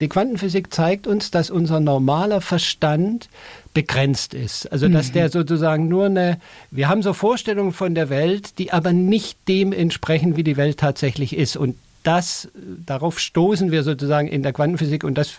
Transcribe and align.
Die 0.00 0.08
Quantenphysik 0.08 0.72
zeigt 0.72 1.06
uns, 1.06 1.30
dass 1.30 1.50
unser 1.50 1.78
normaler 1.78 2.40
Verstand 2.40 3.28
begrenzt 3.74 4.32
ist. 4.32 4.70
Also 4.72 4.88
dass 4.88 5.08
mhm. 5.08 5.12
der 5.12 5.30
sozusagen 5.30 5.88
nur 5.88 6.06
eine, 6.06 6.40
wir 6.70 6.88
haben 6.88 7.02
so 7.02 7.12
Vorstellungen 7.12 7.72
von 7.72 7.94
der 7.94 8.08
Welt, 8.08 8.58
die 8.58 8.72
aber 8.72 8.92
nicht 8.92 9.38
dem 9.46 9.72
entsprechen, 9.72 10.36
wie 10.36 10.42
die 10.42 10.56
Welt 10.56 10.78
tatsächlich 10.78 11.36
ist. 11.36 11.56
Und 11.56 11.76
das, 12.02 12.48
darauf 12.54 13.18
stoßen 13.20 13.70
wir 13.70 13.82
sozusagen 13.82 14.26
in 14.26 14.42
der 14.42 14.54
Quantenphysik 14.54 15.04
und 15.04 15.18
das, 15.18 15.34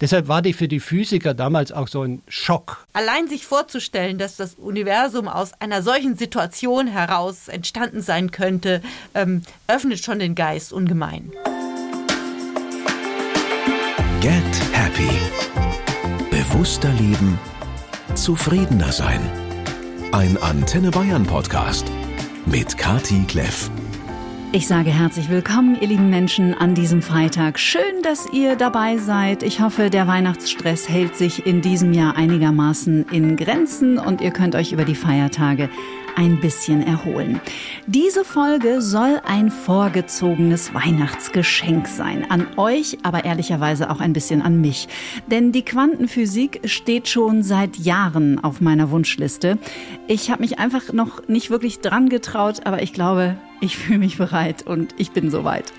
deshalb 0.00 0.28
war 0.28 0.42
die 0.42 0.52
für 0.52 0.68
die 0.68 0.80
Physiker 0.80 1.32
damals 1.32 1.72
auch 1.72 1.88
so 1.88 2.02
ein 2.02 2.20
Schock. 2.28 2.86
Allein 2.92 3.28
sich 3.28 3.46
vorzustellen, 3.46 4.18
dass 4.18 4.36
das 4.36 4.54
Universum 4.56 5.26
aus 5.26 5.52
einer 5.58 5.82
solchen 5.82 6.16
Situation 6.18 6.86
heraus 6.86 7.48
entstanden 7.48 8.02
sein 8.02 8.30
könnte, 8.30 8.82
ähm, 9.14 9.42
öffnet 9.68 10.04
schon 10.04 10.18
den 10.18 10.34
Geist 10.34 10.74
ungemein. 10.74 11.32
Get 14.22 14.40
Happy. 14.70 15.10
Bewusster 16.30 16.92
leben, 16.92 17.40
zufriedener 18.14 18.92
sein. 18.92 19.20
Ein 20.12 20.40
Antenne 20.40 20.92
Bayern 20.92 21.26
Podcast 21.26 21.90
mit 22.46 22.78
Kati 22.78 23.24
Kleff. 23.26 23.68
Ich 24.52 24.68
sage 24.68 24.90
herzlich 24.90 25.28
willkommen, 25.28 25.76
ihr 25.80 25.88
lieben 25.88 26.08
Menschen, 26.08 26.54
an 26.54 26.76
diesem 26.76 27.02
Freitag. 27.02 27.58
Schön, 27.58 28.02
dass 28.04 28.32
ihr 28.32 28.54
dabei 28.54 28.98
seid. 28.98 29.42
Ich 29.42 29.60
hoffe, 29.60 29.90
der 29.90 30.06
Weihnachtsstress 30.06 30.88
hält 30.88 31.16
sich 31.16 31.44
in 31.44 31.60
diesem 31.60 31.92
Jahr 31.92 32.14
einigermaßen 32.16 33.06
in 33.10 33.36
Grenzen 33.36 33.98
und 33.98 34.20
ihr 34.20 34.30
könnt 34.30 34.54
euch 34.54 34.70
über 34.70 34.84
die 34.84 34.94
Feiertage 34.94 35.68
ein 36.16 36.40
bisschen 36.40 36.82
erholen. 36.86 37.40
Diese 37.86 38.24
Folge 38.24 38.80
soll 38.80 39.20
ein 39.24 39.50
vorgezogenes 39.50 40.74
Weihnachtsgeschenk 40.74 41.86
sein. 41.86 42.30
An 42.30 42.46
euch, 42.56 42.98
aber 43.02 43.24
ehrlicherweise 43.24 43.90
auch 43.90 44.00
ein 44.00 44.12
bisschen 44.12 44.42
an 44.42 44.60
mich. 44.60 44.88
Denn 45.30 45.52
die 45.52 45.64
Quantenphysik 45.64 46.60
steht 46.64 47.08
schon 47.08 47.42
seit 47.42 47.76
Jahren 47.76 48.42
auf 48.42 48.60
meiner 48.60 48.90
Wunschliste. 48.90 49.58
Ich 50.06 50.30
habe 50.30 50.42
mich 50.42 50.58
einfach 50.58 50.92
noch 50.92 51.28
nicht 51.28 51.50
wirklich 51.50 51.80
dran 51.80 52.08
getraut, 52.08 52.66
aber 52.66 52.82
ich 52.82 52.92
glaube, 52.92 53.36
ich 53.62 53.78
fühle 53.78 54.00
mich 54.00 54.18
bereit 54.18 54.66
und 54.66 54.94
ich 54.98 55.12
bin 55.12 55.30
soweit. 55.30 55.72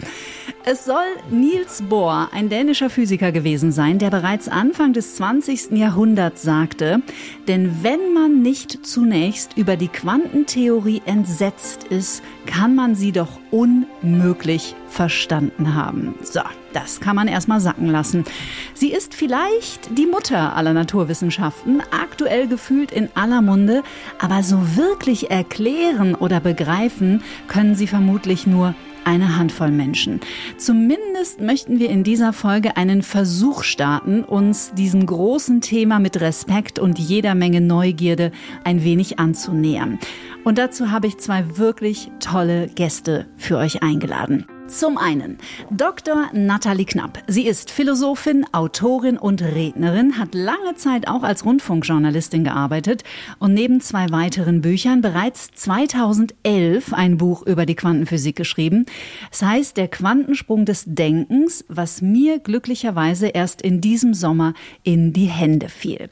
Es 0.66 0.86
soll 0.86 1.04
Niels 1.30 1.82
Bohr, 1.82 2.30
ein 2.32 2.48
dänischer 2.48 2.90
Physiker 2.90 3.34
gewesen 3.34 3.74
sein, 3.74 4.00
der 4.00 4.10
bereits 4.10 4.48
Anfang 4.48 4.94
des 4.94 5.16
20. 5.16 5.72
Jahrhunderts 5.72 6.42
sagte, 6.42 7.02
denn 7.50 7.84
wenn 7.84 8.14
man 8.14 8.42
nicht 8.42 8.86
zunächst 8.86 9.58
über 9.58 9.76
die 9.76 9.90
Quantentheorie 9.90 11.02
entsetzt 11.06 11.84
ist, 11.84 12.24
kann 12.46 12.76
man 12.76 12.96
sie 12.96 13.12
doch 13.12 13.40
unmöglich 13.52 14.76
verstanden 14.88 15.76
haben. 15.76 16.16
So, 16.22 16.42
das 16.74 17.00
kann 17.00 17.16
man 17.16 17.28
erstmal 17.28 17.60
sacken 17.60 17.88
lassen. 17.88 18.26
Sie 18.74 18.92
ist 18.92 19.14
vielleicht 19.14 19.98
die 19.98 20.06
Mutter 20.06 20.56
aller 20.56 20.74
Naturwissenschaften, 20.74 21.82
aktuell 21.92 22.48
gefühlt 22.48 22.92
in 22.92 23.10
aller 23.16 23.42
Munde, 23.42 23.84
aber 24.20 24.44
so 24.44 24.76
wirklich 24.76 25.32
erklären 25.32 26.16
oder 26.16 26.40
begreifen 26.40 27.24
können 27.48 27.76
sie 27.76 27.88
vermutlich 27.88 28.48
nur 28.48 28.76
eine 29.06 29.38
Handvoll 29.38 29.72
Menschen. 29.72 30.22
Zumindest 30.58 31.42
möchten 31.42 31.80
wir 31.80 31.90
in 31.90 32.04
dieser 32.04 32.34
Folge 32.34 32.78
einen 32.78 33.04
Versuch 33.04 33.64
starten, 33.64 34.24
uns 34.24 34.74
diesem 34.74 35.06
großen 35.06 35.62
Thema 35.62 36.00
mit 36.00 36.22
Respekt 36.22 36.80
und 36.80 37.00
jeder 37.00 37.36
Menge 37.36 37.62
Neugierde 37.62 38.32
ein 38.64 38.84
wenig 38.84 39.20
anzunähern. 39.20 40.00
Und 40.44 40.58
dazu 40.58 40.92
habe 40.92 41.08
ich 41.08 41.18
zwei 41.18 41.58
wirklich 41.58 42.12
tolle 42.20 42.68
Gäste 42.68 43.28
für 43.38 43.58
euch 43.58 43.82
eingeladen. 43.82 44.46
Zum 44.74 44.98
einen 44.98 45.38
Dr. 45.70 46.30
Nathalie 46.34 46.86
Knapp. 46.86 47.22
Sie 47.28 47.46
ist 47.46 47.70
Philosophin, 47.70 48.44
Autorin 48.54 49.20
und 49.20 49.44
Rednerin, 49.44 50.18
hat 50.18 50.34
lange 50.34 50.74
Zeit 50.76 51.08
auch 51.08 51.22
als 51.22 51.46
Rundfunkjournalistin 51.46 52.44
gearbeitet 52.44 53.04
und 53.38 53.54
neben 53.54 53.82
zwei 53.82 54.10
weiteren 54.10 54.62
Büchern 54.62 55.02
bereits 55.02 55.52
2011 55.52 56.92
ein 56.92 57.18
Buch 57.18 57.46
über 57.46 57.68
die 57.68 57.76
Quantenphysik 57.76 58.36
geschrieben. 58.36 58.88
Es 59.32 59.44
heißt 59.44 59.78
Der 59.78 59.90
Quantensprung 59.90 60.66
des 60.66 60.86
Denkens, 60.88 61.64
was 61.68 62.02
mir 62.02 62.40
glücklicherweise 62.40 63.28
erst 63.28 63.62
in 63.62 63.80
diesem 63.80 64.16
Sommer 64.16 64.56
in 64.82 65.14
die 65.14 65.28
Hände 65.28 65.70
fiel. 65.70 66.10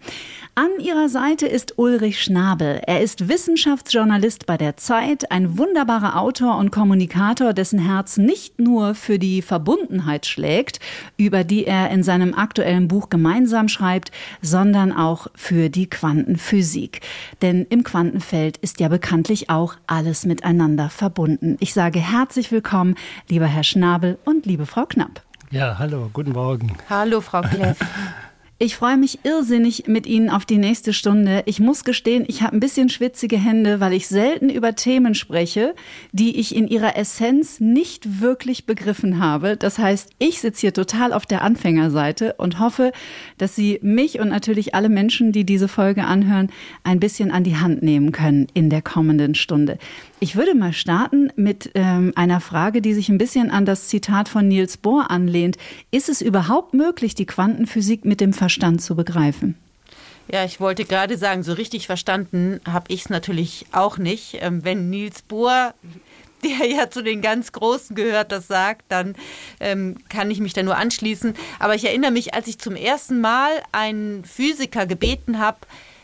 An 0.54 0.70
ihrer 0.80 1.10
Seite 1.10 1.48
ist 1.48 1.80
Ulrich 1.80 2.22
Schnabel. 2.22 2.82
Er 2.86 3.02
ist 3.02 3.28
Wissenschaftsjournalist 3.28 4.46
bei 4.46 4.58
der 4.58 4.78
Zeit, 4.78 5.32
ein 5.32 5.58
wunderbarer 5.58 6.20
Autor 6.20 6.58
und 6.58 6.72
Kommunikator, 6.72 7.54
dessen 7.54 7.80
Herz 7.80 8.18
nicht 8.18 8.51
nur 8.58 8.96
für 8.96 9.20
die 9.20 9.42
Verbundenheit 9.42 10.26
schlägt, 10.26 10.80
über 11.18 11.44
die 11.44 11.66
er 11.66 11.90
in 11.90 12.04
seinem 12.04 12.34
aktuellen 12.34 12.88
Buch 12.88 13.10
gemeinsam 13.10 13.68
schreibt, 13.68 14.12
sondern 14.42 14.92
auch 14.92 15.28
für 15.36 15.70
die 15.70 15.90
Quantenphysik. 15.90 17.02
Denn 17.42 17.66
im 17.70 17.84
Quantenfeld 17.84 18.58
ist 18.58 18.80
ja 18.80 18.88
bekanntlich 18.88 19.50
auch 19.50 19.76
alles 19.88 20.26
miteinander 20.26 20.90
verbunden. 20.90 21.58
Ich 21.60 21.74
sage 21.74 22.00
herzlich 22.00 22.52
willkommen, 22.52 22.96
lieber 23.30 23.48
Herr 23.48 23.64
Schnabel 23.64 24.18
und 24.26 24.46
liebe 24.46 24.66
Frau 24.66 24.86
Knapp. 24.86 25.22
Ja, 25.52 25.78
hallo, 25.78 26.10
guten 26.14 26.32
Morgen. 26.32 26.78
Hallo, 26.90 27.20
Frau 27.20 27.42
Kleff. 27.42 27.78
Ich 28.64 28.76
freue 28.76 28.96
mich 28.96 29.18
irrsinnig 29.24 29.86
mit 29.88 30.06
Ihnen 30.06 30.30
auf 30.30 30.46
die 30.46 30.60
nächste 30.60 30.94
Stunde. 30.94 31.42
Ich 31.48 31.60
muss 31.60 31.84
gestehen, 31.84 32.26
ich 32.28 32.44
habe 32.44 32.56
ein 32.56 32.60
bisschen 32.60 32.90
schwitzige 32.90 33.40
Hände, 33.40 33.80
weil 33.80 33.92
ich 33.92 34.08
selten 34.08 34.52
über 34.52 34.76
Themen 34.76 35.16
spreche, 35.16 35.74
die 36.12 36.40
ich 36.40 36.56
in 36.56 36.68
ihrer 36.68 36.96
Essenz 36.96 37.60
nicht 37.60 38.22
wirklich 38.22 38.68
begriffen 38.68 39.18
habe. 39.18 39.58
Das 39.58 39.80
heißt, 39.80 40.12
ich 40.20 40.42
sitze 40.42 40.62
hier 40.62 40.74
total 40.76 41.12
auf 41.12 41.26
der 41.26 41.42
Anfängerseite 41.42 42.36
und 42.38 42.60
hoffe, 42.60 42.92
dass 43.40 43.56
Sie 43.56 43.80
mich 43.82 44.20
und 44.20 44.30
natürlich 44.30 44.76
alle 44.76 44.90
Menschen, 44.90 45.32
die 45.32 45.44
diese 45.44 45.68
Folge 45.68 46.04
anhören, 46.04 46.52
ein 46.84 47.00
bisschen 47.00 47.32
an 47.32 47.44
die 47.44 47.58
Hand 47.58 47.82
nehmen 47.82 48.12
können 48.12 48.46
in 48.54 48.70
der 48.70 48.84
kommenden 48.84 49.34
Stunde. 49.34 49.80
Ich 50.24 50.36
würde 50.36 50.54
mal 50.54 50.72
starten 50.72 51.32
mit 51.36 51.72
ähm, 51.74 52.14
einer 52.16 52.42
Frage, 52.42 52.84
die 52.84 52.94
sich 52.94 53.10
ein 53.10 53.18
bisschen 53.18 53.50
an 53.50 53.66
das 53.66 53.88
Zitat 53.88 54.30
von 54.30 54.48
Niels 54.48 54.78
Bohr 54.78 55.10
anlehnt. 55.10 55.58
Ist 55.90 56.10
es 56.10 56.22
überhaupt 56.22 56.76
möglich, 56.76 57.16
die 57.16 57.26
Quantenphysik 57.26 58.06
mit 58.06 58.22
dem 58.22 58.32
Verstand 58.32 58.84
zu 58.84 58.96
begreifen? 58.96 59.58
Ja, 60.32 60.46
ich 60.46 60.60
wollte 60.60 60.86
gerade 60.86 61.18
sagen, 61.18 61.42
so 61.42 61.54
richtig 61.54 61.88
verstanden 61.88 62.62
habe 62.70 62.86
ich 62.90 63.02
es 63.02 63.10
natürlich 63.10 63.66
auch 63.72 63.98
nicht. 63.98 64.38
Ähm, 64.42 64.64
wenn 64.64 64.92
Niels 64.92 65.24
Bohr 65.24 65.74
der 66.44 66.68
ja 66.70 66.92
zu 66.92 67.02
den 67.02 67.24
ganz 67.24 67.52
Großen 67.52 67.96
gehört, 67.96 68.32
das 68.32 68.48
sagt, 68.48 68.84
dann 68.90 69.16
ähm, 69.60 69.98
kann 70.08 70.30
ich 70.30 70.40
mich 70.40 70.54
da 70.54 70.62
nur 70.62 70.78
anschließen. 70.78 71.34
Aber 71.58 71.74
ich 71.74 71.86
erinnere 71.86 72.12
mich, 72.12 72.36
als 72.36 72.48
ich 72.48 72.60
zum 72.60 72.76
ersten 72.76 73.22
Mal 73.22 73.50
einen 73.72 74.24
Physiker 74.24 74.86
gebeten 74.86 75.40
habe, 75.40 75.58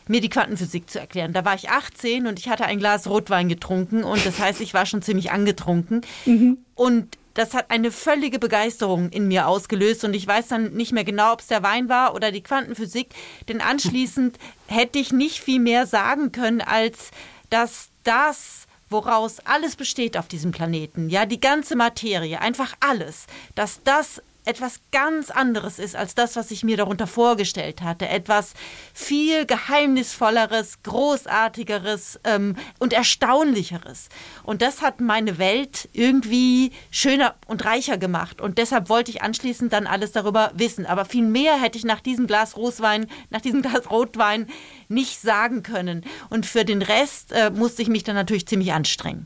mir 0.10 0.22
die 0.22 0.30
Quantenphysik 0.30 0.90
zu 0.90 1.00
erklären. 1.00 1.34
Da 1.34 1.46
war 1.46 1.56
ich 1.56 1.70
18 1.70 2.28
und 2.28 2.40
ich 2.40 2.50
hatte 2.50 2.66
ein 2.66 2.80
Glas 2.80 3.08
Rotwein 3.08 3.50
getrunken 3.50 4.04
und 4.04 4.26
das 4.26 4.40
heißt, 4.40 4.62
ich 4.62 4.74
war 4.74 4.86
schon 4.86 5.02
ziemlich 5.02 5.32
angetrunken. 5.32 6.02
Mhm. 6.26 6.58
Und 6.76 7.18
das 7.38 7.54
hat 7.54 7.70
eine 7.70 7.92
völlige 7.92 8.40
Begeisterung 8.40 9.10
in 9.10 9.28
mir 9.28 9.48
ausgelöst 9.48 10.04
und 10.04 10.16
ich 10.16 10.26
weiß 10.26 10.48
dann 10.48 10.74
nicht 10.74 10.92
mehr 10.92 11.04
genau, 11.04 11.34
ob 11.34 11.42
es 11.42 11.48
der 11.48 11.62
Wein 11.62 11.88
war 11.88 12.16
oder 12.16 12.32
die 12.32 12.42
Quantenphysik, 12.42 13.10
denn 13.48 13.62
anschließend 13.62 14.38
hätte 14.66 14.98
ich 14.98 15.12
nicht 15.12 15.40
viel 15.40 15.60
mehr 15.60 15.86
sagen 15.86 16.32
können, 16.32 16.62
als 16.62 17.12
dass 17.52 17.90
das, 18.04 18.66
woraus 18.90 19.40
alles 19.46 19.76
besteht 19.76 20.18
auf 20.18 20.28
diesem 20.28 20.52
Planeten, 20.52 21.10
ja, 21.10 21.26
die 21.28 21.40
ganze 21.40 21.76
Materie, 21.76 22.42
einfach 22.42 22.74
alles, 22.80 23.28
dass 23.54 23.84
das 23.84 24.22
etwas 24.48 24.80
ganz 24.92 25.30
anderes 25.30 25.78
ist 25.78 25.96
als 25.96 26.16
das, 26.16 26.36
was 26.36 26.52
ich 26.52 26.64
mir 26.64 26.78
darunter 26.78 27.06
vorgestellt 27.06 27.82
hatte. 27.82 28.08
Etwas 28.08 28.54
viel 28.94 29.46
geheimnisvolleres, 29.46 30.84
großartigeres 30.84 32.20
ähm, 32.24 32.56
und 32.80 32.94
erstaunlicheres. 32.94 34.10
Und 34.44 34.62
das 34.62 34.82
hat 34.82 35.02
meine 35.02 35.38
Welt 35.38 35.90
irgendwie 35.94 36.72
schöner 36.92 37.36
und 37.48 37.66
reicher 37.66 37.98
gemacht. 37.98 38.42
Und 38.42 38.58
deshalb 38.58 38.90
wollte 38.90 39.12
ich 39.12 39.22
anschließend 39.22 39.74
dann 39.74 39.88
alles 39.88 40.12
darüber 40.14 40.52
wissen. 40.56 40.86
Aber 40.86 41.06
viel 41.06 41.26
mehr 41.26 41.62
hätte 41.62 41.78
ich 41.78 41.86
nach 41.86 42.00
diesem 42.00 42.28
Glas 42.28 42.56
Roswein, 42.56 43.08
nach 43.30 43.42
diesem 43.42 43.62
Glas 43.68 43.90
Rotwein 43.90 44.48
nicht 44.88 45.20
sagen 45.20 45.64
können. 45.64 46.04
Und 46.30 46.46
für 46.46 46.64
den 46.64 46.82
Rest 46.82 47.32
äh, 47.34 47.52
musste 47.52 47.82
ich 47.82 47.90
mich 47.90 48.04
dann 48.04 48.16
natürlich 48.16 48.48
ziemlich 48.48 48.72
anstrengen. 48.72 49.26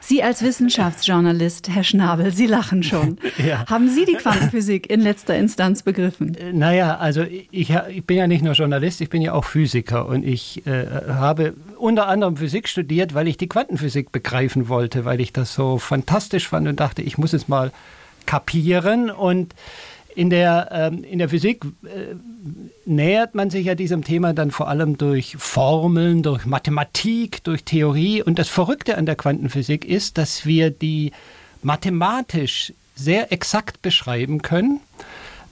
Sie 0.00 0.22
als 0.22 0.42
Wissenschaftsjournalist, 0.42 1.68
Herr 1.68 1.84
Schnabel, 1.84 2.32
Sie 2.32 2.46
lachen 2.46 2.82
schon. 2.82 3.18
Ja. 3.38 3.64
Haben 3.68 3.88
Sie 3.88 4.04
die 4.04 4.14
Quantenphysik 4.14 4.90
in 4.90 5.00
letzter 5.00 5.34
Instanz 5.34 5.82
begriffen? 5.82 6.34
Äh, 6.34 6.52
naja, 6.52 6.96
also 6.98 7.22
ich, 7.22 7.70
ich 7.70 8.04
bin 8.04 8.18
ja 8.18 8.26
nicht 8.26 8.42
nur 8.42 8.52
Journalist, 8.52 9.00
ich 9.00 9.08
bin 9.08 9.22
ja 9.22 9.32
auch 9.32 9.44
Physiker 9.44 10.06
und 10.06 10.24
ich 10.24 10.66
äh, 10.66 10.86
habe 11.08 11.54
unter 11.78 12.06
anderem 12.06 12.36
Physik 12.36 12.68
studiert, 12.68 13.14
weil 13.14 13.28
ich 13.28 13.38
die 13.38 13.48
Quantenphysik 13.48 14.12
begreifen 14.12 14.68
wollte, 14.68 15.04
weil 15.04 15.20
ich 15.20 15.32
das 15.32 15.54
so 15.54 15.78
fantastisch 15.78 16.48
fand 16.48 16.68
und 16.68 16.80
dachte, 16.80 17.02
ich 17.02 17.16
muss 17.16 17.32
es 17.32 17.48
mal 17.48 17.72
kapieren 18.26 19.10
und 19.10 19.54
in 20.14 20.30
der, 20.30 20.68
ähm, 20.72 21.04
in 21.04 21.18
der 21.18 21.28
Physik 21.28 21.64
äh, 21.84 22.14
nähert 22.84 23.34
man 23.34 23.50
sich 23.50 23.66
ja 23.66 23.74
diesem 23.74 24.04
Thema 24.04 24.32
dann 24.32 24.50
vor 24.50 24.68
allem 24.68 24.98
durch 24.98 25.36
Formeln, 25.38 26.22
durch 26.22 26.46
Mathematik, 26.46 27.44
durch 27.44 27.64
Theorie. 27.64 28.22
Und 28.22 28.38
das 28.38 28.48
Verrückte 28.48 28.96
an 28.96 29.06
der 29.06 29.16
Quantenphysik 29.16 29.84
ist, 29.84 30.18
dass 30.18 30.46
wir 30.46 30.70
die 30.70 31.12
mathematisch 31.62 32.72
sehr 32.94 33.32
exakt 33.32 33.82
beschreiben 33.82 34.42
können. 34.42 34.80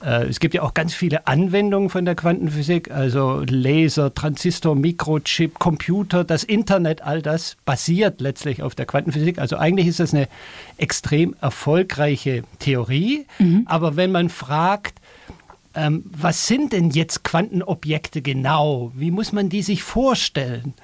Äh, 0.04 0.26
es 0.26 0.40
gibt 0.40 0.54
ja 0.54 0.62
auch 0.62 0.74
ganz 0.74 0.94
viele 0.94 1.26
Anwendungen 1.26 1.90
von 1.90 2.04
der 2.04 2.14
Quantenphysik, 2.14 2.90
also 2.90 3.42
Laser, 3.48 4.14
Transistor, 4.14 4.74
Mikrochip, 4.74 5.58
Computer, 5.58 6.24
das 6.24 6.44
Internet, 6.44 7.02
all 7.02 7.22
das 7.22 7.56
basiert 7.64 8.20
letztlich 8.20 8.62
auf 8.62 8.74
der 8.74 8.86
Quantenphysik. 8.86 9.38
Also 9.38 9.56
eigentlich 9.56 9.86
ist 9.86 10.00
das 10.00 10.14
eine 10.14 10.28
extrem 10.76 11.34
erfolgreiche 11.40 12.42
Theorie. 12.58 13.26
Mhm. 13.38 13.62
Aber 13.66 13.96
wenn 13.96 14.12
man 14.12 14.28
fragt, 14.28 15.00
ähm, 15.74 16.04
was 16.10 16.46
sind 16.46 16.72
denn 16.72 16.90
jetzt 16.90 17.24
Quantenobjekte 17.24 18.22
genau? 18.22 18.92
Wie 18.94 19.10
muss 19.10 19.32
man 19.32 19.48
die 19.48 19.62
sich 19.62 19.82
vorstellen? 19.82 20.74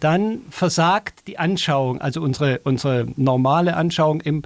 Dann 0.00 0.40
versagt 0.50 1.28
die 1.28 1.38
Anschauung, 1.38 2.00
also 2.00 2.20
unsere, 2.20 2.58
unsere 2.64 3.06
normale 3.16 3.76
Anschauung 3.76 4.20
im 4.20 4.42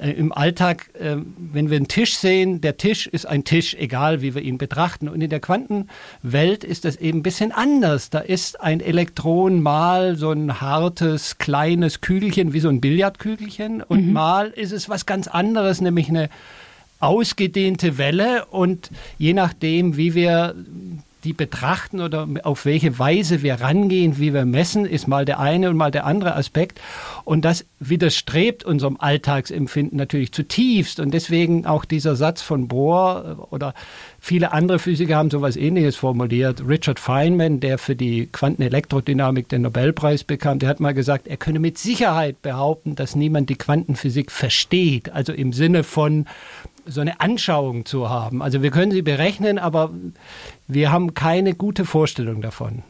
äh, 0.00 0.12
im 0.12 0.32
Alltag, 0.32 0.90
äh, 0.94 1.16
wenn 1.36 1.70
wir 1.70 1.76
einen 1.76 1.88
Tisch 1.88 2.16
sehen, 2.16 2.60
der 2.60 2.76
Tisch 2.76 3.06
ist 3.06 3.26
ein 3.26 3.44
Tisch, 3.44 3.74
egal 3.74 4.22
wie 4.22 4.34
wir 4.34 4.42
ihn 4.42 4.58
betrachten. 4.58 5.08
Und 5.08 5.20
in 5.20 5.30
der 5.30 5.40
Quantenwelt 5.40 6.64
ist 6.64 6.84
das 6.84 6.96
eben 6.96 7.18
ein 7.18 7.22
bisschen 7.22 7.52
anders. 7.52 8.10
Da 8.10 8.20
ist 8.20 8.60
ein 8.60 8.80
Elektron 8.80 9.60
mal 9.62 10.16
so 10.16 10.30
ein 10.30 10.60
hartes, 10.60 11.38
kleines 11.38 12.00
Kügelchen, 12.00 12.52
wie 12.52 12.60
so 12.60 12.68
ein 12.68 12.80
Billardkügelchen. 12.80 13.82
Und 13.82 14.06
mhm. 14.06 14.12
mal 14.12 14.48
ist 14.48 14.72
es 14.72 14.88
was 14.88 15.06
ganz 15.06 15.28
anderes, 15.28 15.80
nämlich 15.80 16.08
eine 16.08 16.30
ausgedehnte 16.98 17.98
Welle. 17.98 18.46
Und 18.46 18.90
je 19.18 19.34
nachdem, 19.34 19.96
wie 19.96 20.14
wir 20.14 20.54
die 21.24 21.32
betrachten 21.32 22.00
oder 22.00 22.26
auf 22.44 22.64
welche 22.64 22.98
Weise 22.98 23.42
wir 23.42 23.60
rangehen, 23.60 24.18
wie 24.18 24.32
wir 24.32 24.44
messen, 24.44 24.86
ist 24.86 25.08
mal 25.08 25.24
der 25.24 25.38
eine 25.38 25.70
und 25.70 25.76
mal 25.76 25.90
der 25.90 26.06
andere 26.06 26.34
Aspekt. 26.34 26.80
Und 27.24 27.44
das 27.44 27.64
widerstrebt 27.78 28.64
unserem 28.64 28.96
Alltagsempfinden 28.98 29.96
natürlich 29.96 30.32
zutiefst. 30.32 31.00
Und 31.00 31.12
deswegen 31.12 31.66
auch 31.66 31.84
dieser 31.84 32.16
Satz 32.16 32.42
von 32.42 32.68
Bohr 32.68 33.36
äh, 33.38 33.54
oder 33.54 33.74
viele 34.18 34.52
andere 34.52 34.78
Physiker 34.78 35.16
haben 35.16 35.30
sowas 35.30 35.56
ähnliches 35.56 35.96
formuliert. 35.96 36.62
Richard 36.66 36.98
Feynman, 36.98 37.60
der 37.60 37.78
für 37.78 37.96
die 37.96 38.28
Quantenelektrodynamik 38.30 39.48
den 39.48 39.62
Nobelpreis 39.62 40.24
bekam, 40.24 40.58
der 40.58 40.68
hat 40.68 40.80
mal 40.80 40.94
gesagt, 40.94 41.28
er 41.28 41.36
könne 41.36 41.58
mit 41.58 41.78
Sicherheit 41.78 42.42
behaupten, 42.42 42.96
dass 42.96 43.14
niemand 43.14 43.50
die 43.50 43.56
Quantenphysik 43.56 44.30
versteht. 44.30 45.10
Also 45.12 45.32
im 45.32 45.52
Sinne 45.52 45.84
von, 45.84 46.26
so 46.86 47.00
eine 47.00 47.20
Anschauung 47.20 47.84
zu 47.84 48.08
haben. 48.10 48.42
Also 48.42 48.62
wir 48.62 48.70
können 48.70 48.92
sie 48.92 49.02
berechnen, 49.02 49.58
aber 49.58 49.90
wir 50.72 50.92
haben 50.92 51.14
keine 51.14 51.54
gute 51.54 51.84
Vorstellung 51.84 52.40
davon. 52.40 52.82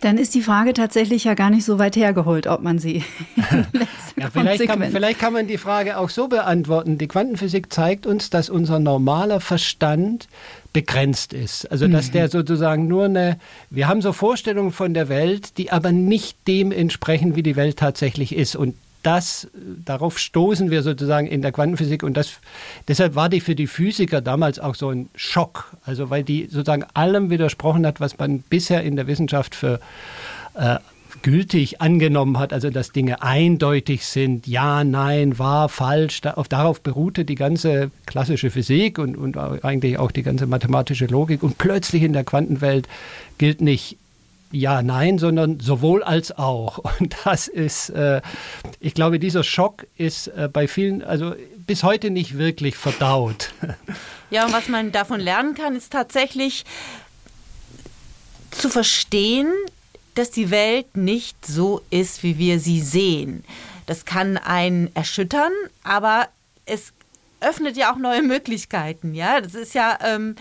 Dann 0.00 0.16
ist 0.16 0.34
die 0.36 0.42
Frage 0.42 0.74
tatsächlich 0.74 1.24
ja 1.24 1.34
gar 1.34 1.50
nicht 1.50 1.64
so 1.64 1.80
weit 1.80 1.96
hergeholt, 1.96 2.46
ob 2.46 2.62
man 2.62 2.78
sie. 2.78 3.02
ja, 4.16 4.30
vielleicht, 4.30 4.64
kann, 4.68 4.80
vielleicht 4.92 5.18
kann 5.18 5.32
man 5.32 5.48
die 5.48 5.58
Frage 5.58 5.98
auch 5.98 6.08
so 6.08 6.28
beantworten. 6.28 6.98
Die 6.98 7.08
Quantenphysik 7.08 7.72
zeigt 7.72 8.06
uns, 8.06 8.30
dass 8.30 8.48
unser 8.48 8.78
normaler 8.78 9.40
Verstand 9.40 10.28
begrenzt 10.72 11.32
ist. 11.32 11.70
Also 11.72 11.88
dass 11.88 12.08
mhm. 12.08 12.12
der 12.12 12.28
sozusagen 12.28 12.86
nur 12.86 13.06
eine, 13.06 13.40
wir 13.70 13.88
haben 13.88 14.00
so 14.00 14.12
Vorstellungen 14.12 14.70
von 14.70 14.94
der 14.94 15.08
Welt, 15.08 15.58
die 15.58 15.72
aber 15.72 15.90
nicht 15.90 16.46
dem 16.46 16.70
entsprechen, 16.70 17.34
wie 17.34 17.42
die 17.42 17.56
Welt 17.56 17.76
tatsächlich 17.76 18.36
ist. 18.36 18.54
Und 18.54 18.76
das, 19.08 19.48
darauf 19.86 20.18
stoßen 20.18 20.70
wir 20.70 20.82
sozusagen 20.82 21.26
in 21.26 21.40
der 21.40 21.50
Quantenphysik 21.50 22.02
und 22.02 22.14
das, 22.14 22.40
deshalb 22.88 23.14
war 23.14 23.30
die 23.30 23.40
für 23.40 23.54
die 23.54 23.66
Physiker 23.66 24.20
damals 24.20 24.58
auch 24.58 24.74
so 24.74 24.90
ein 24.90 25.08
Schock, 25.14 25.74
also 25.86 26.10
weil 26.10 26.22
die 26.22 26.42
sozusagen 26.44 26.84
allem 26.92 27.30
widersprochen 27.30 27.86
hat, 27.86 28.00
was 28.00 28.18
man 28.18 28.40
bisher 28.40 28.82
in 28.82 28.96
der 28.96 29.06
Wissenschaft 29.06 29.54
für 29.54 29.80
äh, 30.56 30.76
gültig 31.22 31.80
angenommen 31.80 32.38
hat, 32.38 32.52
also 32.52 32.68
dass 32.68 32.92
Dinge 32.92 33.22
eindeutig 33.22 34.04
sind, 34.04 34.46
ja, 34.46 34.84
nein, 34.84 35.38
wahr, 35.38 35.70
falsch, 35.70 36.20
da, 36.20 36.32
auf, 36.32 36.48
darauf 36.48 36.82
beruhte 36.82 37.24
die 37.24 37.34
ganze 37.34 37.90
klassische 38.04 38.50
Physik 38.50 38.98
und, 38.98 39.16
und 39.16 39.38
eigentlich 39.38 39.98
auch 39.98 40.10
die 40.10 40.22
ganze 40.22 40.46
mathematische 40.46 41.06
Logik. 41.06 41.42
Und 41.42 41.56
plötzlich 41.56 42.02
in 42.02 42.12
der 42.12 42.24
Quantenwelt 42.24 42.88
gilt 43.38 43.62
nicht 43.62 43.96
ja, 44.50 44.82
nein, 44.82 45.18
sondern 45.18 45.60
sowohl 45.60 46.02
als 46.02 46.36
auch. 46.36 46.78
Und 47.00 47.16
das 47.24 47.48
ist, 47.48 47.90
äh, 47.90 48.20
ich 48.80 48.94
glaube, 48.94 49.18
dieser 49.18 49.44
Schock 49.44 49.86
ist 49.96 50.28
äh, 50.28 50.48
bei 50.52 50.68
vielen, 50.68 51.02
also 51.02 51.34
bis 51.56 51.82
heute 51.82 52.10
nicht 52.10 52.38
wirklich 52.38 52.76
verdaut. 52.76 53.52
Ja, 54.30 54.44
und 54.44 54.52
was 54.52 54.68
man 54.68 54.92
davon 54.92 55.20
lernen 55.20 55.54
kann, 55.54 55.74
ist 55.74 55.90
tatsächlich 55.90 56.66
zu 58.50 58.68
verstehen, 58.68 59.50
dass 60.14 60.30
die 60.30 60.50
Welt 60.50 60.98
nicht 60.98 61.46
so 61.46 61.80
ist, 61.88 62.22
wie 62.22 62.36
wir 62.36 62.60
sie 62.60 62.82
sehen. 62.82 63.42
Das 63.86 64.04
kann 64.04 64.36
einen 64.36 64.94
erschüttern, 64.94 65.52
aber 65.82 66.28
es 66.66 66.92
öffnet 67.40 67.76
ja 67.76 67.92
auch 67.92 67.96
neue 67.96 68.22
Möglichkeiten. 68.22 69.14
Ja, 69.14 69.40
das 69.40 69.54
ist 69.54 69.74
ja 69.74 69.98
ähm, 70.04 70.36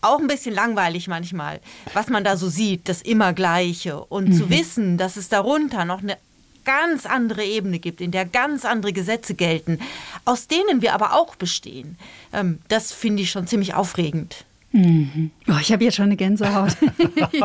auch 0.00 0.18
ein 0.18 0.26
bisschen 0.26 0.54
langweilig 0.54 1.08
manchmal, 1.08 1.60
was 1.92 2.08
man 2.08 2.24
da 2.24 2.36
so 2.36 2.48
sieht, 2.48 2.88
das 2.88 3.02
immer 3.02 3.32
Gleiche. 3.32 4.00
Und 4.04 4.28
mhm. 4.28 4.32
zu 4.32 4.50
wissen, 4.50 4.98
dass 4.98 5.16
es 5.16 5.28
darunter 5.28 5.84
noch 5.84 6.02
eine 6.02 6.16
ganz 6.64 7.06
andere 7.06 7.44
Ebene 7.44 7.78
gibt, 7.78 8.00
in 8.00 8.10
der 8.10 8.24
ganz 8.24 8.64
andere 8.64 8.92
Gesetze 8.92 9.34
gelten, 9.34 9.78
aus 10.24 10.46
denen 10.46 10.82
wir 10.82 10.94
aber 10.94 11.14
auch 11.14 11.36
bestehen, 11.36 11.96
ähm, 12.32 12.58
das 12.68 12.92
finde 12.92 13.22
ich 13.22 13.30
schon 13.30 13.46
ziemlich 13.46 13.74
aufregend. 13.74 14.44
Mhm. 14.72 15.32
Oh, 15.48 15.56
ich 15.60 15.72
habe 15.72 15.82
jetzt 15.82 15.96
schon 15.96 16.06
eine 16.06 16.16
Gänsehaut. 16.16 16.76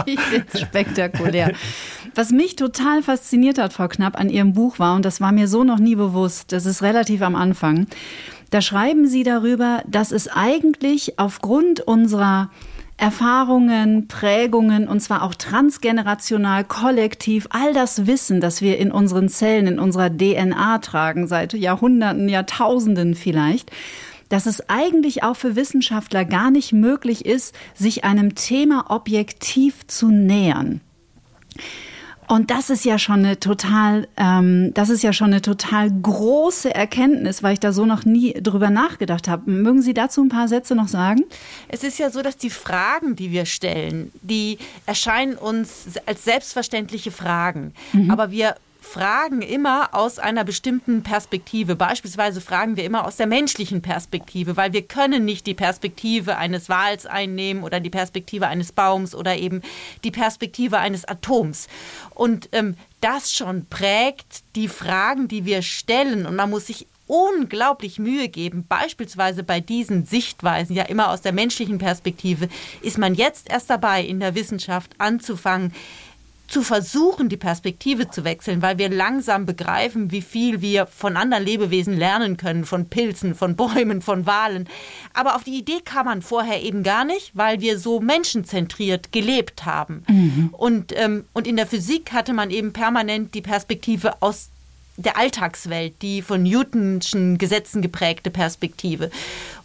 ich 0.05 0.19
finde 0.19 0.45
es 0.53 0.61
spektakulär. 0.61 1.53
Was 2.13 2.29
mich 2.29 2.55
total 2.55 3.01
fasziniert 3.01 3.57
hat, 3.57 3.73
Frau 3.73 3.87
Knapp, 3.87 4.19
an 4.19 4.29
Ihrem 4.29 4.53
Buch 4.53 4.77
war, 4.77 4.95
und 4.95 5.05
das 5.05 5.21
war 5.21 5.31
mir 5.31 5.47
so 5.47 5.63
noch 5.63 5.79
nie 5.79 5.95
bewusst, 5.95 6.51
das 6.51 6.67
ist 6.67 6.83
relativ 6.83 7.23
am 7.23 7.35
Anfang, 7.35 7.87
da 8.49 8.61
schreiben 8.61 9.07
Sie 9.07 9.23
darüber, 9.23 9.81
dass 9.87 10.11
es 10.11 10.27
eigentlich 10.27 11.19
aufgrund 11.19 11.81
unserer 11.81 12.49
Erfahrungen, 12.97 14.07
Prägungen, 14.07 14.87
und 14.87 15.01
zwar 15.01 15.23
auch 15.23 15.35
transgenerational, 15.35 16.63
kollektiv, 16.63 17.47
all 17.49 17.73
das 17.73 18.07
Wissen, 18.07 18.39
das 18.39 18.61
wir 18.61 18.77
in 18.77 18.91
unseren 18.91 19.27
Zellen, 19.27 19.67
in 19.67 19.79
unserer 19.79 20.09
DNA 20.09 20.77
tragen, 20.77 21.27
seit 21.27 21.53
Jahrhunderten, 21.53 22.29
Jahrtausenden 22.29 23.15
vielleicht, 23.15 23.69
dass 24.29 24.45
es 24.45 24.69
eigentlich 24.69 25.23
auch 25.23 25.35
für 25.35 25.57
Wissenschaftler 25.57 26.23
gar 26.23 26.51
nicht 26.51 26.71
möglich 26.71 27.25
ist, 27.25 27.53
sich 27.73 28.05
einem 28.05 28.33
Thema 28.33 28.85
objektiv 28.89 29.85
zu 29.87 30.07
nähern. 30.09 30.79
Und 32.27 32.51
das 32.51 32.69
ist 32.69 32.85
ja 32.85 32.97
schon 32.97 33.25
eine 33.25 33.39
total, 33.39 34.07
ähm, 34.17 34.73
das 34.73 34.89
ist 34.89 35.03
ja 35.03 35.13
schon 35.13 35.27
eine 35.27 35.41
total 35.41 35.91
große 35.91 36.73
Erkenntnis, 36.73 37.43
weil 37.43 37.53
ich 37.53 37.59
da 37.59 37.71
so 37.71 37.85
noch 37.85 38.05
nie 38.05 38.33
drüber 38.33 38.69
nachgedacht 38.69 39.27
habe. 39.27 39.49
Mögen 39.49 39.81
Sie 39.81 39.93
dazu 39.93 40.21
ein 40.21 40.29
paar 40.29 40.47
Sätze 40.47 40.75
noch 40.75 40.87
sagen? 40.87 41.23
Es 41.67 41.83
ist 41.83 41.99
ja 41.99 42.09
so, 42.09 42.21
dass 42.21 42.37
die 42.37 42.49
Fragen, 42.49 43.15
die 43.15 43.31
wir 43.31 43.45
stellen, 43.45 44.11
die 44.21 44.57
erscheinen 44.85 45.35
uns 45.35 45.85
als 46.05 46.23
selbstverständliche 46.23 47.11
Fragen. 47.11 47.73
Mhm. 47.93 48.11
Aber 48.11 48.31
wir 48.31 48.55
fragen 48.85 49.41
immer 49.41 49.89
aus 49.93 50.19
einer 50.19 50.43
bestimmten 50.43 51.03
Perspektive. 51.03 51.75
Beispielsweise 51.75 52.39
fragen 52.39 52.77
wir 52.77 52.85
immer 52.85 53.05
aus 53.05 53.17
der 53.17 53.27
menschlichen 53.27 53.81
Perspektive, 53.81 54.55
weil 54.55 54.71
wir 54.73 54.83
können 54.83 55.25
nicht 55.25 55.47
die 55.47 55.53
Perspektive 55.53 56.37
eines 56.37 56.69
Wals 56.69 57.05
einnehmen 57.05 57.63
oder 57.63 57.79
die 57.79 57.89
Perspektive 57.89 58.47
eines 58.47 58.71
Baums 58.71 59.13
oder 59.13 59.35
eben 59.35 59.61
die 60.03 60.11
Perspektive 60.11 60.77
eines 60.77 61.03
Atoms. 61.03 61.67
Und 62.11 62.47
ähm, 62.53 62.77
das 63.01 63.33
schon 63.33 63.65
prägt 63.65 64.43
die 64.55 64.67
Fragen, 64.67 65.27
die 65.27 65.45
wir 65.45 65.61
stellen. 65.61 66.25
Und 66.25 66.35
man 66.35 66.49
muss 66.49 66.67
sich 66.67 66.87
unglaublich 67.07 67.99
Mühe 67.99 68.29
geben, 68.29 68.65
beispielsweise 68.67 69.43
bei 69.43 69.59
diesen 69.59 70.05
Sichtweisen, 70.05 70.75
ja 70.75 70.83
immer 70.83 71.09
aus 71.09 71.21
der 71.21 71.33
menschlichen 71.33 71.77
Perspektive, 71.77 72.49
ist 72.81 72.97
man 72.97 73.13
jetzt 73.13 73.49
erst 73.49 73.69
dabei, 73.69 74.03
in 74.03 74.19
der 74.19 74.35
Wissenschaft 74.35 74.91
anzufangen, 74.97 75.73
zu 76.47 76.61
versuchen, 76.61 77.29
die 77.29 77.37
Perspektive 77.37 78.09
zu 78.09 78.23
wechseln, 78.23 78.61
weil 78.61 78.77
wir 78.77 78.89
langsam 78.89 79.45
begreifen, 79.45 80.11
wie 80.11 80.21
viel 80.21 80.61
wir 80.61 80.85
von 80.85 81.17
anderen 81.17 81.43
Lebewesen 81.43 81.97
lernen 81.97 82.37
können, 82.37 82.65
von 82.65 82.87
Pilzen, 82.87 83.35
von 83.35 83.55
Bäumen, 83.55 84.01
von 84.01 84.25
Walen. 84.25 84.67
Aber 85.13 85.35
auf 85.35 85.43
die 85.43 85.57
Idee 85.57 85.81
kam 85.83 86.05
man 86.05 86.21
vorher 86.21 86.61
eben 86.63 86.83
gar 86.83 87.05
nicht, 87.05 87.31
weil 87.33 87.61
wir 87.61 87.79
so 87.79 87.99
menschenzentriert 87.99 89.11
gelebt 89.11 89.65
haben. 89.65 90.03
Mhm. 90.07 90.49
Und, 90.51 90.93
ähm, 90.95 91.25
und 91.33 91.47
in 91.47 91.55
der 91.55 91.67
Physik 91.67 92.11
hatte 92.11 92.33
man 92.33 92.51
eben 92.51 92.73
permanent 92.73 93.33
die 93.33 93.41
Perspektive 93.41 94.21
aus 94.21 94.49
der 94.97 95.17
Alltagswelt, 95.17 96.01
die 96.01 96.21
von 96.21 96.43
Newtonschen 96.43 97.37
Gesetzen 97.37 97.81
geprägte 97.81 98.29
Perspektive. 98.29 99.09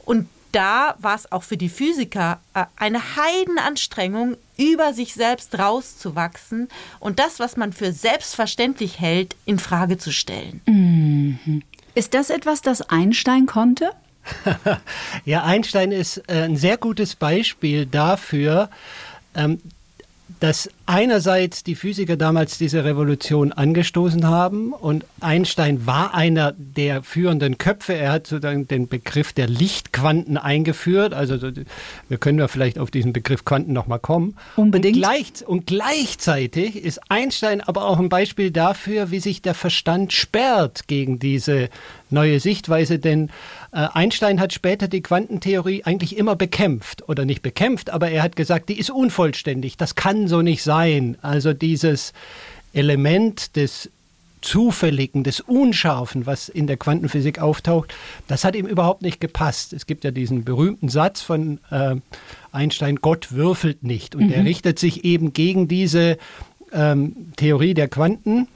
Und 0.04 0.28
da 0.52 0.94
war 0.98 1.14
es 1.14 1.30
auch 1.32 1.42
für 1.42 1.56
die 1.56 1.68
Physiker 1.68 2.40
äh, 2.54 2.64
eine 2.76 3.16
Heidenanstrengung, 3.16 4.36
über 4.56 4.92
sich 4.92 5.14
selbst 5.14 5.58
rauszuwachsen 5.58 6.68
und 6.98 7.18
das, 7.18 7.40
was 7.40 7.56
man 7.56 7.72
für 7.72 7.92
selbstverständlich 7.92 9.00
hält, 9.00 9.34
in 9.46 9.58
Frage 9.58 9.96
zu 9.96 10.12
stellen. 10.12 10.60
Mhm. 10.66 11.62
Ist 11.94 12.14
das 12.14 12.30
etwas, 12.30 12.60
das 12.60 12.82
Einstein 12.82 13.46
konnte? 13.46 13.92
ja, 15.24 15.44
Einstein 15.44 15.92
ist 15.92 16.18
äh, 16.28 16.42
ein 16.42 16.56
sehr 16.56 16.76
gutes 16.76 17.16
Beispiel 17.16 17.86
dafür, 17.86 18.68
ähm, 19.34 19.60
dass 20.40 20.70
einerseits 20.86 21.62
die 21.62 21.74
Physiker 21.74 22.16
damals 22.16 22.56
diese 22.56 22.84
Revolution 22.84 23.52
angestoßen 23.52 24.26
haben 24.26 24.72
und 24.72 25.04
Einstein 25.20 25.86
war 25.86 26.14
einer 26.14 26.52
der 26.56 27.02
führenden 27.02 27.58
Köpfe. 27.58 27.92
Er 27.92 28.12
hat 28.12 28.26
sozusagen 28.26 28.66
den 28.66 28.88
Begriff 28.88 29.34
der 29.34 29.46
Lichtquanten 29.46 30.38
eingeführt. 30.38 31.12
Also 31.12 31.38
wir 32.08 32.18
können 32.18 32.38
ja 32.38 32.48
vielleicht 32.48 32.78
auf 32.78 32.90
diesen 32.90 33.12
Begriff 33.12 33.44
Quanten 33.44 33.74
nochmal 33.74 33.98
kommen. 33.98 34.34
Unbedingt. 34.56 34.96
Und, 34.96 35.02
gleich, 35.02 35.32
und 35.46 35.66
gleichzeitig 35.66 36.76
ist 36.76 37.00
Einstein 37.10 37.60
aber 37.60 37.84
auch 37.84 37.98
ein 37.98 38.08
Beispiel 38.08 38.50
dafür, 38.50 39.10
wie 39.10 39.20
sich 39.20 39.42
der 39.42 39.54
Verstand 39.54 40.14
sperrt 40.14 40.88
gegen 40.88 41.18
diese 41.18 41.68
neue 42.08 42.40
Sichtweise, 42.40 42.98
denn 42.98 43.30
Einstein 43.72 44.40
hat 44.40 44.52
später 44.52 44.88
die 44.88 45.00
Quantentheorie 45.00 45.84
eigentlich 45.84 46.16
immer 46.16 46.34
bekämpft 46.34 47.08
oder 47.08 47.24
nicht 47.24 47.42
bekämpft, 47.42 47.90
aber 47.90 48.10
er 48.10 48.22
hat 48.22 48.34
gesagt, 48.34 48.68
die 48.68 48.78
ist 48.78 48.90
unvollständig, 48.90 49.76
das 49.76 49.94
kann 49.94 50.26
so 50.26 50.42
nicht 50.42 50.62
sein. 50.62 51.16
Also 51.22 51.52
dieses 51.52 52.12
Element 52.72 53.54
des 53.56 53.90
Zufälligen, 54.40 55.22
des 55.22 55.40
Unscharfen, 55.40 56.26
was 56.26 56.48
in 56.48 56.66
der 56.66 56.78
Quantenphysik 56.78 57.40
auftaucht, 57.40 57.94
das 58.26 58.44
hat 58.44 58.56
ihm 58.56 58.66
überhaupt 58.66 59.02
nicht 59.02 59.20
gepasst. 59.20 59.72
Es 59.72 59.86
gibt 59.86 60.02
ja 60.02 60.10
diesen 60.10 60.44
berühmten 60.44 60.88
Satz 60.88 61.20
von 61.20 61.60
äh, 61.70 61.96
Einstein, 62.50 62.96
Gott 62.96 63.32
würfelt 63.32 63.82
nicht. 63.82 64.14
Und 64.14 64.28
mhm. 64.28 64.32
er 64.32 64.44
richtet 64.44 64.78
sich 64.78 65.04
eben 65.04 65.32
gegen 65.32 65.68
diese 65.68 66.16
ähm, 66.72 67.32
Theorie 67.36 67.74
der 67.74 67.88
Quanten 67.88 68.48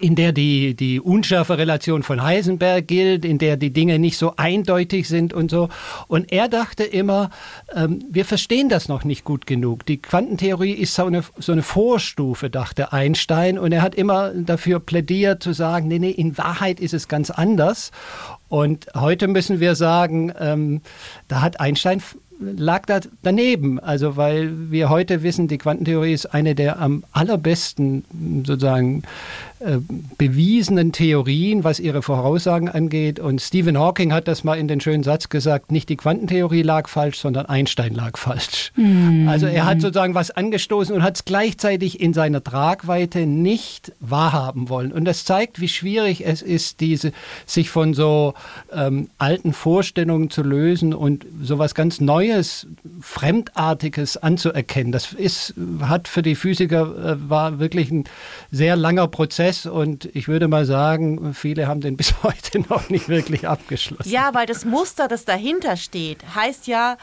in 0.00 0.14
der 0.14 0.32
die, 0.32 0.74
die 0.74 1.00
unschärfe 1.00 1.58
Relation 1.58 2.02
von 2.02 2.22
Heisenberg 2.22 2.86
gilt, 2.86 3.24
in 3.24 3.38
der 3.38 3.56
die 3.56 3.72
Dinge 3.72 3.98
nicht 3.98 4.18
so 4.18 4.34
eindeutig 4.36 5.08
sind 5.08 5.32
und 5.32 5.50
so. 5.50 5.68
Und 6.06 6.32
er 6.32 6.48
dachte 6.48 6.84
immer, 6.84 7.30
ähm, 7.74 8.04
wir 8.10 8.24
verstehen 8.24 8.68
das 8.68 8.88
noch 8.88 9.04
nicht 9.04 9.24
gut 9.24 9.46
genug. 9.46 9.86
Die 9.86 10.00
Quantentheorie 10.00 10.72
ist 10.72 10.94
so 10.94 11.06
eine, 11.06 11.24
so 11.38 11.52
eine 11.52 11.62
Vorstufe, 11.62 12.50
dachte 12.50 12.92
Einstein. 12.92 13.58
Und 13.58 13.72
er 13.72 13.82
hat 13.82 13.94
immer 13.94 14.30
dafür 14.34 14.80
plädiert 14.80 15.42
zu 15.42 15.52
sagen, 15.52 15.88
nee, 15.88 15.98
nee, 15.98 16.10
in 16.10 16.38
Wahrheit 16.38 16.80
ist 16.80 16.94
es 16.94 17.08
ganz 17.08 17.30
anders. 17.30 17.90
Und 18.48 18.86
heute 18.94 19.28
müssen 19.28 19.60
wir 19.60 19.74
sagen, 19.74 20.32
ähm, 20.38 20.80
da 21.28 21.42
hat 21.42 21.60
Einstein 21.60 22.02
lag 22.40 22.86
da 22.86 23.00
daneben. 23.22 23.80
Also 23.80 24.16
weil 24.16 24.70
wir 24.70 24.88
heute 24.88 25.22
wissen, 25.22 25.48
die 25.48 25.58
Quantentheorie 25.58 26.12
ist 26.12 26.26
eine 26.26 26.54
der 26.54 26.78
am 26.78 27.04
allerbesten 27.12 28.04
sozusagen 28.46 29.02
äh, 29.60 29.78
bewiesenen 30.18 30.92
Theorien, 30.92 31.64
was 31.64 31.80
ihre 31.80 32.00
Voraussagen 32.00 32.68
angeht. 32.68 33.18
Und 33.18 33.40
Stephen 33.40 33.76
Hawking 33.76 34.12
hat 34.12 34.28
das 34.28 34.44
mal 34.44 34.56
in 34.56 34.68
den 34.68 34.80
schönen 34.80 35.02
Satz 35.02 35.30
gesagt, 35.30 35.72
nicht 35.72 35.88
die 35.88 35.96
Quantentheorie 35.96 36.62
lag 36.62 36.88
falsch, 36.88 37.18
sondern 37.18 37.46
Einstein 37.46 37.92
lag 37.92 38.16
falsch. 38.18 38.70
Mhm. 38.76 39.26
Also 39.28 39.46
er 39.46 39.66
hat 39.66 39.80
sozusagen 39.80 40.14
was 40.14 40.30
angestoßen 40.30 40.94
und 40.94 41.02
hat 41.02 41.16
es 41.16 41.24
gleichzeitig 41.24 42.00
in 42.00 42.14
seiner 42.14 42.44
Tragweite 42.44 43.26
nicht 43.26 43.90
wahrhaben 43.98 44.68
wollen. 44.68 44.92
Und 44.92 45.06
das 45.06 45.24
zeigt, 45.24 45.60
wie 45.60 45.68
schwierig 45.68 46.24
es 46.24 46.40
ist, 46.40 46.78
diese, 46.78 47.10
sich 47.44 47.68
von 47.68 47.94
so 47.94 48.34
ähm, 48.72 49.10
alten 49.18 49.52
Vorstellungen 49.52 50.30
zu 50.30 50.42
lösen 50.42 50.94
und 50.94 51.26
sowas 51.42 51.74
ganz 51.74 52.00
Neues, 52.00 52.68
Fremdartiges 53.00 54.16
anzuerkennen. 54.18 54.92
Das 54.92 55.12
ist, 55.14 55.54
hat 55.80 56.06
für 56.06 56.22
die 56.22 56.36
Physiker 56.36 57.14
äh, 57.14 57.28
war 57.28 57.58
wirklich 57.58 57.90
ein 57.90 58.04
sehr 58.52 58.76
langer 58.76 59.08
Prozess 59.08 59.47
Prozess 59.48 59.66
und 59.66 60.04
ich 60.14 60.28
würde 60.28 60.48
mal 60.48 60.64
sagen, 60.64 61.34
viele 61.34 61.66
haben 61.66 61.80
den 61.80 61.96
bis 61.98 62.22
heute 62.22 62.60
noch 62.60 62.88
nicht 62.88 63.08
wirklich 63.08 63.48
abgeschlossen. 63.48 64.08
Ja, 64.08 64.34
weil 64.34 64.46
das 64.46 64.64
Muster, 64.64 65.08
das 65.08 65.24
dahinter 65.24 65.76
steht, 65.76 66.34
heißt 66.34 66.66
ja, 66.66 66.96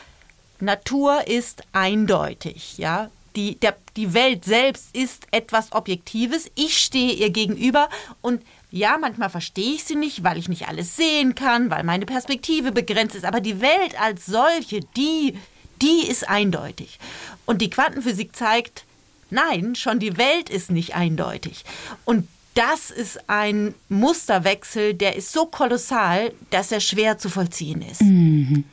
Natur 0.60 1.28
ist 1.28 1.64
eindeutig, 1.74 2.78
ja. 2.78 3.10
Die, 3.36 3.60
der, 3.60 3.76
die 3.98 4.14
Welt 4.14 4.46
selbst 4.46 4.96
ist 4.96 5.28
etwas 5.32 5.74
Objektives. 5.74 6.50
Ich 6.56 6.78
stehe 6.78 7.12
ihr 7.12 7.32
gegenüber 7.32 7.90
und 8.22 8.42
ja, 8.72 8.98
manchmal 8.98 9.30
verstehe 9.30 9.76
ich 9.76 9.84
sie 9.84 9.98
nicht, 9.98 10.24
weil 10.24 10.38
ich 10.38 10.48
nicht 10.48 10.70
alles 10.70 10.96
sehen 10.96 11.36
kann, 11.36 11.70
weil 11.70 11.84
meine 11.84 12.06
Perspektive 12.06 12.72
begrenzt 12.72 13.14
ist. 13.14 13.26
Aber 13.26 13.42
die 13.42 13.60
Welt 13.60 14.00
als 14.00 14.26
solche, 14.26 14.80
die, 14.96 15.38
die 15.82 16.08
ist 16.08 16.30
eindeutig. 16.30 16.98
Und 17.46 17.62
die 17.62 17.70
Quantenphysik 17.70 18.34
zeigt, 18.34 18.86
nein, 19.30 19.76
schon 19.76 20.00
die 20.00 20.18
Welt 20.18 20.50
ist 20.50 20.72
nicht 20.72 20.96
eindeutig. 20.96 21.66
Und 22.06 22.30
das 22.56 22.90
ist 22.90 23.20
ein 23.28 23.76
Musterwechsel, 23.90 24.94
der 24.94 25.16
ist 25.16 25.32
so 25.32 25.46
kolossal, 25.46 26.32
dass 26.50 26.72
er 26.72 26.80
schwer 26.80 27.18
zu 27.18 27.30
vollziehen 27.30 27.82
ist. 27.82 28.02
Mhm. 28.02 28.64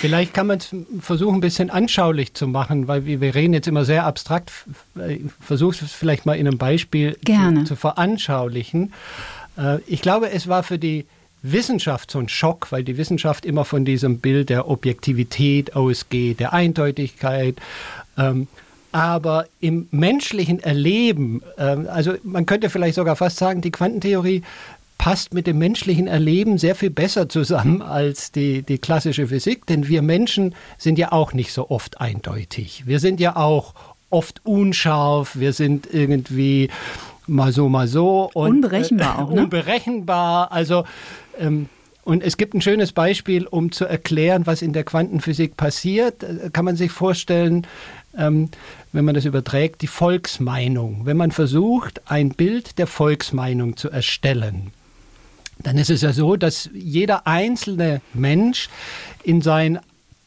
Vielleicht 0.00 0.34
kann 0.34 0.46
man 0.46 0.58
es 0.58 0.74
versuchen, 1.00 1.36
ein 1.36 1.40
bisschen 1.40 1.68
anschaulich 1.68 2.34
zu 2.34 2.46
machen, 2.46 2.86
weil 2.86 3.06
wir, 3.06 3.20
wir 3.20 3.34
reden 3.34 3.54
jetzt 3.54 3.66
immer 3.66 3.84
sehr 3.84 4.04
abstrakt. 4.04 4.52
Versuch 5.40 5.74
es 5.74 5.92
vielleicht 5.92 6.26
mal 6.26 6.34
in 6.34 6.46
einem 6.46 6.58
Beispiel 6.58 7.16
zu, 7.24 7.64
zu, 7.64 7.76
veranschaulichen. 7.76 8.92
Äh, 9.58 9.78
ich 9.86 10.00
glaube, 10.00 10.30
es 10.30 10.46
war 10.46 10.62
für 10.62 10.78
die 10.78 11.06
Wissenschaft 11.42 12.10
so 12.10 12.20
ein 12.20 12.28
Schock, 12.28 12.70
weil 12.70 12.84
die 12.84 12.96
Wissenschaft 12.96 13.44
immer 13.44 13.64
von 13.64 13.84
diesem 13.84 14.20
Bild 14.20 14.48
der 14.48 14.68
Objektivität 14.68 15.74
ausgeht, 15.74 16.38
der 16.38 16.52
Eindeutigkeit. 16.52 17.56
Aber 18.94 19.46
im 19.58 19.88
menschlichen 19.90 20.60
Erleben, 20.62 21.42
ähm, 21.58 21.88
also 21.90 22.14
man 22.22 22.46
könnte 22.46 22.70
vielleicht 22.70 22.94
sogar 22.94 23.16
fast 23.16 23.38
sagen, 23.38 23.60
die 23.60 23.72
Quantentheorie 23.72 24.42
passt 24.98 25.34
mit 25.34 25.48
dem 25.48 25.58
menschlichen 25.58 26.06
Erleben 26.06 26.58
sehr 26.58 26.76
viel 26.76 26.90
besser 26.90 27.28
zusammen 27.28 27.82
als 27.82 28.30
die, 28.30 28.62
die 28.62 28.78
klassische 28.78 29.26
Physik, 29.26 29.66
denn 29.66 29.88
wir 29.88 30.00
Menschen 30.00 30.54
sind 30.78 30.96
ja 30.96 31.10
auch 31.10 31.32
nicht 31.32 31.52
so 31.52 31.70
oft 31.70 32.00
eindeutig. 32.00 32.84
Wir 32.86 33.00
sind 33.00 33.18
ja 33.18 33.34
auch 33.34 33.74
oft 34.10 34.46
unscharf, 34.46 35.34
wir 35.40 35.52
sind 35.52 35.92
irgendwie 35.92 36.70
mal 37.26 37.50
so, 37.50 37.68
mal 37.68 37.88
so. 37.88 38.30
Und, 38.32 38.50
unberechenbar 38.50 39.18
äh, 39.18 39.22
auch. 39.22 39.30
Ne? 39.32 39.42
Unberechenbar. 39.42 40.52
Also 40.52 40.84
ähm, 41.36 41.68
und 42.04 42.22
es 42.22 42.36
gibt 42.36 42.54
ein 42.54 42.60
schönes 42.60 42.92
Beispiel, 42.92 43.46
um 43.46 43.72
zu 43.72 43.86
erklären, 43.86 44.46
was 44.46 44.62
in 44.62 44.72
der 44.72 44.84
Quantenphysik 44.84 45.56
passiert. 45.56 46.22
Äh, 46.22 46.50
kann 46.52 46.64
man 46.64 46.76
sich 46.76 46.92
vorstellen, 46.92 47.66
ähm, 48.16 48.50
wenn 48.92 49.04
man 49.04 49.14
das 49.14 49.24
überträgt, 49.24 49.82
die 49.82 49.86
Volksmeinung. 49.86 51.02
Wenn 51.04 51.16
man 51.16 51.32
versucht, 51.32 52.02
ein 52.06 52.30
Bild 52.30 52.78
der 52.78 52.86
Volksmeinung 52.86 53.76
zu 53.76 53.90
erstellen, 53.90 54.70
dann 55.58 55.78
ist 55.78 55.90
es 55.90 56.02
ja 56.02 56.12
so, 56.12 56.36
dass 56.36 56.68
jeder 56.74 57.26
einzelne 57.26 58.00
Mensch 58.12 58.68
in 59.22 59.40
sein 59.40 59.78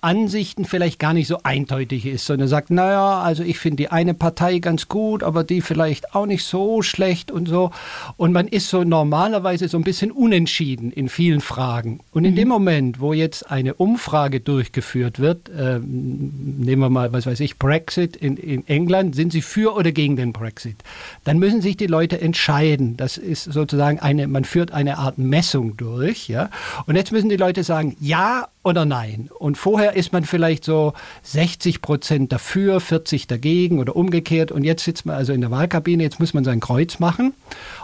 Ansichten 0.01 0.65
vielleicht 0.65 0.99
gar 0.99 1.13
nicht 1.13 1.27
so 1.27 1.39
eindeutig 1.43 2.05
ist, 2.05 2.25
sondern 2.25 2.47
sagt, 2.47 2.69
naja, 2.69 3.19
also 3.19 3.43
ich 3.43 3.57
finde 3.57 3.77
die 3.77 3.89
eine 3.89 4.13
Partei 4.13 4.59
ganz 4.59 4.87
gut, 4.87 5.23
aber 5.23 5.43
die 5.43 5.61
vielleicht 5.61 6.13
auch 6.15 6.25
nicht 6.25 6.43
so 6.43 6.81
schlecht 6.81 7.31
und 7.31 7.47
so. 7.47 7.71
Und 8.15 8.31
man 8.31 8.47
ist 8.47 8.69
so 8.69 8.83
normalerweise 8.83 9.67
so 9.67 9.77
ein 9.77 9.83
bisschen 9.83 10.11
unentschieden 10.11 10.91
in 10.91 11.09
vielen 11.09 11.41
Fragen. 11.41 11.99
Und 12.11 12.25
in 12.25 12.31
mhm. 12.31 12.35
dem 12.35 12.47
Moment, 12.47 12.99
wo 12.99 13.13
jetzt 13.13 13.49
eine 13.49 13.73
Umfrage 13.73 14.39
durchgeführt 14.39 15.19
wird, 15.19 15.49
äh, 15.49 15.79
nehmen 15.79 16.81
wir 16.81 16.89
mal, 16.89 17.11
was 17.11 17.25
weiß 17.25 17.39
ich, 17.39 17.57
Brexit 17.57 18.15
in, 18.15 18.37
in 18.37 18.67
England, 18.67 19.15
sind 19.15 19.31
sie 19.31 19.41
für 19.41 19.75
oder 19.75 19.91
gegen 19.91 20.15
den 20.15 20.31
Brexit? 20.31 20.77
Dann 21.23 21.39
müssen 21.39 21.61
sich 21.61 21.75
die 21.75 21.87
Leute 21.87 22.21
entscheiden. 22.21 22.97
Das 22.97 23.17
ist 23.17 23.45
sozusagen 23.45 23.99
eine, 23.99 24.27
man 24.27 24.45
führt 24.45 24.71
eine 24.71 24.97
Art 24.99 25.17
Messung 25.17 25.75
durch, 25.77 26.27
ja. 26.27 26.49
Und 26.85 26.95
jetzt 26.95 27.11
müssen 27.11 27.29
die 27.29 27.37
Leute 27.37 27.63
sagen, 27.63 27.95
ja 27.99 28.47
oder 28.67 28.85
nein. 28.85 29.29
Und 29.39 29.57
vorher 29.57 29.95
ist 29.95 30.13
man 30.13 30.23
vielleicht 30.23 30.63
so 30.63 30.93
60 31.23 31.81
Prozent 31.81 32.31
dafür, 32.31 32.79
40 32.79 33.27
dagegen 33.27 33.79
oder 33.79 33.95
umgekehrt. 33.95 34.51
Und 34.51 34.63
jetzt 34.63 34.83
sitzt 34.83 35.05
man 35.05 35.15
also 35.15 35.33
in 35.33 35.41
der 35.41 35.51
Wahlkabine, 35.51 36.03
jetzt 36.03 36.19
muss 36.19 36.33
man 36.33 36.43
sein 36.43 36.59
Kreuz 36.59 36.99
machen. 36.99 37.33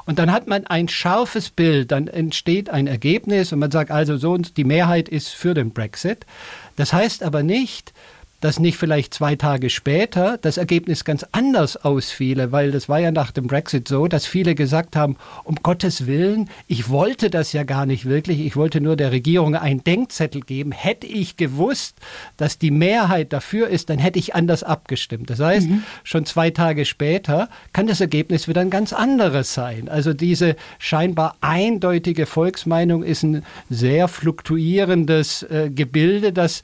Und 0.06 0.20
dann 0.20 0.32
hat 0.32 0.48
man 0.48 0.68
ein 0.68 0.88
scharfes 0.88 1.50
Bild, 1.50 1.92
dann 1.92 2.08
entsteht 2.08 2.70
ein 2.70 2.88
Ergebnis 2.88 3.52
und 3.54 3.60
man 3.60 3.72
sagt 3.72 3.90
also 3.90 4.18
so, 4.18 4.38
die 4.38 4.64
Mehrheit 4.64 5.10
ist 5.10 5.30
für 5.30 5.54
den 5.54 5.72
Brexit. 5.72 6.26
Das 6.76 6.94
heißt 6.94 7.24
aber 7.24 7.44
nicht, 7.44 7.94
dass 8.44 8.60
nicht 8.60 8.78
vielleicht 8.78 9.14
zwei 9.14 9.38
Tage 9.38 9.70
später 9.70 10.38
das 10.38 10.58
Ergebnis 10.58 11.06
ganz 11.06 11.26
anders 11.32 11.78
ausfiele, 11.78 12.52
weil 12.52 12.72
das 12.72 12.90
war 12.90 13.00
ja 13.00 13.10
nach 13.10 13.32
dem 13.32 13.48
Brexit 13.48 13.88
so, 13.88 14.10
dass 14.10 14.26
viele 14.26 14.54
gesagt 14.54 14.98
haben, 14.98 15.16
um 15.46 15.56
Gottes 15.64 16.08
Willen, 16.08 16.50
ich 16.68 16.90
wollte 16.90 17.30
das 17.30 17.54
ja 17.54 17.64
gar 17.64 17.86
nicht 17.86 18.04
wirklich, 18.04 18.42
ich 18.42 18.58
wollte 18.58 18.82
nur 18.82 18.98
der 18.98 19.14
Regierung 19.14 19.56
einen 19.56 19.82
Denkzettel 19.86 20.42
geben. 20.42 20.74
Hätte 20.74 21.08
ich 21.08 21.38
gewusst, 21.38 21.96
dass 22.36 22.58
die 22.58 22.72
Mehrheit 22.72 23.32
dafür 23.32 23.70
ist, 23.70 23.90
dann 23.90 23.98
hätte 23.98 24.20
ich 24.20 24.36
anders 24.36 24.64
abgestimmt. 24.64 25.30
Das 25.30 25.40
heißt, 25.40 25.70
mhm. 25.70 25.84
schon 26.04 26.26
zwei 26.26 26.50
Tage 26.50 26.84
später 26.84 27.48
kann 27.72 27.88
das 27.88 28.02
Ergebnis 28.02 28.50
wieder 28.50 28.60
ein 28.60 28.70
ganz 28.70 28.92
anderes 28.92 29.54
sein. 29.54 29.88
Also 29.88 30.14
diese 30.14 30.58
scheinbar 30.80 31.38
eindeutige 31.40 32.26
Volksmeinung 32.26 33.04
ist 33.04 33.24
ein 33.24 33.46
sehr 33.70 34.10
fluktuierendes 34.10 35.44
äh, 35.44 35.70
Gebilde, 35.74 36.34
das 36.34 36.62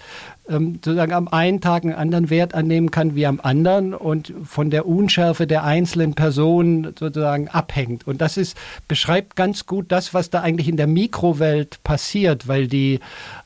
ähm, 0.50 0.76
sozusagen 0.76 1.14
am 1.14 1.28
einen 1.28 1.62
Tag 1.62 1.84
einen 1.84 1.94
anderen 1.94 2.30
Wert 2.30 2.54
annehmen 2.54 2.92
kann 2.92 3.16
wie 3.16 3.26
am 3.26 3.40
anderen 3.42 3.94
und 3.94 4.34
von 4.44 4.70
der 4.70 4.88
Unschärfe 4.88 5.48
der 5.48 5.64
einzelnen 5.64 6.14
Personen 6.14 6.94
sozusagen 6.98 7.48
abhängt. 7.48 8.08
Und 8.08 8.22
das 8.22 8.38
ist, 8.38 8.58
beschreibt 8.88 9.36
ganz 9.36 9.66
gut 9.66 9.92
das, 9.92 10.14
was 10.14 10.30
da 10.30 10.42
eigentlich 10.42 10.68
in 10.68 10.78
der 10.78 10.88
Mikrowelt 10.88 11.84
passiert, 11.84 12.48
weil 12.48 12.68
die 12.68 13.00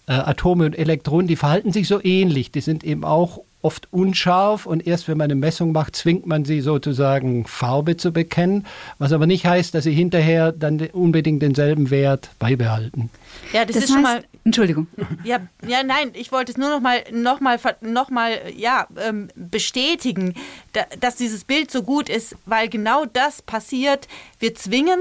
äh, 0.08 0.14
Atome 0.14 0.66
und 0.66 0.78
Elektronen, 0.78 1.28
die 1.28 1.36
verhalten 1.36 1.72
sich 1.72 1.88
so 1.88 2.04
ähnlich. 2.04 2.52
Die 2.52 2.62
sind 2.62 2.84
eben 2.84 3.04
auch 3.04 3.42
oft 3.64 3.88
unscharf 3.92 4.66
und 4.66 4.86
erst 4.86 5.08
wenn 5.08 5.18
man 5.18 5.26
eine 5.26 5.36
Messung 5.36 5.72
macht, 5.72 5.96
zwingt 5.96 6.28
man 6.28 6.46
sie 6.46 6.62
sozusagen 6.62 7.48
Farbe 7.48 7.98
zu 7.98 8.12
bekennen, 8.12 8.68
was 9.00 9.12
aber 9.14 9.26
nicht 9.26 9.46
heißt, 9.46 9.74
dass 9.74 9.86
sie 9.86 9.94
hinterher 9.94 10.52
dann 10.52 10.80
unbedingt 10.92 11.42
denselben 11.42 11.90
Wert 11.90 12.30
beibehalten. 12.40 13.10
Ja, 13.54 13.66
das, 13.66 13.76
Das 13.76 13.86
ist 13.86 13.94
schon 13.94 14.02
mal 14.02 14.18
heißt, 14.18 14.28
Entschuldigung. 14.44 14.88
Ja, 15.24 15.40
ja, 15.66 15.84
nein, 15.84 16.12
ich 16.14 16.32
wollte 16.32 16.52
es 16.52 16.58
nur 16.58 16.70
noch 16.70 16.82
mal, 16.82 17.04
noch 17.12 17.40
mal, 17.40 17.58
noch 17.82 18.10
mal 18.10 18.38
ja, 18.56 18.88
ähm, 18.98 19.30
bestätigen, 19.36 20.36
da, 20.74 20.82
dass 21.00 21.16
dieses 21.16 21.46
Bild 21.46 21.72
so 21.72 21.84
gut 21.84 22.10
ist, 22.10 22.36
weil 22.46 22.68
genau 22.68 23.06
das 23.06 23.42
passiert. 23.42 24.10
Wir 24.40 24.54
zwingen 24.54 25.00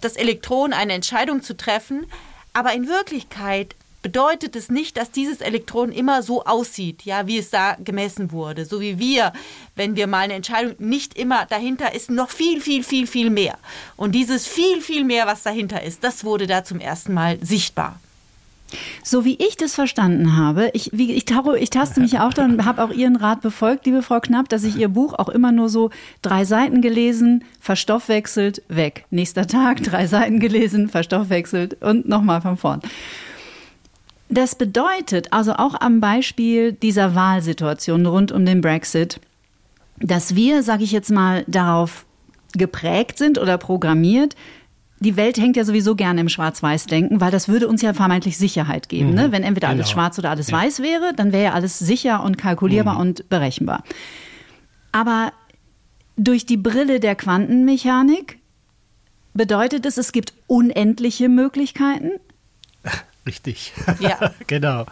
das 0.00 0.16
Elektron, 0.16 0.72
eine 0.72 0.94
Entscheidung 0.94 1.42
zu 1.42 1.56
treffen, 1.56 2.06
aber 2.52 2.72
in 2.74 2.88
Wirklichkeit 2.88 3.76
bedeutet 4.06 4.54
es 4.54 4.70
nicht, 4.70 4.98
dass 4.98 5.10
dieses 5.10 5.40
Elektron 5.40 5.90
immer 5.90 6.22
so 6.22 6.44
aussieht, 6.44 7.02
ja, 7.02 7.26
wie 7.26 7.38
es 7.38 7.50
da 7.50 7.74
gemessen 7.74 8.30
wurde. 8.30 8.64
So 8.64 8.80
wie 8.80 9.00
wir, 9.00 9.32
wenn 9.74 9.96
wir 9.96 10.06
mal 10.06 10.20
eine 10.20 10.34
Entscheidung, 10.34 10.76
nicht 10.78 11.18
immer 11.18 11.44
dahinter 11.46 11.92
ist 11.92 12.08
noch 12.08 12.30
viel, 12.30 12.60
viel, 12.60 12.84
viel, 12.84 13.08
viel 13.08 13.30
mehr. 13.30 13.58
Und 13.96 14.12
dieses 14.12 14.46
viel, 14.46 14.80
viel 14.80 15.02
mehr, 15.02 15.26
was 15.26 15.42
dahinter 15.42 15.82
ist, 15.82 16.04
das 16.04 16.22
wurde 16.22 16.46
da 16.46 16.62
zum 16.62 16.78
ersten 16.78 17.14
Mal 17.14 17.40
sichtbar. 17.42 17.98
So 19.02 19.24
wie 19.24 19.34
ich 19.44 19.56
das 19.56 19.74
verstanden 19.74 20.36
habe, 20.36 20.70
ich, 20.72 20.90
wie, 20.92 21.10
ich, 21.12 21.24
tauche, 21.24 21.58
ich 21.58 21.70
taste 21.70 22.00
mich 22.00 22.20
auch 22.20 22.32
dann, 22.32 22.64
habe 22.64 22.84
auch 22.84 22.92
Ihren 22.92 23.16
Rat 23.16 23.40
befolgt, 23.40 23.86
liebe 23.86 24.02
Frau 24.02 24.20
Knapp, 24.20 24.48
dass 24.48 24.62
ich 24.62 24.76
Ihr 24.76 24.88
Buch 24.88 25.14
auch 25.14 25.28
immer 25.28 25.50
nur 25.50 25.68
so 25.68 25.90
drei 26.22 26.44
Seiten 26.44 26.80
gelesen, 26.80 27.42
verstoffwechselt, 27.58 28.62
weg. 28.68 29.04
Nächster 29.10 29.48
Tag, 29.48 29.82
drei 29.82 30.06
Seiten 30.06 30.38
gelesen, 30.38 30.88
verstoffwechselt 30.90 31.82
und 31.82 32.08
nochmal 32.08 32.40
von 32.40 32.56
vorn. 32.56 32.82
Das 34.28 34.56
bedeutet, 34.56 35.32
also 35.32 35.52
auch 35.54 35.80
am 35.80 36.00
Beispiel 36.00 36.72
dieser 36.72 37.14
Wahlsituation 37.14 38.06
rund 38.06 38.32
um 38.32 38.44
den 38.44 38.60
Brexit, 38.60 39.20
dass 40.00 40.34
wir, 40.34 40.62
sage 40.62 40.84
ich 40.84 40.92
jetzt 40.92 41.10
mal, 41.10 41.44
darauf 41.46 42.06
geprägt 42.54 43.18
sind 43.18 43.38
oder 43.38 43.56
programmiert, 43.58 44.34
die 44.98 45.16
Welt 45.16 45.36
hängt 45.36 45.56
ja 45.56 45.64
sowieso 45.64 45.94
gerne 45.94 46.22
im 46.22 46.28
Schwarz-Weiß-Denken, 46.28 47.20
weil 47.20 47.30
das 47.30 47.48
würde 47.48 47.68
uns 47.68 47.82
ja 47.82 47.92
vermeintlich 47.92 48.38
Sicherheit 48.38 48.88
geben. 48.88 49.12
Ne? 49.12 49.30
Wenn 49.30 49.42
entweder 49.42 49.68
alles 49.68 49.86
Genau. 49.86 49.92
schwarz 49.94 50.18
oder 50.18 50.30
alles 50.30 50.50
Ja. 50.50 50.56
weiß 50.56 50.80
wäre, 50.80 51.12
dann 51.14 51.32
wäre 51.32 51.44
ja 51.44 51.52
alles 51.52 51.78
sicher 51.78 52.22
und 52.22 52.38
kalkulierbar 52.38 52.98
und 52.98 53.28
berechenbar. 53.28 53.84
Aber 54.92 55.32
durch 56.16 56.46
die 56.46 56.56
Brille 56.56 56.98
der 56.98 57.14
Quantenmechanik 57.14 58.38
bedeutet 59.34 59.84
es, 59.84 59.98
es 59.98 60.12
gibt 60.12 60.32
unendliche 60.46 61.28
Möglichkeiten. 61.28 62.12
Richtig. 63.26 63.72
Ja. 64.00 64.32
genau. 64.46 64.86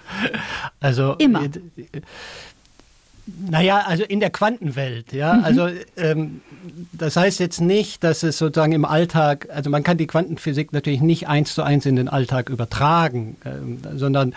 Also 0.80 1.14
Immer. 1.18 1.44
äh, 1.44 1.50
Naja, 3.48 3.84
also 3.86 4.04
in 4.04 4.20
der 4.20 4.30
Quantenwelt, 4.30 5.12
ja. 5.12 5.34
Mhm. 5.34 5.44
Also 5.44 5.68
ähm, 5.96 6.40
das 6.92 7.16
heißt 7.16 7.40
jetzt 7.40 7.60
nicht, 7.60 8.04
dass 8.04 8.22
es 8.22 8.38
sozusagen 8.38 8.72
im 8.72 8.84
Alltag, 8.84 9.48
also 9.52 9.70
man 9.70 9.82
kann 9.82 9.96
die 9.96 10.06
Quantenphysik 10.06 10.72
natürlich 10.72 11.00
nicht 11.00 11.28
eins 11.28 11.54
zu 11.54 11.62
eins 11.62 11.86
in 11.86 11.96
den 11.96 12.08
Alltag 12.08 12.50
übertragen, 12.50 13.36
ähm, 13.44 13.78
sondern 13.96 14.34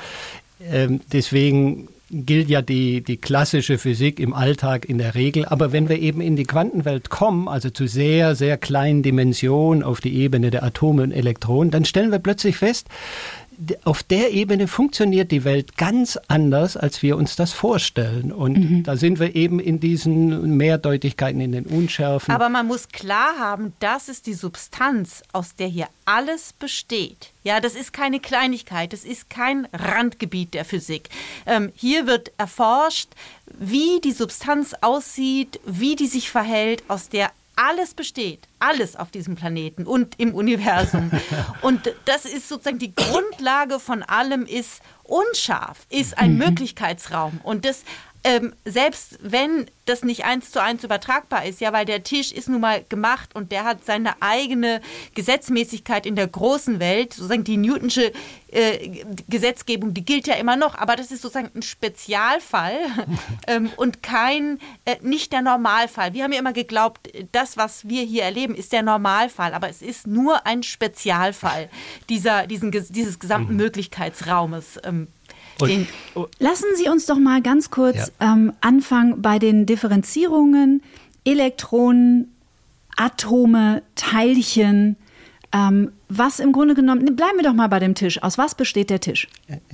ähm, 0.62 1.02
deswegen 1.12 1.90
gilt 2.10 2.50
ja 2.50 2.62
die, 2.62 3.02
die 3.02 3.18
klassische 3.18 3.78
Physik 3.78 4.20
im 4.20 4.34
Alltag 4.34 4.86
in 4.86 4.98
der 4.98 5.14
Regel. 5.16 5.46
Aber 5.46 5.74
wenn 5.74 5.90
wir 5.90 6.00
eben 6.00 6.22
in 6.22 6.36
die 6.38 6.46
Quantenwelt 6.46 7.10
kommen, 7.10 7.48
also 7.50 7.70
zu 7.70 7.88
sehr, 7.88 8.36
sehr 8.36 8.58
kleinen 8.58 9.04
Dimensionen 9.04 9.84
auf 9.84 10.00
die 10.00 10.16
Ebene 10.16 10.50
der 10.50 10.64
Atome 10.64 11.04
und 11.04 11.12
Elektronen, 11.12 11.70
dann 11.70 11.84
stellen 11.84 12.12
wir 12.12 12.20
plötzlich 12.20 12.58
fest, 12.58 12.88
auf 13.84 14.04
der 14.04 14.32
Ebene 14.32 14.68
funktioniert 14.68 15.32
die 15.32 15.44
Welt 15.44 15.78
ganz 15.78 16.18
anders, 16.28 16.78
als 16.78 17.02
wir 17.02 17.18
uns 17.18 17.36
das 17.36 17.54
vorstellen. 17.54 18.32
Und 18.32 18.84
da 18.84 18.98
sind 18.98 19.20
wir 19.20 19.36
eben 19.36 19.60
in 19.60 19.80
diesen 19.80 20.58
Mehrdeutigkeiten, 20.58 21.42
in 21.42 21.52
den 21.52 21.66
Unschärfen. 21.66 22.34
Aber 22.34 22.50
man 22.50 22.68
muss 22.68 22.90
klar 22.90 23.38
haben, 23.40 23.74
das 23.80 24.10
ist 24.10 24.28
die 24.28 24.34
Substanz, 24.34 25.24
aus 25.34 25.56
der 25.56 25.68
hier 25.68 25.88
alles 26.06 26.54
besteht. 26.54 27.32
Ja, 27.44 27.60
das 27.60 27.76
ist 27.76 27.94
keine 27.94 28.20
Kleinigkeit, 28.20 28.94
das 28.94 29.04
ist 29.04 29.30
kein 29.30 29.68
Randgebiet 29.74 30.54
der 30.54 30.66
Physik. 30.66 31.10
Ähm, 31.46 31.72
hier 31.76 32.08
wird 32.08 32.32
erforscht, 32.38 33.10
wie 33.58 34.00
die 34.04 34.12
Substanz 34.12 34.76
aussieht, 34.82 35.60
wie 35.66 35.96
die 35.96 36.08
sich 36.08 36.30
verhält, 36.30 36.84
aus 36.88 37.10
der 37.10 37.32
alles 37.58 37.94
besteht, 37.94 38.48
alles 38.60 38.96
auf 38.96 39.12
diesem 39.12 39.36
Planeten 39.36 39.86
und 39.86 40.20
im 40.20 40.34
Universum. 40.34 41.12
Und 41.62 41.94
das 42.06 42.26
ist 42.26 42.48
sozusagen 42.48 42.80
die 42.80 42.94
Grundlage 42.94 43.80
von 43.80 44.04
allem 44.04 44.46
ist 44.46 44.82
unscharf, 45.04 45.86
ist 45.90 46.18
ein 46.18 46.38
Möglichkeitsraum. 46.38 47.42
Und 47.44 47.66
das 47.66 47.84
ähm, 48.28 48.54
selbst 48.66 49.20
wenn 49.22 49.68
das 49.86 50.04
nicht 50.04 50.26
eins 50.26 50.52
zu 50.52 50.62
eins 50.62 50.84
übertragbar 50.84 51.46
ist, 51.46 51.62
ja, 51.62 51.72
weil 51.72 51.86
der 51.86 52.04
Tisch 52.04 52.34
ist 52.34 52.50
nun 52.50 52.60
mal 52.60 52.84
gemacht 52.90 53.34
und 53.34 53.54
der 53.54 53.64
hat 53.64 53.86
seine 53.86 54.22
eigene 54.22 54.82
Gesetzmäßigkeit 55.16 56.06
in 56.06 56.18
der 56.18 56.28
großen 56.28 56.82
Welt, 56.82 57.14
sozusagen 57.14 57.46
die 57.46 57.56
Newtonsche 57.56 58.12
äh, 58.52 59.06
Gesetzgebung, 59.30 59.94
die 59.94 60.04
gilt 60.04 60.28
ja 60.28 60.36
immer 60.36 60.58
noch, 60.58 60.76
aber 60.76 60.98
das 60.98 61.12
ist 61.12 61.22
sozusagen 61.22 61.52
ein 61.56 61.62
Spezialfall 61.62 62.78
ähm, 63.48 63.70
und 63.78 64.04
kein, 64.04 64.60
äh, 64.84 64.98
nicht 65.02 65.32
der 65.32 65.42
Normalfall. 65.42 66.14
Wir 66.14 66.26
haben 66.26 66.34
ja 66.34 66.40
immer 66.40 66.52
geglaubt, 66.52 67.10
das, 67.32 67.56
was 67.56 67.88
wir 67.88 68.04
hier 68.04 68.24
erleben, 68.24 68.56
ist 68.56 68.74
der 68.74 68.84
Normalfall, 68.84 69.54
aber 69.54 69.70
es 69.70 69.82
ist 69.82 70.06
nur 70.06 70.46
ein 70.46 70.64
Spezialfall 70.64 71.70
dieser, 72.10 72.46
diesen, 72.46 72.72
dieses 72.72 73.20
gesamten 73.20 73.56
Möglichkeitsraumes. 73.56 74.82
Ähm, 74.84 75.08
Und- 75.60 75.70
den, 75.70 75.88
Lassen 76.40 76.66
Sie 76.76 76.90
uns 76.90 77.06
doch 77.06 77.18
mal 77.20 77.42
ganz 77.42 77.70
kurz 77.72 78.12
Ja. 78.20 78.34
ähm, 78.34 78.54
anfangen 78.62 79.22
bei 79.22 79.40
den 79.40 79.66
Differenzierungen 79.66 80.82
Elektronen, 81.26 82.34
Atome, 82.96 83.84
Teilchen. 83.96 84.96
Ähm, 85.54 85.92
was 86.10 86.40
im 86.40 86.52
Grunde 86.52 86.74
genommen, 86.74 87.04
ne, 87.04 87.12
bleiben 87.12 87.38
wir 87.38 87.44
doch 87.44 87.54
mal 87.54 87.68
bei 87.68 87.80
dem 87.80 87.96
Tisch. 87.96 88.22
Aus 88.22 88.38
was 88.38 88.56
besteht 88.56 88.90
der 88.90 89.00
Tisch? 89.00 89.28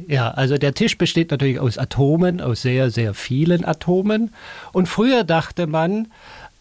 Ja, 0.08 0.30
also 0.32 0.58
der 0.58 0.74
Tisch 0.74 0.98
besteht 0.98 1.32
natürlich 1.32 1.60
aus 1.60 1.78
Atomen, 1.78 2.42
aus 2.42 2.62
sehr, 2.62 2.90
sehr 2.92 3.14
vielen 3.14 3.66
Atomen. 3.66 4.32
Und 4.72 4.88
früher 4.88 5.24
dachte 5.24 5.66
man, 5.68 6.10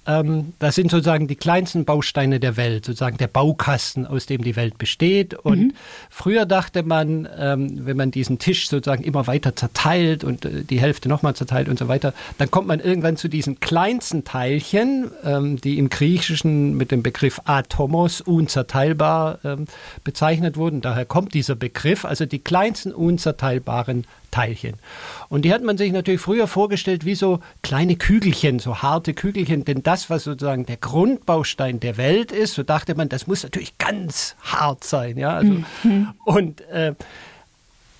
ähm, 0.07 0.55
das 0.59 0.75
sind 0.75 0.91
sozusagen 0.91 1.29
die 1.29 1.37
kleinsten 1.37 1.85
Bausteine 1.85 2.41
der 2.41 2.57
Welt, 2.57 2.85
sozusagen 2.85 3.19
der 3.19 3.29
Baukasten, 3.29 4.07
aus 4.07 4.27
dem 4.27 4.43
die 4.43 4.57
Welt 4.57 4.77
besteht. 4.79 5.35
Und 5.35 5.75
früher 6.11 6.45
dachte 6.45 6.83
man, 6.83 7.29
ähm, 7.39 7.87
wenn 7.87 7.97
man 7.97 8.11
diesen 8.11 8.39
Tisch 8.39 8.69
sozusagen 8.69 9.05
immer 9.05 9.27
weiter 9.27 9.55
zerteilt 9.55 10.25
und 10.25 10.45
äh, 10.45 10.65
die 10.65 10.81
Hälfte 10.81 11.09
nochmal 11.09 11.35
zerteilt 11.35 11.69
und 11.69 11.79
so 11.79 11.87
weiter, 11.87 12.15
dann 12.39 12.51
kommt 12.51 12.67
man 12.67 12.81
irgendwann 12.81 13.17
zu 13.17 13.29
diesen 13.29 13.61
kleinsten 13.61 14.25
Teilchen, 14.25 15.11
ähm, 15.25 15.61
die 15.61 15.79
im 15.79 15.89
Griechischen 15.89 16.77
mit 16.77 16.91
dem 16.91 17.03
Begriff 17.03 17.41
Atomos 17.45 18.21
unzerteilbar 18.21 19.39
ähm, 19.45 19.67
bezeichnet 20.03 20.57
wurden. 20.57 20.81
Daher 20.81 21.05
kommt 21.05 21.35
dieser 21.35 21.55
Begriff, 21.55 22.05
also 22.05 22.27
die 22.27 22.41
kleinsten 22.41 22.93
unzerteilbaren 22.93 24.07
Teilchen. 24.33 24.75
Und 25.29 25.45
die 25.45 25.55
hat 25.55 25.63
man 25.63 25.79
sich 25.79 25.93
natürlich 25.93 26.21
früher 26.21 26.49
vorgestellt 26.49 27.05
wie 27.05 27.15
so 27.15 27.39
kleine 27.63 27.95
Kügelchen, 27.95 28.59
so 28.59 28.83
harte 28.83 29.15
Kügelchen, 29.15 29.65
denn 29.65 29.85
das, 29.85 30.11
was 30.11 30.25
sozusagen 30.25 30.67
der 30.67 30.79
Grundbaustein 30.79 31.79
der 31.79 31.97
Welt 31.97 32.33
ist, 32.33 32.55
so 32.55 32.65
dachte 32.65 32.97
man, 32.97 33.09
das 33.09 33.29
muss 33.29 33.45
natürlich 33.45 33.79
ganz 33.79 34.35
hart 34.43 34.83
sein, 34.83 35.17
ja. 35.17 35.35
Also, 35.35 35.63
Und 36.25 36.63
äh, 36.63 36.95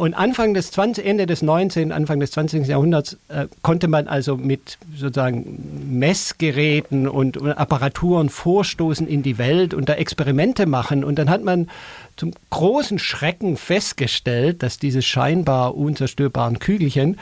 und 0.03 0.15
Anfang 0.15 0.53
des 0.53 0.73
20, 0.73 1.07
Ende 1.07 1.27
des 1.27 1.43
19., 1.43 1.93
Anfang 1.93 2.19
des 2.19 2.33
20. 2.33 2.67
Jahrhunderts 2.67 3.19
äh, 3.29 3.47
konnte 3.63 3.87
man 3.87 4.09
also 4.09 4.37
mit 4.37 4.77
sozusagen 4.97 5.87
Messgeräten 5.97 7.07
und, 7.07 7.37
und 7.37 7.53
Apparaturen 7.53 8.29
vorstoßen 8.29 9.07
in 9.07 9.23
die 9.23 9.39
Welt 9.39 9.75
und 9.75 9.89
da 9.89 9.95
Experimente 9.95 10.67
machen. 10.67 11.05
Und 11.05 11.21
dann 11.21 11.31
hat 11.31 11.45
man 11.45 11.71
zum 12.17 12.33
großen 12.51 12.99
Schrecken 12.99 13.57
festgestellt, 13.57 14.65
dass 14.65 14.81
diese 14.81 15.03
scheinbar 15.03 15.77
unzerstörbaren 15.77 16.59
Kügelchen 16.59 17.17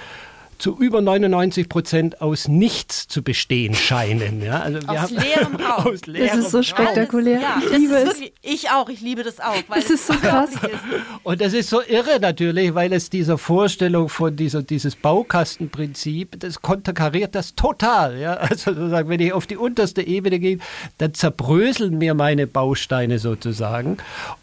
zu 0.61 0.77
über 0.79 1.01
99 1.01 1.68
Prozent 1.68 2.20
aus 2.20 2.46
nichts 2.46 3.09
zu 3.09 3.23
bestehen 3.23 3.75
scheinen. 3.75 4.42
Ja, 4.42 4.61
also 4.61 4.81
wir 4.83 4.90
Aus 4.90 4.99
haben- 4.99 5.16
leerem 5.16 5.55
Raum. 5.57 5.87
aus 5.94 6.07
leerem 6.07 6.29
Das 6.29 6.38
ist 6.46 6.51
so 6.53 6.62
spektakulär. 6.62 7.40
Ja, 7.40 7.57
ich 7.61 7.68
das 7.70 7.79
liebe 7.79 7.94
es. 7.94 8.05
wirklich, 8.07 8.33
ich 8.42 8.70
auch, 8.70 8.88
ich 8.88 9.01
liebe 9.01 9.23
das 9.25 9.40
auch. 9.40 9.55
Weil 9.68 9.79
Es 9.81 9.90
ist 9.90 10.07
so 10.07 10.14
krass. 10.14 10.51
ist. 10.53 10.61
Und 11.25 11.40
das 11.40 11.53
ist 11.55 11.70
so 11.70 11.81
irre 11.83 12.20
natürlich, 12.20 12.75
weil 12.75 12.92
es 12.92 13.11
dieser 13.11 13.38
Vorstellung 13.38 14.09
von 14.09 14.37
dieser, 14.37 14.62
dieses 14.62 14.94
Baukastenprinzip, 14.96 16.38
das 16.40 16.62
konterkariert 16.62 17.35
das 17.35 17.55
total. 17.55 18.18
Ja? 18.18 18.35
Also 18.51 18.75
sozusagen, 18.75 19.09
wenn 19.09 19.20
ich 19.20 19.33
auf 19.33 19.46
die 19.46 19.57
unterste 19.57 20.03
Ebene 20.03 20.38
gehe, 20.38 20.59
dann 20.99 21.14
zerbröseln 21.14 21.99
mir 21.99 22.14
meine 22.14 22.46
Bausteine 22.46 23.18
sozusagen. 23.18 23.96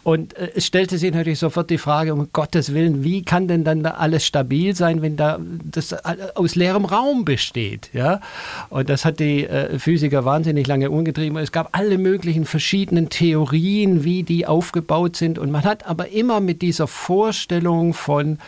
Und 0.04 0.36
äh, 0.38 0.52
es 0.56 0.66
stellte 0.66 0.98
sich 0.98 1.14
natürlich 1.14 1.40
sofort 1.40 1.70
die 1.70 1.78
Frage, 1.78 2.14
um 2.14 2.30
Gottes 2.34 2.74
Willen, 2.74 3.04
wie 3.04 3.24
kann 3.24 3.48
denn 3.48 3.64
dann 3.64 3.84
da 3.84 3.92
alles 3.92 4.26
stabil 4.26 4.76
sein, 4.76 5.02
wenn 5.02 5.18
da 5.18 5.40
das 5.64 5.94
aus 6.36 6.56
leerem 6.56 6.86
Raum 6.86 7.26
besteht? 7.26 7.90
Ja? 7.94 8.22
Und 8.70 8.90
das 8.90 9.06
hat 9.06 9.20
die 9.20 9.46
äh, 9.46 9.80
Physiker 9.80 10.26
wahnsinnig 10.26 10.68
lange 10.68 10.90
umgetrieben. 10.90 11.38
Es 11.38 11.52
gab 11.52 11.78
alle 11.78 11.98
möglichen 11.98 12.46
verschiedenen 12.46 13.10
Theorien, 13.10 14.04
wie 14.04 14.24
die 14.24 14.46
aufgebaut 14.46 15.16
sind. 15.16 15.40
Und 15.40 15.52
man 15.52 15.64
hat 15.64 15.86
aber 15.86 16.10
immer 16.10 16.40
mit 16.40 16.62
dieser 16.62 16.88
Vorstellung 16.88 17.94
von 17.94 18.40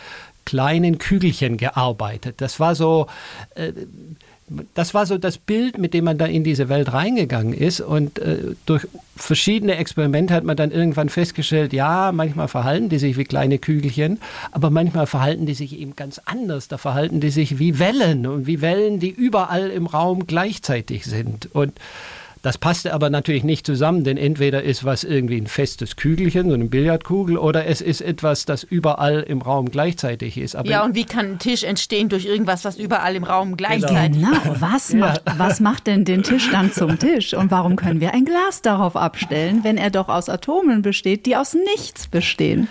kleinen 0.44 0.98
Kügelchen 0.98 1.56
gearbeitet. 1.56 2.40
Das 2.40 2.58
war 2.58 2.74
so, 2.74 3.06
äh, 3.54 3.72
das 4.74 4.94
war 4.94 5.06
so 5.06 5.16
das 5.16 5.38
Bild, 5.38 5.78
mit 5.78 5.94
dem 5.94 6.04
man 6.04 6.18
da 6.18 6.26
in 6.26 6.42
diese 6.42 6.68
Welt 6.68 6.92
reingegangen 6.92 7.52
ist. 7.52 7.80
Und 7.80 8.18
äh, 8.18 8.54
durch 8.66 8.86
verschiedene 9.16 9.76
Experimente 9.76 10.34
hat 10.34 10.44
man 10.44 10.56
dann 10.56 10.72
irgendwann 10.72 11.08
festgestellt, 11.08 11.72
ja, 11.72 12.10
manchmal 12.12 12.48
verhalten 12.48 12.88
die 12.88 12.98
sich 12.98 13.16
wie 13.16 13.24
kleine 13.24 13.58
Kügelchen, 13.58 14.18
aber 14.50 14.70
manchmal 14.70 15.06
verhalten 15.06 15.46
die 15.46 15.54
sich 15.54 15.78
eben 15.78 15.94
ganz 15.94 16.20
anders. 16.24 16.66
Da 16.66 16.78
verhalten 16.78 17.20
die 17.20 17.30
sich 17.30 17.58
wie 17.60 17.78
Wellen 17.78 18.26
und 18.26 18.46
wie 18.46 18.60
Wellen, 18.60 18.98
die 18.98 19.10
überall 19.10 19.70
im 19.70 19.86
Raum 19.86 20.26
gleichzeitig 20.26 21.04
sind. 21.04 21.54
Und 21.54 21.74
das 22.42 22.56
passte 22.56 22.94
aber 22.94 23.10
natürlich 23.10 23.44
nicht 23.44 23.66
zusammen, 23.66 24.02
denn 24.02 24.16
entweder 24.16 24.62
ist 24.62 24.84
was 24.84 25.04
irgendwie 25.04 25.38
ein 25.38 25.46
festes 25.46 25.96
Kügelchen, 25.96 26.48
so 26.48 26.54
eine 26.54 26.64
Billardkugel, 26.64 27.36
oder 27.36 27.66
es 27.66 27.80
ist 27.80 28.00
etwas, 28.00 28.46
das 28.46 28.62
überall 28.64 29.20
im 29.20 29.42
Raum 29.42 29.70
gleichzeitig 29.70 30.38
ist. 30.38 30.56
Aber 30.56 30.68
ja, 30.68 30.84
und 30.84 30.94
wie 30.94 31.04
kann 31.04 31.32
ein 31.32 31.38
Tisch 31.38 31.64
entstehen 31.64 32.08
durch 32.08 32.24
irgendwas, 32.24 32.64
was 32.64 32.78
überall 32.78 33.14
im 33.14 33.24
Raum 33.24 33.56
gleichzeitig 33.56 34.22
genau. 34.22 34.32
ist? 34.32 34.42
Genau, 34.42 34.56
was, 34.60 34.92
ja. 34.92 34.98
macht, 34.98 35.22
was 35.36 35.60
macht 35.60 35.86
denn 35.86 36.04
den 36.04 36.22
Tisch 36.22 36.50
dann 36.50 36.72
zum 36.72 36.98
Tisch? 36.98 37.34
Und 37.34 37.50
warum 37.50 37.76
können 37.76 38.00
wir 38.00 38.14
ein 38.14 38.24
Glas 38.24 38.62
darauf 38.62 38.96
abstellen, 38.96 39.60
wenn 39.62 39.76
er 39.76 39.90
doch 39.90 40.08
aus 40.08 40.28
Atomen 40.28 40.82
besteht, 40.82 41.26
die 41.26 41.36
aus 41.36 41.54
nichts 41.54 42.06
bestehen? 42.06 42.68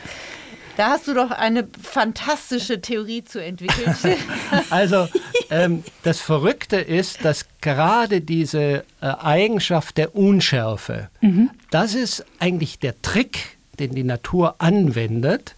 Da 0.79 0.91
hast 0.91 1.09
du 1.09 1.13
doch 1.13 1.31
eine 1.31 1.67
fantastische 1.83 2.79
Theorie 2.79 3.21
zu 3.25 3.43
entwickeln. 3.43 3.93
also 4.69 5.09
ähm, 5.49 5.83
das 6.03 6.21
Verrückte 6.21 6.77
ist, 6.77 7.25
dass 7.25 7.47
gerade 7.59 8.21
diese 8.21 8.85
äh, 9.01 9.07
Eigenschaft 9.19 9.97
der 9.97 10.15
Unschärfe, 10.15 11.09
mhm. 11.19 11.49
das 11.69 11.95
ist 11.95 12.23
eigentlich 12.39 12.79
der 12.79 13.01
Trick, 13.01 13.57
den 13.77 13.93
die 13.93 14.05
Natur 14.05 14.55
anwendet, 14.59 15.53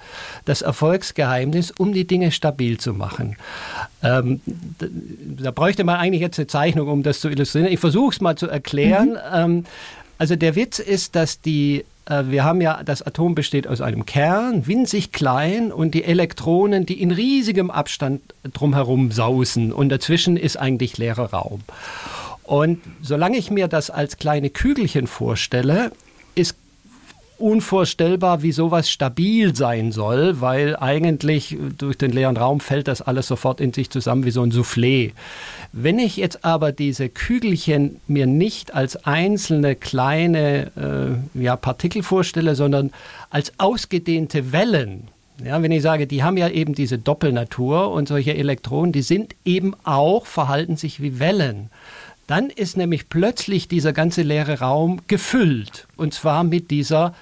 das 0.45 0.63
Erfolgsgeheimnis, 0.63 1.69
um 1.69 1.93
die 1.93 2.07
Dinge 2.07 2.31
stabil 2.31 2.79
zu 2.79 2.95
machen. 2.95 3.35
Ähm, 4.01 4.41
da 4.79 5.51
bräuchte 5.51 5.83
man 5.83 5.97
eigentlich 5.97 6.21
jetzt 6.21 6.39
eine 6.39 6.47
Zeichnung, 6.47 6.87
um 6.87 7.03
das 7.03 7.19
zu 7.19 7.29
illustrieren. 7.29 7.67
Ich 7.67 7.79
versuche 7.79 8.11
es 8.11 8.21
mal 8.21 8.37
zu 8.37 8.47
erklären. 8.47 9.09
Mhm. 9.09 9.17
Ähm, 9.31 9.65
also 10.17 10.35
der 10.35 10.55
Witz 10.55 10.79
ist, 10.79 11.15
dass 11.15 11.41
die 11.41 11.85
wir 12.25 12.43
haben 12.43 12.61
ja, 12.61 12.83
das 12.83 13.01
Atom 13.01 13.35
besteht 13.35 13.67
aus 13.67 13.81
einem 13.81 14.05
Kern, 14.05 14.67
winzig 14.67 15.11
klein, 15.11 15.71
und 15.71 15.93
die 15.93 16.03
Elektronen, 16.03 16.85
die 16.85 17.01
in 17.01 17.11
riesigem 17.11 17.71
Abstand 17.71 18.21
drumherum 18.53 19.11
sausen. 19.11 19.71
Und 19.71 19.89
dazwischen 19.89 20.37
ist 20.37 20.57
eigentlich 20.57 20.97
leerer 20.97 21.31
Raum. 21.31 21.61
Und 22.43 22.79
solange 23.01 23.37
ich 23.37 23.49
mir 23.49 23.67
das 23.67 23.89
als 23.89 24.17
kleine 24.17 24.49
Kügelchen 24.49 25.07
vorstelle, 25.07 25.91
ist 26.35 26.55
unvorstellbar, 27.37 28.43
wie 28.43 28.51
sowas 28.51 28.89
stabil 28.89 29.55
sein 29.55 29.91
soll, 29.91 30.41
weil 30.41 30.75
eigentlich 30.77 31.57
durch 31.77 31.97
den 31.97 32.11
leeren 32.11 32.37
Raum 32.37 32.59
fällt 32.59 32.87
das 32.87 33.01
alles 33.01 33.27
sofort 33.27 33.59
in 33.59 33.73
sich 33.73 33.89
zusammen 33.89 34.25
wie 34.25 34.31
so 34.31 34.43
ein 34.43 34.51
Soufflé. 34.51 35.11
Wenn 35.73 35.99
ich 35.99 36.17
jetzt 36.17 36.43
aber 36.43 36.73
diese 36.73 37.07
Kügelchen 37.07 38.01
mir 38.07 38.25
nicht 38.25 38.73
als 38.73 39.05
einzelne 39.05 39.75
kleine 39.75 41.21
äh, 41.35 41.41
ja, 41.41 41.55
Partikel 41.55 42.03
vorstelle, 42.03 42.55
sondern 42.55 42.91
als 43.29 43.53
ausgedehnte 43.57 44.51
Wellen, 44.51 45.07
ja, 45.43 45.61
wenn 45.61 45.71
ich 45.71 45.81
sage, 45.81 46.07
die 46.07 46.23
haben 46.23 46.37
ja 46.37 46.49
eben 46.49 46.75
diese 46.75 46.97
Doppelnatur 46.97 47.91
und 47.91 48.07
solche 48.07 48.35
Elektronen, 48.35 48.91
die 48.91 49.01
sind 49.01 49.33
eben 49.45 49.73
auch, 49.83 50.25
verhalten 50.25 50.75
sich 50.75 51.01
wie 51.01 51.19
Wellen. 51.19 51.69
Dann 52.27 52.49
ist 52.49 52.77
nämlich 52.77 53.09
plötzlich 53.09 53.67
dieser 53.67 53.91
ganze 53.91 54.21
leere 54.21 54.59
Raum 54.59 55.01
gefüllt. 55.07 55.87
Und 55.97 56.13
zwar 56.13 56.43
mit 56.43 56.69
dieser 56.69 57.15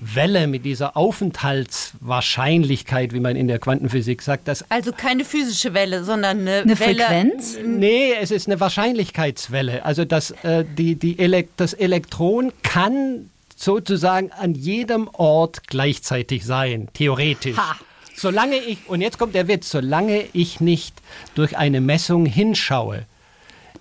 Welle, 0.00 0.46
mit 0.46 0.64
dieser 0.64 0.96
Aufenthaltswahrscheinlichkeit, 0.96 3.12
wie 3.12 3.20
man 3.20 3.36
in 3.36 3.48
der 3.48 3.58
Quantenphysik 3.58 4.22
sagt. 4.22 4.48
Dass 4.48 4.64
also 4.70 4.92
keine 4.92 5.24
physische 5.24 5.74
Welle, 5.74 6.04
sondern 6.04 6.40
eine, 6.40 6.62
eine 6.62 6.78
Welle. 6.78 7.04
Frequenz? 7.04 7.58
Nee, 7.64 8.12
es 8.20 8.30
ist 8.30 8.46
eine 8.46 8.60
Wahrscheinlichkeitswelle. 8.60 9.84
Also 9.84 10.04
das, 10.04 10.30
äh, 10.42 10.64
die, 10.76 10.96
die 10.96 11.18
Elek 11.18 11.48
das 11.56 11.72
Elektron 11.72 12.52
kann 12.62 13.30
sozusagen 13.56 14.30
an 14.32 14.54
jedem 14.54 15.08
Ort 15.12 15.66
gleichzeitig 15.66 16.44
sein, 16.44 16.88
theoretisch. 16.92 17.56
Ha. 17.56 17.76
Solange 18.14 18.56
ich, 18.56 18.78
und 18.88 19.00
jetzt 19.00 19.18
kommt 19.18 19.34
der 19.34 19.48
Witz, 19.48 19.70
solange 19.70 20.24
ich 20.32 20.60
nicht 20.60 20.94
durch 21.34 21.56
eine 21.56 21.80
Messung 21.80 22.26
hinschaue, 22.26 23.06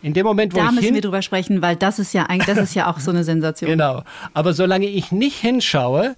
in 0.05 0.13
dem 0.13 0.23
Moment, 0.23 0.53
wo 0.53 0.57
da 0.57 0.67
ich 0.67 0.71
müssen 0.71 0.93
wir 0.93 1.01
drüber 1.01 1.23
sprechen, 1.23 1.63
weil 1.63 1.75
das 1.75 1.97
ist 1.97 2.13
ja 2.13 2.27
eigentlich, 2.27 2.45
das 2.45 2.59
ist 2.59 2.75
ja 2.75 2.91
auch 2.91 2.99
so 2.99 3.09
eine 3.09 3.23
Sensation. 3.23 3.71
genau. 3.71 4.03
Aber 4.35 4.53
solange 4.53 4.85
ich 4.85 5.11
nicht 5.11 5.39
hinschaue, 5.39 6.15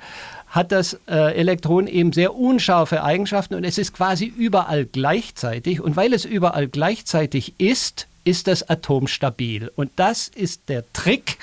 hat 0.50 0.74
das 0.74 1.00
äh, 1.08 1.36
Elektron 1.36 1.88
eben 1.88 2.12
sehr 2.12 2.36
unscharfe 2.36 3.02
Eigenschaften 3.02 3.56
und 3.56 3.64
es 3.64 3.78
ist 3.78 3.94
quasi 3.94 4.26
überall 4.26 4.86
gleichzeitig. 4.86 5.80
Und 5.80 5.96
weil 5.96 6.12
es 6.12 6.26
überall 6.26 6.68
gleichzeitig 6.68 7.54
ist, 7.60 8.08
ist 8.26 8.48
das 8.48 8.70
Atom 8.70 9.08
stabil. 9.08 9.72
Und 9.78 9.92
das 9.96 10.28
ist 10.28 10.68
der 10.68 10.84
Trick, 10.92 11.38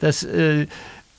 dass 0.00 0.22
äh, 0.22 0.68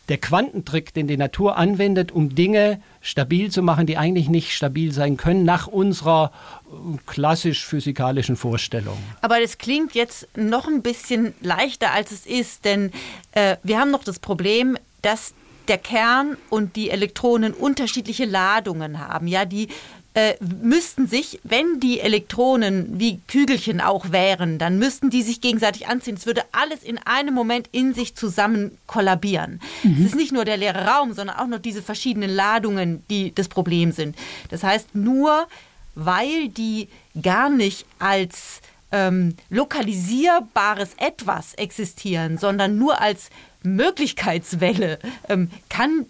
der 0.10 0.18
Quantentrick, 0.18 0.92
den 0.96 1.06
die 1.06 1.18
Natur 1.18 1.56
anwendet, 1.56 2.12
um 2.12 2.34
Dinge 2.34 2.82
stabil 3.04 3.52
zu 3.52 3.62
machen, 3.62 3.86
die 3.86 3.98
eigentlich 3.98 4.30
nicht 4.30 4.54
stabil 4.54 4.92
sein 4.94 5.18
können, 5.18 5.44
nach 5.44 5.68
unserer 5.68 6.32
äh, 6.66 6.98
klassisch 7.06 7.66
physikalischen 7.66 8.38
Vorstellung. 8.38 8.98
Aber 9.22 9.40
das 9.40 9.60
klingt 9.60 9.94
jetzt 9.94 10.28
noch 10.36 10.68
ein 10.68 10.82
bisschen 10.82 11.36
leichter, 11.42 11.92
als 11.92 12.12
es 12.12 12.26
ist, 12.26 12.66
denn 12.66 12.92
äh, 13.34 13.58
wir 13.62 13.80
haben 13.80 13.92
noch 13.92 14.06
das 14.06 14.20
Problem, 14.20 14.78
dass 15.02 15.34
der 15.68 15.78
Kern 15.78 16.38
und 16.50 16.76
die 16.76 16.90
Elektronen 16.90 17.54
unterschiedliche 17.54 18.26
Ladungen 18.26 19.00
haben. 19.06 19.28
Ja, 19.28 19.46
die 19.46 19.68
äh, 20.16 20.36
müssten 20.40 21.08
sich, 21.08 21.40
wenn 21.44 21.80
die 21.80 22.00
Elektronen 22.00 23.00
wie 23.00 23.20
Kügelchen 23.28 23.82
auch 23.82 24.12
wären, 24.12 24.60
dann 24.60 24.78
müssten 24.78 25.10
die 25.10 25.24
sich 25.24 25.42
gegenseitig 25.42 25.88
anziehen. 25.88 26.16
Es 26.16 26.26
würde 26.26 26.44
alles 26.52 26.84
in 26.84 27.00
einem 27.00 27.34
Moment 27.34 27.68
in 27.72 27.94
sich 27.94 28.16
zusammen 28.16 28.78
kollabieren. 28.86 29.60
Mhm. 29.82 29.96
Es 30.00 30.06
ist 30.08 30.16
nicht 30.16 30.32
nur 30.32 30.46
der 30.46 30.58
leere 30.58 30.86
Raum, 30.86 31.14
sondern 31.14 31.38
auch 31.38 31.48
noch 31.48 31.60
diese 31.60 31.82
verschiedenen 31.82 32.30
Ladungen, 32.30 33.04
die 33.10 33.34
das 33.34 33.48
Problem 33.48 33.92
sind. 33.92 34.16
Das 34.50 34.64
heißt, 34.64 34.94
nur 34.94 35.48
weil 35.96 36.50
die 36.50 36.90
gar 37.22 37.50
nicht 37.50 37.86
als 38.00 38.62
ähm, 38.92 39.36
lokalisierbares 39.50 40.92
Etwas 40.98 41.56
existieren, 41.56 42.38
sondern 42.38 42.78
nur 42.78 43.02
als 43.02 43.30
Möglichkeitswelle, 43.64 45.00
ähm, 45.30 45.50
kann 45.70 46.06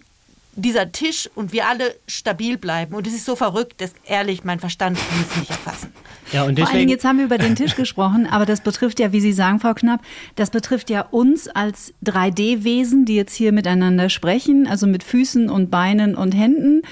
dieser 0.56 0.92
Tisch 0.92 1.28
und 1.34 1.52
wir 1.52 1.66
alle 1.66 1.94
stabil 2.06 2.58
bleiben. 2.58 2.94
Und 2.94 3.06
es 3.06 3.14
ist 3.14 3.24
so 3.24 3.36
verrückt, 3.36 3.80
dass 3.80 3.92
ehrlich 4.04 4.44
mein 4.44 4.60
Verstand 4.60 4.98
kann 4.98 5.24
es 5.28 5.36
nicht 5.36 5.50
erfassen. 5.50 5.92
Ja, 6.32 6.42
und 6.42 6.56
deswegen 6.56 6.66
Vor 6.66 6.78
allem, 6.78 6.88
jetzt 6.88 7.04
haben 7.04 7.18
wir 7.18 7.24
über 7.24 7.38
den 7.38 7.56
Tisch 7.56 7.76
gesprochen, 7.76 8.26
aber 8.30 8.46
das 8.46 8.60
betrifft 8.60 9.00
ja, 9.00 9.12
wie 9.12 9.20
Sie 9.20 9.32
sagen, 9.32 9.60
Frau 9.60 9.74
Knapp, 9.74 10.00
das 10.36 10.50
betrifft 10.50 10.90
ja 10.90 11.02
uns 11.02 11.48
als 11.48 11.92
3D-Wesen, 12.04 13.04
die 13.04 13.16
jetzt 13.16 13.34
hier 13.34 13.52
miteinander 13.52 14.08
sprechen, 14.08 14.66
also 14.66 14.86
mit 14.86 15.02
Füßen 15.02 15.50
und 15.50 15.70
Beinen 15.70 16.14
und 16.14 16.32
Händen 16.32 16.82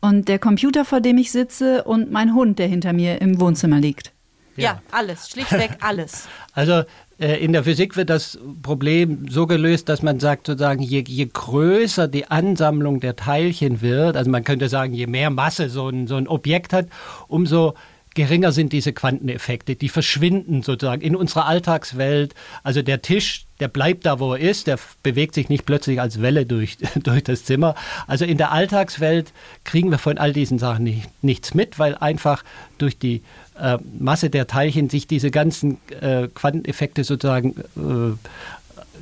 und 0.00 0.28
der 0.28 0.38
Computer, 0.38 0.84
vor 0.84 1.00
dem 1.00 1.16
ich 1.16 1.30
sitze 1.30 1.84
und 1.84 2.10
mein 2.10 2.34
Hund, 2.34 2.58
der 2.58 2.66
hinter 2.66 2.92
mir 2.92 3.20
im 3.20 3.40
Wohnzimmer 3.40 3.78
liegt. 3.78 4.12
Ja, 4.56 4.64
ja 4.64 4.82
alles, 4.90 5.30
schlichtweg 5.30 5.70
alles. 5.80 6.28
Also 6.54 6.82
in 7.22 7.52
der 7.52 7.64
Physik 7.64 7.96
wird 7.96 8.10
das 8.10 8.38
Problem 8.62 9.26
so 9.28 9.46
gelöst, 9.46 9.88
dass 9.88 10.02
man 10.02 10.18
sagt, 10.18 10.46
sozusagen, 10.46 10.82
je, 10.82 11.04
je 11.06 11.28
größer 11.32 12.08
die 12.08 12.30
Ansammlung 12.30 13.00
der 13.00 13.16
Teilchen 13.16 13.80
wird, 13.80 14.16
also 14.16 14.30
man 14.30 14.44
könnte 14.44 14.68
sagen, 14.68 14.92
je 14.92 15.06
mehr 15.06 15.30
Masse 15.30 15.68
so 15.68 15.88
ein, 15.88 16.06
so 16.06 16.16
ein 16.16 16.26
Objekt 16.26 16.72
hat, 16.72 16.88
umso 17.28 17.74
geringer 18.14 18.52
sind 18.52 18.72
diese 18.72 18.92
Quanteneffekte. 18.92 19.76
Die 19.76 19.88
verschwinden 19.88 20.62
sozusagen 20.62 21.02
in 21.02 21.16
unserer 21.16 21.46
Alltagswelt. 21.46 22.34
Also 22.62 22.82
der 22.82 23.02
Tisch, 23.02 23.46
der 23.60 23.68
bleibt 23.68 24.06
da, 24.06 24.18
wo 24.18 24.34
er 24.34 24.40
ist, 24.40 24.66
der 24.66 24.78
bewegt 25.02 25.34
sich 25.34 25.48
nicht 25.48 25.64
plötzlich 25.64 26.00
als 26.00 26.20
Welle 26.20 26.46
durch, 26.46 26.78
durch 27.02 27.24
das 27.24 27.44
Zimmer. 27.44 27.74
Also 28.06 28.24
in 28.24 28.38
der 28.38 28.52
Alltagswelt 28.52 29.32
kriegen 29.64 29.90
wir 29.90 29.98
von 29.98 30.18
all 30.18 30.32
diesen 30.32 30.58
Sachen 30.58 30.84
nicht, 30.84 31.08
nichts 31.22 31.54
mit, 31.54 31.78
weil 31.78 31.94
einfach 31.94 32.44
durch 32.78 32.98
die 32.98 33.22
äh, 33.62 33.78
Masse 33.98 34.28
der 34.28 34.46
Teilchen 34.46 34.90
sich 34.90 35.06
diese 35.06 35.30
ganzen 35.30 35.78
äh, 36.00 36.28
Quanteneffekte 36.28 37.04
sozusagen 37.04 37.54
äh, 37.76 38.28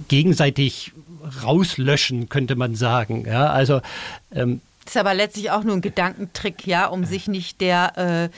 gegenseitig 0.09 0.93
rauslöschen, 1.43 2.29
könnte 2.29 2.57
man 2.57 2.75
sagen. 2.75 3.25
Ja, 3.27 3.51
also 3.51 3.81
ähm, 4.35 4.61
das 4.85 4.95
ist 4.95 5.01
aber 5.01 5.15
letztlich 5.15 5.51
auch 5.51 5.65
nur 5.65 5.77
ein 5.77 5.83
Gedankentrick, 5.83 6.67
ja, 6.67 6.87
um 6.87 7.05
sich 7.05 7.29
nicht 7.29 7.61
der 7.61 7.97
äh, 7.97 8.29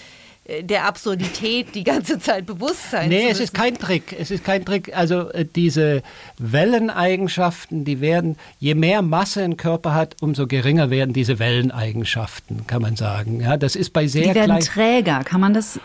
der 0.63 0.87
Absurdität 0.87 1.75
die 1.77 1.85
ganze 1.85 2.19
Zeit 2.19 2.47
bewusst 2.47 2.91
sein 2.91 3.09
Nee, 3.09 3.29
es 3.29 3.39
ist 3.39 3.55
kein 3.55 3.79
Trick. 3.79 4.17
Es 4.19 4.33
ist 4.33 4.45
kein 4.45 4.65
Trick. 4.65 4.95
Also 4.95 5.31
äh, 5.31 5.45
diese 5.45 6.03
Welleneigenschaften, 6.37 7.85
die 7.85 8.01
werden, 8.01 8.37
je 8.59 8.75
mehr 8.75 9.03
Masse 9.03 9.45
ein 9.45 9.57
Körper 9.57 9.95
hat, 9.95 10.17
umso 10.21 10.49
geringer 10.49 10.91
werden 10.91 11.15
diese 11.15 11.39
Welleneigenschaften, 11.39 12.67
kann 12.67 12.83
man 12.83 12.97
sagen. 12.97 13.41
Ja, 13.41 13.57
das 13.57 13.77
ist 13.77 13.93
bei 13.93 14.09
sehr 14.09 14.29
Die 14.29 14.35
werden 14.35 14.59
träger, 14.59 15.23
kann 15.23 15.41
man 15.41 15.55
das 15.55 15.79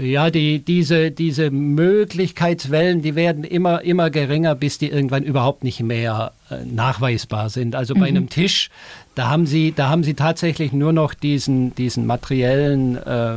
ja, 0.00 0.30
die, 0.30 0.60
diese, 0.60 1.10
diese 1.10 1.50
Möglichkeitswellen, 1.50 3.02
die 3.02 3.16
werden 3.16 3.42
immer, 3.42 3.82
immer 3.82 4.10
geringer, 4.10 4.54
bis 4.54 4.78
die 4.78 4.88
irgendwann 4.88 5.24
überhaupt 5.24 5.64
nicht 5.64 5.80
mehr 5.80 6.32
äh, 6.50 6.64
nachweisbar 6.64 7.50
sind. 7.50 7.74
Also 7.74 7.94
bei 7.94 8.00
mhm. 8.10 8.16
einem 8.16 8.28
Tisch, 8.28 8.70
Da 9.14 9.28
haben 9.28 9.44
Sie, 9.44 9.72
da 9.72 9.90
haben 9.90 10.04
Sie 10.04 10.14
tatsächlich 10.14 10.72
nur 10.72 10.92
noch 10.94 11.12
diesen, 11.12 11.74
diesen 11.74 12.06
materiellen 12.06 12.96
äh, 12.96 13.34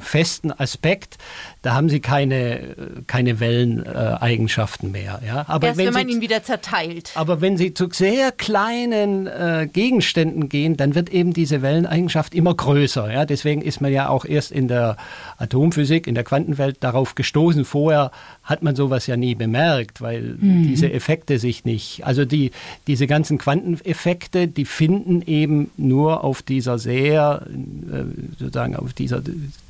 festen 0.00 0.52
Aspekt. 0.52 1.16
Da 1.62 1.74
haben 1.74 1.88
Sie 1.88 1.98
keine, 1.98 2.76
keine 3.08 3.40
Welleneigenschaften 3.40 4.92
mehr. 4.92 5.20
Ja? 5.26 5.44
Aber 5.48 5.66
Erst 5.68 5.78
wenn, 5.78 5.86
wenn 5.86 5.94
man 5.94 6.06
Sie, 6.08 6.14
ihn 6.14 6.20
wieder 6.20 6.42
zerteilt. 6.44 7.10
Aber 7.16 7.40
wenn 7.40 7.56
Sie 7.56 7.74
zu 7.74 7.88
sehr 7.90 8.30
kleinen 8.30 9.26
äh, 9.26 9.68
Gegenständen 9.72 10.48
gehen, 10.48 10.76
dann 10.76 10.94
wird 10.94 11.08
eben 11.08 11.32
diese 11.32 11.60
Welleneigenschaft 11.60 12.34
immer 12.34 12.54
größer. 12.54 13.12
Ja? 13.12 13.24
Deswegen 13.24 13.60
ist 13.60 13.80
man 13.80 13.92
ja 13.92 14.08
auch 14.08 14.24
erst 14.24 14.52
in 14.52 14.68
der 14.68 14.96
Atomphysik, 15.38 16.06
in 16.06 16.14
der 16.14 16.24
Quantenwelt 16.24 16.76
darauf 16.80 17.16
gestoßen. 17.16 17.64
Vorher 17.64 18.12
hat 18.44 18.62
man 18.62 18.76
sowas 18.76 19.08
ja 19.08 19.16
nie 19.16 19.34
bemerkt, 19.34 20.00
weil 20.00 20.36
mhm. 20.38 20.68
diese 20.68 20.92
Effekte 20.92 21.40
sich 21.40 21.64
nicht, 21.64 22.06
also 22.06 22.24
die, 22.24 22.52
diese 22.86 23.08
ganzen 23.08 23.38
Quanteneffekte, 23.38 24.46
die 24.46 24.64
finden 24.64 25.22
eben 25.22 25.70
nur 25.76 26.22
auf 26.22 26.42
dieser 26.42 26.78
sehr, 26.78 27.42
äh, 27.46 28.04
sozusagen 28.38 28.76
auf 28.76 28.92
dieser 28.92 29.22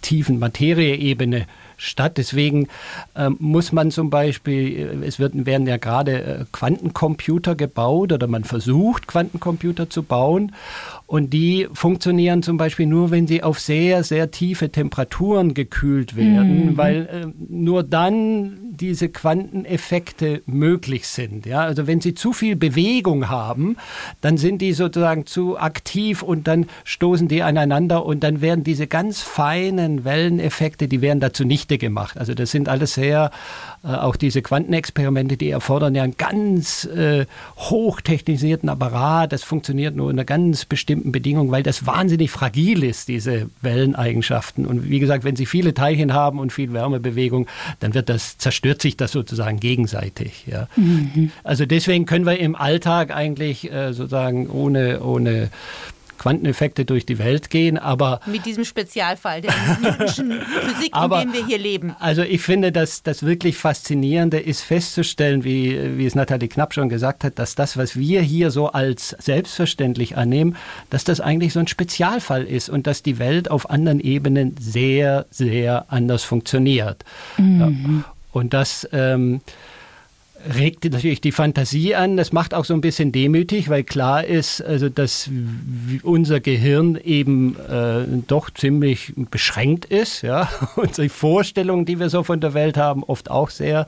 tiefen 0.02 0.38
Materieebene 0.38 1.46
statt. 1.78 2.18
Deswegen 2.18 2.68
ähm, 3.16 3.36
muss 3.38 3.72
man 3.72 3.90
zum 3.90 4.10
Beispiel, 4.10 5.02
es 5.02 5.18
wird, 5.18 5.46
werden 5.46 5.66
ja 5.66 5.78
gerade 5.78 6.22
äh, 6.22 6.44
Quantencomputer 6.52 7.54
gebaut 7.54 8.12
oder 8.12 8.26
man 8.26 8.44
versucht, 8.44 9.06
Quantencomputer 9.06 9.88
zu 9.88 10.02
bauen. 10.02 10.52
Und 11.06 11.32
die 11.32 11.68
funktionieren 11.72 12.42
zum 12.42 12.58
Beispiel 12.58 12.86
nur, 12.86 13.10
wenn 13.10 13.26
sie 13.26 13.42
auf 13.42 13.58
sehr, 13.60 14.04
sehr 14.04 14.30
tiefe 14.30 14.70
Temperaturen 14.70 15.54
gekühlt 15.54 16.16
werden, 16.16 16.72
mhm. 16.72 16.76
weil 16.76 17.06
äh, 17.06 17.26
nur 17.48 17.82
dann 17.82 18.67
diese 18.80 19.08
Quanteneffekte 19.08 20.42
möglich 20.46 21.06
sind. 21.06 21.46
Ja? 21.46 21.60
Also 21.60 21.86
wenn 21.86 22.00
sie 22.00 22.14
zu 22.14 22.32
viel 22.32 22.56
Bewegung 22.56 23.28
haben, 23.28 23.76
dann 24.20 24.38
sind 24.38 24.62
die 24.62 24.72
sozusagen 24.72 25.26
zu 25.26 25.58
aktiv 25.58 26.22
und 26.22 26.46
dann 26.46 26.66
stoßen 26.84 27.28
die 27.28 27.42
aneinander 27.42 28.06
und 28.06 28.22
dann 28.22 28.40
werden 28.40 28.64
diese 28.64 28.86
ganz 28.86 29.20
feinen 29.20 30.04
Welleneffekte, 30.04 30.88
die 30.88 31.00
werden 31.00 31.20
dazu 31.20 31.44
nichte 31.44 31.78
gemacht. 31.78 32.16
Also 32.18 32.34
das 32.34 32.50
sind 32.50 32.68
alles 32.68 32.94
sehr, 32.94 33.30
äh, 33.84 33.88
auch 33.88 34.16
diese 34.16 34.42
Quantenexperimente, 34.42 35.36
die 35.36 35.50
erfordern 35.50 35.94
ja 35.94 36.04
einen 36.04 36.16
ganz 36.16 36.84
äh, 36.84 37.26
hochtechnisierten 37.56 38.68
Apparat. 38.68 39.32
Das 39.32 39.42
funktioniert 39.42 39.96
nur 39.96 40.10
einer 40.10 40.24
ganz 40.24 40.64
bestimmten 40.64 41.12
Bedingungen, 41.12 41.50
weil 41.50 41.62
das 41.62 41.86
wahnsinnig 41.86 42.30
fragil 42.30 42.84
ist, 42.84 43.08
diese 43.08 43.50
Welleneigenschaften. 43.60 44.66
Und 44.66 44.88
wie 44.88 45.00
gesagt, 45.00 45.24
wenn 45.24 45.36
Sie 45.36 45.46
viele 45.46 45.74
Teilchen 45.74 46.14
haben 46.14 46.38
und 46.38 46.52
viel 46.52 46.72
Wärmebewegung, 46.72 47.46
dann 47.80 47.94
wird 47.94 48.08
das, 48.08 48.38
zerstört 48.38 48.67
sich 48.76 48.96
das 48.96 49.12
sozusagen 49.12 49.60
gegenseitig. 49.60 50.44
Ja. 50.46 50.68
Mhm. 50.76 51.30
Also 51.44 51.66
deswegen 51.66 52.06
können 52.06 52.26
wir 52.26 52.38
im 52.38 52.54
Alltag 52.54 53.14
eigentlich 53.14 53.70
äh, 53.70 53.92
sozusagen 53.92 54.48
ohne, 54.50 55.00
ohne 55.02 55.50
Quanteneffekte 56.18 56.84
durch 56.84 57.06
die 57.06 57.18
Welt 57.18 57.48
gehen, 57.48 57.78
aber... 57.78 58.20
Mit 58.26 58.44
diesem 58.44 58.64
Spezialfall 58.64 59.40
der 59.40 59.52
Newtonschen 59.80 60.32
Physik, 60.62 60.90
aber, 60.92 61.22
in 61.22 61.28
dem 61.28 61.34
wir 61.34 61.46
hier 61.46 61.58
leben. 61.58 61.94
Also 61.98 62.22
ich 62.22 62.42
finde, 62.42 62.72
dass 62.72 63.02
das 63.02 63.24
wirklich 63.24 63.56
Faszinierende 63.56 64.38
ist 64.38 64.62
festzustellen, 64.62 65.44
wie, 65.44 65.96
wie 65.96 66.04
es 66.04 66.14
Nathalie 66.14 66.48
Knapp 66.48 66.74
schon 66.74 66.88
gesagt 66.88 67.24
hat, 67.24 67.38
dass 67.38 67.54
das, 67.54 67.76
was 67.76 67.96
wir 67.96 68.20
hier 68.20 68.50
so 68.50 68.68
als 68.68 69.16
selbstverständlich 69.18 70.16
annehmen, 70.16 70.56
dass 70.90 71.04
das 71.04 71.20
eigentlich 71.20 71.52
so 71.52 71.60
ein 71.60 71.68
Spezialfall 71.68 72.44
ist 72.44 72.68
und 72.68 72.86
dass 72.86 73.02
die 73.02 73.18
Welt 73.18 73.50
auf 73.50 73.70
anderen 73.70 74.00
Ebenen 74.00 74.56
sehr, 74.60 75.26
sehr 75.30 75.86
anders 75.88 76.24
funktioniert. 76.24 77.04
Mhm. 77.38 77.60
Ja. 77.60 78.04
Und 78.32 78.54
das... 78.54 78.88
Ähm, 78.92 79.40
regt 80.54 80.84
natürlich 80.84 81.20
die 81.20 81.32
Fantasie 81.32 81.94
an. 81.94 82.16
Das 82.16 82.32
macht 82.32 82.54
auch 82.54 82.64
so 82.64 82.74
ein 82.74 82.80
bisschen 82.80 83.12
demütig, 83.12 83.68
weil 83.68 83.84
klar 83.84 84.24
ist, 84.24 84.62
also 84.62 84.88
dass 84.88 85.30
unser 86.02 86.40
Gehirn 86.40 86.96
eben 87.02 87.56
äh, 87.68 88.04
doch 88.26 88.50
ziemlich 88.50 89.12
beschränkt 89.30 89.86
ist. 89.86 90.22
Ja, 90.22 90.48
unsere 90.76 91.08
Vorstellungen, 91.08 91.84
die 91.84 91.98
wir 91.98 92.08
so 92.10 92.22
von 92.22 92.40
der 92.40 92.54
Welt 92.54 92.76
haben, 92.76 93.02
oft 93.02 93.30
auch 93.30 93.50
sehr 93.50 93.86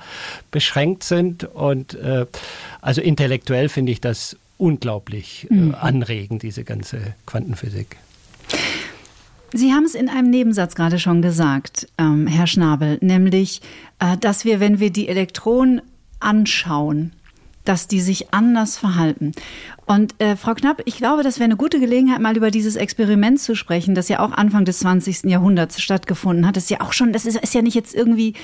beschränkt 0.51 1.05
sind. 1.05 1.45
Und 1.45 1.95
äh, 1.95 2.27
also 2.81 3.01
intellektuell 3.01 3.69
finde 3.69 3.93
ich 3.93 4.01
das 4.01 4.37
unglaublich 4.59 5.47
äh, 5.51 5.55
mhm. 5.55 5.75
anregend, 5.75 6.43
diese 6.43 6.65
ganze 6.65 7.15
Quantenphysik. 7.27 7.97
Sie 9.53 9.73
haben 9.73 9.85
es 9.85 9.95
in 9.95 10.09
einem 10.09 10.31
Nebensatz 10.31 10.75
gerade 10.75 10.99
schon 10.99 11.23
gesagt, 11.23 11.89
ähm, 11.99 12.27
Herr 12.27 12.47
Schnabel, 12.47 12.99
nämlich, 13.01 13.61
äh, 13.99 14.17
dass 14.17 14.45
wir, 14.45 14.61
wenn 14.61 14.79
wir 14.79 14.91
die 14.91 15.09
Elektronen 15.09 15.83
anschauen, 16.21 17.13
dass 17.65 17.89
die 17.89 18.01
sich 18.01 18.33
anders 18.33 18.79
verhalten. 18.79 19.33
Und 19.87 20.15
äh, 20.21 20.37
Frau 20.37 20.55
Knapp, 20.55 20.83
ich 20.87 20.97
glaube, 20.97 21.23
das 21.23 21.39
wäre 21.39 21.45
eine 21.45 21.57
gute 21.57 21.79
Gelegenheit, 21.79 22.21
mal 22.21 22.37
über 22.37 22.51
dieses 22.51 22.77
Experiment 22.77 23.41
zu 23.41 23.55
sprechen, 23.55 23.95
das 23.95 24.09
ja 24.09 24.21
auch 24.21 24.33
Anfang 24.33 24.65
des 24.65 24.79
20. 24.79 25.25
Jahrhunderts 25.25 25.81
stattgefunden 25.81 26.47
hat. 26.47 26.57
Das 26.57 26.65
ist 26.65 26.71
ja 26.71 26.81
auch 26.81 26.93
schon, 26.93 27.13
das 27.13 27.27
ist, 27.27 27.37
ist 27.37 27.55
ja 27.55 27.63
nicht 27.63 27.75
jetzt 27.75 27.95
irgendwie 27.95 28.35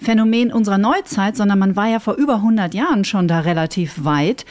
Phänomen 0.00 0.52
unserer 0.52 0.78
Neuzeit, 0.78 1.36
sondern 1.36 1.58
man 1.58 1.76
war 1.76 1.88
ja 1.88 2.00
vor 2.00 2.14
über 2.14 2.36
100 2.36 2.74
Jahren 2.74 3.04
schon 3.04 3.28
da 3.28 3.40
relativ 3.40 4.04
weit. 4.04 4.44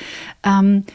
Ähm, 0.43 0.86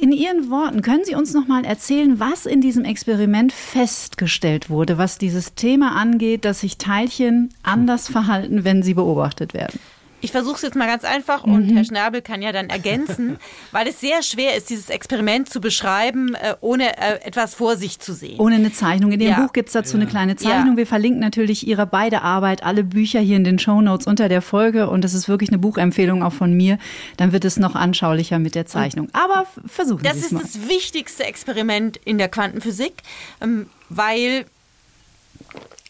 in 0.00 0.12
Ihren 0.12 0.50
Worten, 0.50 0.82
können 0.82 1.04
Sie 1.04 1.14
uns 1.14 1.34
noch 1.34 1.46
mal 1.46 1.64
erzählen, 1.64 2.20
was 2.20 2.46
in 2.46 2.60
diesem 2.60 2.84
Experiment 2.84 3.52
festgestellt 3.52 4.70
wurde, 4.70 4.98
was 4.98 5.18
dieses 5.18 5.54
Thema 5.54 5.96
angeht, 5.96 6.44
dass 6.44 6.60
sich 6.60 6.78
Teilchen 6.78 7.50
anders 7.62 8.08
verhalten, 8.08 8.64
wenn 8.64 8.82
sie 8.82 8.94
beobachtet 8.94 9.54
werden? 9.54 9.78
Ich 10.26 10.32
versuche 10.32 10.56
es 10.56 10.62
jetzt 10.62 10.74
mal 10.74 10.88
ganz 10.88 11.04
einfach 11.04 11.44
und 11.44 11.70
mhm. 11.70 11.76
Herr 11.76 11.84
Schnabel 11.84 12.20
kann 12.20 12.42
ja 12.42 12.50
dann 12.50 12.68
ergänzen, 12.68 13.36
weil 13.70 13.86
es 13.86 14.00
sehr 14.00 14.24
schwer 14.24 14.56
ist, 14.56 14.70
dieses 14.70 14.88
Experiment 14.88 15.48
zu 15.48 15.60
beschreiben, 15.60 16.34
äh, 16.34 16.56
ohne 16.60 16.98
äh, 16.98 17.24
etwas 17.24 17.54
vor 17.54 17.76
sich 17.76 18.00
zu 18.00 18.12
sehen. 18.12 18.40
Ohne 18.40 18.56
eine 18.56 18.72
Zeichnung. 18.72 19.12
In 19.12 19.20
dem 19.20 19.28
ja. 19.28 19.40
Buch 19.40 19.52
gibt 19.52 19.68
es 19.68 19.74
dazu 19.74 19.96
ja. 19.96 20.02
eine 20.02 20.10
kleine 20.10 20.34
Zeichnung. 20.34 20.72
Ja. 20.72 20.78
Wir 20.78 20.86
verlinken 20.88 21.20
natürlich 21.20 21.64
Ihre 21.64 21.86
beide 21.86 22.22
Arbeit, 22.22 22.64
alle 22.64 22.82
Bücher 22.82 23.20
hier 23.20 23.36
in 23.36 23.44
den 23.44 23.60
Show 23.60 23.80
Notes 23.80 24.08
unter 24.08 24.28
der 24.28 24.42
Folge 24.42 24.90
und 24.90 25.04
das 25.04 25.14
ist 25.14 25.28
wirklich 25.28 25.50
eine 25.50 25.58
Buchempfehlung 25.58 26.24
auch 26.24 26.32
von 26.32 26.52
mir. 26.52 26.78
Dann 27.18 27.30
wird 27.30 27.44
es 27.44 27.56
noch 27.56 27.76
anschaulicher 27.76 28.40
mit 28.40 28.56
der 28.56 28.66
Zeichnung. 28.66 29.06
Aber 29.12 29.46
versuchen 29.64 30.00
Sie 30.02 30.08
es 30.08 30.32
mal. 30.32 30.40
Das 30.40 30.48
ist 30.48 30.56
das 30.56 30.68
wichtigste 30.68 31.22
Experiment 31.22 32.00
in 32.04 32.18
der 32.18 32.28
Quantenphysik, 32.28 32.94
ähm, 33.40 33.70
weil 33.90 34.44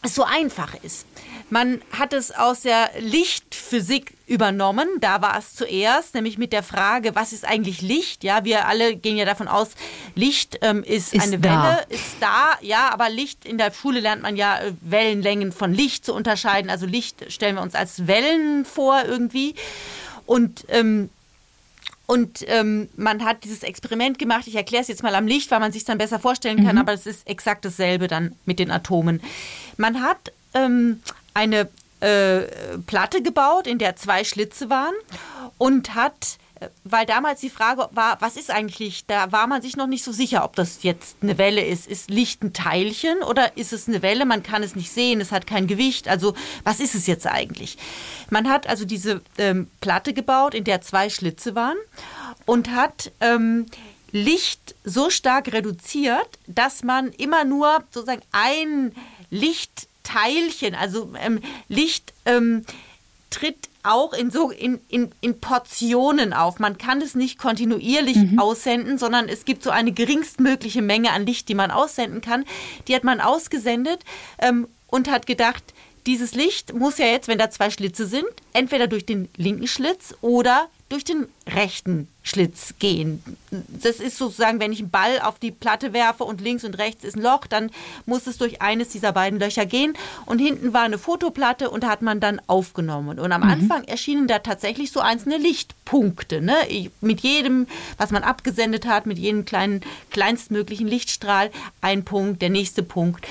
es 0.02 0.14
so 0.14 0.24
einfach 0.24 0.74
ist. 0.82 1.06
Man 1.48 1.80
hat 1.92 2.12
es 2.12 2.32
aus 2.32 2.62
der 2.62 2.90
Lichtphysik 2.98 4.14
übernommen. 4.26 4.88
Da 5.00 5.22
war 5.22 5.38
es 5.38 5.54
zuerst, 5.54 6.14
nämlich 6.14 6.38
mit 6.38 6.52
der 6.52 6.64
Frage, 6.64 7.14
was 7.14 7.32
ist 7.32 7.44
eigentlich 7.44 7.82
Licht? 7.82 8.24
Ja, 8.24 8.44
wir 8.44 8.66
alle 8.66 8.96
gehen 8.96 9.16
ja 9.16 9.24
davon 9.24 9.46
aus, 9.46 9.70
Licht 10.16 10.58
ähm, 10.62 10.82
ist, 10.82 11.14
ist, 11.14 11.22
eine 11.22 11.38
da. 11.38 11.64
Welle, 11.64 11.86
ist 11.88 12.16
da. 12.18 12.54
Ja, 12.62 12.90
aber 12.92 13.08
Licht 13.10 13.44
in 13.44 13.58
der 13.58 13.72
Schule 13.72 14.00
lernt 14.00 14.22
man 14.22 14.36
ja 14.36 14.58
äh, 14.58 14.72
Wellenlängen 14.80 15.52
von 15.52 15.72
Licht 15.72 16.04
zu 16.04 16.14
unterscheiden. 16.14 16.68
Also 16.68 16.84
Licht 16.84 17.30
stellen 17.32 17.54
wir 17.54 17.62
uns 17.62 17.76
als 17.76 18.08
Wellen 18.08 18.64
vor 18.64 19.04
irgendwie. 19.06 19.54
Und 20.26 20.64
ähm, 20.68 21.10
und 22.06 22.44
ähm, 22.46 22.88
man 22.96 23.24
hat 23.24 23.42
dieses 23.42 23.64
Experiment 23.64 24.18
gemacht. 24.18 24.46
Ich 24.46 24.54
erkläre 24.54 24.82
es 24.82 24.88
jetzt 24.88 25.02
mal 25.02 25.14
am 25.16 25.26
Licht, 25.26 25.50
weil 25.50 25.58
man 25.58 25.72
sich 25.72 25.84
dann 25.84 25.98
besser 25.98 26.20
vorstellen 26.20 26.64
kann, 26.64 26.76
mhm. 26.76 26.82
aber 26.82 26.92
es 26.92 27.04
ist 27.04 27.26
exakt 27.28 27.64
dasselbe 27.64 28.06
dann 28.06 28.36
mit 28.44 28.60
den 28.60 28.70
Atomen. 28.70 29.20
Man 29.76 30.00
hat 30.00 30.32
ähm, 30.54 31.02
eine 31.36 31.68
äh, 32.00 32.78
Platte 32.86 33.22
gebaut, 33.22 33.66
in 33.66 33.78
der 33.78 33.94
zwei 33.96 34.24
Schlitze 34.24 34.70
waren 34.70 34.94
und 35.58 35.94
hat 35.94 36.38
äh, 36.60 36.68
weil 36.84 37.04
damals 37.04 37.40
die 37.40 37.50
Frage 37.50 37.88
war, 37.92 38.16
was 38.20 38.36
ist 38.36 38.50
eigentlich 38.50 38.78
Licht? 38.78 39.10
Da 39.10 39.30
war 39.32 39.46
man 39.46 39.60
sich 39.60 39.76
noch 39.76 39.86
nicht 39.86 40.02
so 40.02 40.12
sicher, 40.12 40.44
ob 40.44 40.56
das 40.56 40.82
jetzt 40.82 41.18
eine 41.22 41.36
Welle 41.36 41.64
ist. 41.64 41.86
Ist 41.86 42.10
Licht 42.10 42.42
ein 42.42 42.54
Teilchen 42.54 43.22
oder 43.22 43.56
ist 43.56 43.72
es 43.72 43.86
eine 43.86 44.00
Welle? 44.02 44.24
Man 44.24 44.42
kann 44.42 44.62
es 44.62 44.74
nicht 44.74 44.90
sehen, 44.90 45.20
es 45.20 45.32
hat 45.32 45.46
kein 45.46 45.66
Gewicht. 45.66 46.08
Also 46.08 46.34
was 46.64 46.80
ist 46.80 46.94
es 46.94 47.06
jetzt 47.06 47.26
eigentlich? 47.26 47.76
Man 48.30 48.48
hat 48.48 48.66
also 48.66 48.84
diese 48.86 49.20
ähm, 49.36 49.68
Platte 49.80 50.14
gebaut, 50.14 50.54
in 50.54 50.64
der 50.64 50.80
zwei 50.80 51.10
Schlitze 51.10 51.54
waren 51.54 51.76
und 52.46 52.70
hat 52.70 53.12
ähm, 53.20 53.66
Licht 54.12 54.74
so 54.84 55.10
stark 55.10 55.52
reduziert, 55.52 56.38
dass 56.46 56.82
man 56.82 57.08
immer 57.12 57.44
nur 57.44 57.82
sozusagen 57.90 58.22
ein 58.32 58.94
Licht 59.30 59.88
Teilchen, 60.06 60.74
also 60.74 61.12
ähm, 61.20 61.40
Licht 61.68 62.14
ähm, 62.24 62.64
tritt 63.30 63.68
auch 63.82 64.12
in 64.12 64.30
so 64.30 64.50
in, 64.50 64.80
in, 64.88 65.10
in 65.20 65.40
Portionen 65.40 66.32
auf. 66.32 66.58
Man 66.58 66.78
kann 66.78 67.00
es 67.00 67.14
nicht 67.14 67.38
kontinuierlich 67.38 68.16
mhm. 68.16 68.38
aussenden, 68.38 68.98
sondern 68.98 69.28
es 69.28 69.44
gibt 69.44 69.62
so 69.62 69.70
eine 69.70 69.92
geringstmögliche 69.92 70.82
Menge 70.82 71.12
an 71.12 71.26
Licht, 71.26 71.48
die 71.48 71.54
man 71.54 71.70
aussenden 71.70 72.20
kann. 72.20 72.44
Die 72.88 72.94
hat 72.94 73.04
man 73.04 73.20
ausgesendet 73.20 74.00
ähm, 74.38 74.68
und 74.86 75.10
hat 75.10 75.26
gedacht, 75.26 75.62
dieses 76.06 76.34
Licht 76.34 76.72
muss 76.72 76.98
ja 76.98 77.06
jetzt, 77.06 77.26
wenn 77.26 77.38
da 77.38 77.50
zwei 77.50 77.70
Schlitze 77.70 78.06
sind, 78.06 78.26
entweder 78.52 78.86
durch 78.86 79.06
den 79.06 79.28
linken 79.36 79.66
Schlitz 79.66 80.14
oder 80.20 80.68
durch 80.88 81.02
den 81.02 81.26
rechten 81.48 82.06
Schlitz 82.22 82.74
gehen. 82.78 83.22
Das 83.50 83.96
ist 83.96 84.18
sozusagen, 84.18 84.60
wenn 84.60 84.72
ich 84.72 84.80
einen 84.80 84.90
Ball 84.90 85.20
auf 85.20 85.38
die 85.38 85.50
Platte 85.50 85.92
werfe 85.92 86.22
und 86.22 86.40
links 86.40 86.64
und 86.64 86.78
rechts 86.78 87.02
ist 87.02 87.16
ein 87.16 87.22
Loch, 87.22 87.46
dann 87.46 87.70
muss 88.04 88.26
es 88.28 88.38
durch 88.38 88.62
eines 88.62 88.90
dieser 88.90 89.12
beiden 89.12 89.40
Löcher 89.40 89.66
gehen. 89.66 89.94
Und 90.26 90.38
hinten 90.38 90.72
war 90.72 90.82
eine 90.82 90.98
Fotoplatte 90.98 91.70
und 91.70 91.86
hat 91.86 92.02
man 92.02 92.20
dann 92.20 92.40
aufgenommen. 92.46 93.18
Und 93.18 93.32
am 93.32 93.42
mhm. 93.42 93.50
Anfang 93.50 93.84
erschienen 93.84 94.28
da 94.28 94.38
tatsächlich 94.38 94.92
so 94.92 95.00
einzelne 95.00 95.38
Lichtpunkte. 95.38 96.40
Ne? 96.40 96.54
Mit 97.00 97.20
jedem, 97.20 97.66
was 97.98 98.12
man 98.12 98.22
abgesendet 98.22 98.86
hat, 98.86 99.06
mit 99.06 99.18
jedem 99.18 99.44
kleinen, 99.44 99.80
kleinstmöglichen 100.10 100.86
Lichtstrahl, 100.86 101.50
ein 101.80 102.04
Punkt, 102.04 102.42
der 102.42 102.50
nächste 102.50 102.84
Punkt. 102.84 103.26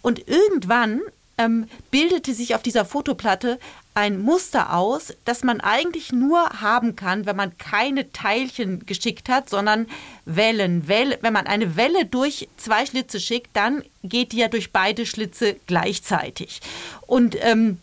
Und 0.00 0.26
irgendwann 0.28 1.00
ähm, 1.38 1.66
bildete 1.90 2.34
sich 2.34 2.54
auf 2.54 2.62
dieser 2.62 2.84
Fotoplatte 2.84 3.58
ein 3.94 4.20
Muster 4.20 4.74
aus, 4.74 5.14
das 5.24 5.44
man 5.44 5.60
eigentlich 5.60 6.12
nur 6.12 6.60
haben 6.60 6.96
kann, 6.96 7.26
wenn 7.26 7.36
man 7.36 7.56
keine 7.58 8.12
Teilchen 8.12 8.86
geschickt 8.86 9.28
hat, 9.28 9.48
sondern 9.48 9.86
Wellen. 10.24 10.88
Welle, 10.88 11.18
wenn 11.20 11.32
man 11.32 11.46
eine 11.46 11.76
Welle 11.76 12.04
durch 12.04 12.48
zwei 12.56 12.86
Schlitze 12.86 13.20
schickt, 13.20 13.50
dann 13.54 13.82
geht 14.02 14.32
die 14.32 14.38
ja 14.38 14.48
durch 14.48 14.72
beide 14.72 15.06
Schlitze 15.06 15.56
gleichzeitig. 15.66 16.60
Und 17.06 17.36
ähm, 17.40 17.78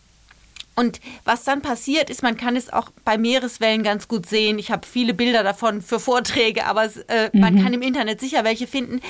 und 0.73 1.01
was 1.25 1.43
dann 1.43 1.61
passiert 1.61 2.09
ist, 2.09 2.23
man 2.23 2.37
kann 2.37 2.55
es 2.55 2.71
auch 2.71 2.89
bei 3.03 3.17
Meereswellen 3.17 3.83
ganz 3.83 4.07
gut 4.07 4.25
sehen. 4.25 4.57
Ich 4.57 4.71
habe 4.71 4.87
viele 4.87 5.13
Bilder 5.13 5.43
davon 5.43 5.81
für 5.81 5.99
Vorträge, 5.99 6.65
aber 6.65 6.85
äh, 7.07 7.29
mhm. 7.31 7.39
man 7.39 7.61
kann 7.61 7.73
im 7.73 7.81
Internet 7.81 8.21
sicher 8.21 8.43
welche 8.43 8.67
finden. 8.67 9.01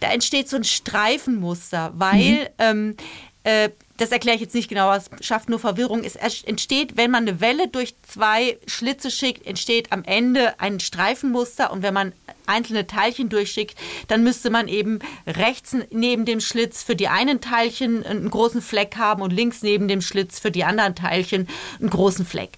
Da 0.00 0.10
entsteht 0.10 0.48
so 0.48 0.56
ein 0.56 0.64
Streifenmuster, 0.64 1.92
weil 1.94 2.32
mhm. 2.32 2.46
ähm, 2.58 2.96
äh, 3.44 3.70
das 4.00 4.12
erkläre 4.12 4.36
ich 4.36 4.40
jetzt 4.40 4.54
nicht 4.54 4.70
genau, 4.70 4.94
es 4.94 5.10
schafft 5.20 5.50
nur 5.50 5.58
Verwirrung. 5.58 6.04
Es 6.04 6.16
entsteht, 6.16 6.96
wenn 6.96 7.10
man 7.10 7.28
eine 7.28 7.42
Welle 7.42 7.68
durch 7.68 7.94
zwei 8.00 8.58
Schlitze 8.66 9.10
schickt, 9.10 9.46
entsteht 9.46 9.92
am 9.92 10.04
Ende 10.04 10.58
ein 10.58 10.80
Streifenmuster 10.80 11.70
und 11.70 11.82
wenn 11.82 11.92
man 11.92 12.12
einzelne 12.46 12.86
Teilchen 12.86 13.28
durchschickt, 13.28 13.78
dann 14.08 14.24
müsste 14.24 14.48
man 14.48 14.68
eben 14.68 15.00
rechts 15.26 15.76
neben 15.90 16.24
dem 16.24 16.40
Schlitz 16.40 16.82
für 16.82 16.96
die 16.96 17.08
einen 17.08 17.42
Teilchen 17.42 18.04
einen 18.04 18.30
großen 18.30 18.62
Fleck 18.62 18.96
haben 18.96 19.20
und 19.20 19.32
links 19.32 19.62
neben 19.62 19.86
dem 19.86 20.00
Schlitz 20.00 20.38
für 20.38 20.50
die 20.50 20.64
anderen 20.64 20.94
Teilchen 20.94 21.46
einen 21.78 21.90
großen 21.90 22.24
Fleck. 22.24 22.52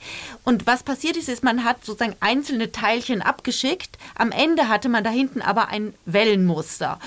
Und 0.44 0.68
was 0.68 0.84
passiert 0.84 1.16
ist, 1.16 1.28
ist, 1.28 1.42
man 1.42 1.64
hat 1.64 1.84
sozusagen 1.84 2.16
einzelne 2.20 2.70
Teilchen 2.70 3.20
abgeschickt. 3.20 3.98
Am 4.14 4.30
Ende 4.30 4.68
hatte 4.68 4.88
man 4.88 5.02
da 5.02 5.10
hinten 5.10 5.42
aber 5.42 5.68
ein 5.68 5.92
Wellenmuster. 6.06 7.00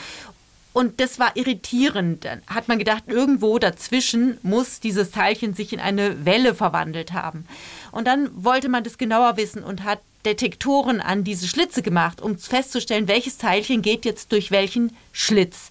Und 0.76 1.00
das 1.00 1.20
war 1.20 1.38
irritierend. 1.38 2.26
Dann 2.26 2.42
hat 2.48 2.68
man 2.68 2.78
gedacht, 2.78 3.06
irgendwo 3.08 3.60
dazwischen 3.60 4.38
muss 4.44 4.82
dieses 4.82 5.10
Teilchen 5.10 5.54
sich 5.54 5.72
in 5.72 5.80
eine 5.80 6.26
Welle 6.26 6.54
verwandelt 6.54 7.14
haben. 7.14 7.46
Und 7.94 8.06
dann 8.08 8.30
wollte 8.44 8.68
man 8.68 8.84
das 8.84 8.98
genauer 8.98 9.38
wissen 9.38 9.64
und 9.64 9.86
hat 9.86 10.02
Detektoren 10.26 11.00
an 11.00 11.24
diese 11.24 11.48
Schlitze 11.48 11.82
gemacht, 11.82 12.20
um 12.20 12.38
festzustellen, 12.38 13.08
welches 13.08 13.38
Teilchen 13.38 13.84
geht 13.84 14.04
jetzt 14.04 14.34
durch 14.34 14.52
welchen 14.52 14.94
Schlitz. 15.14 15.70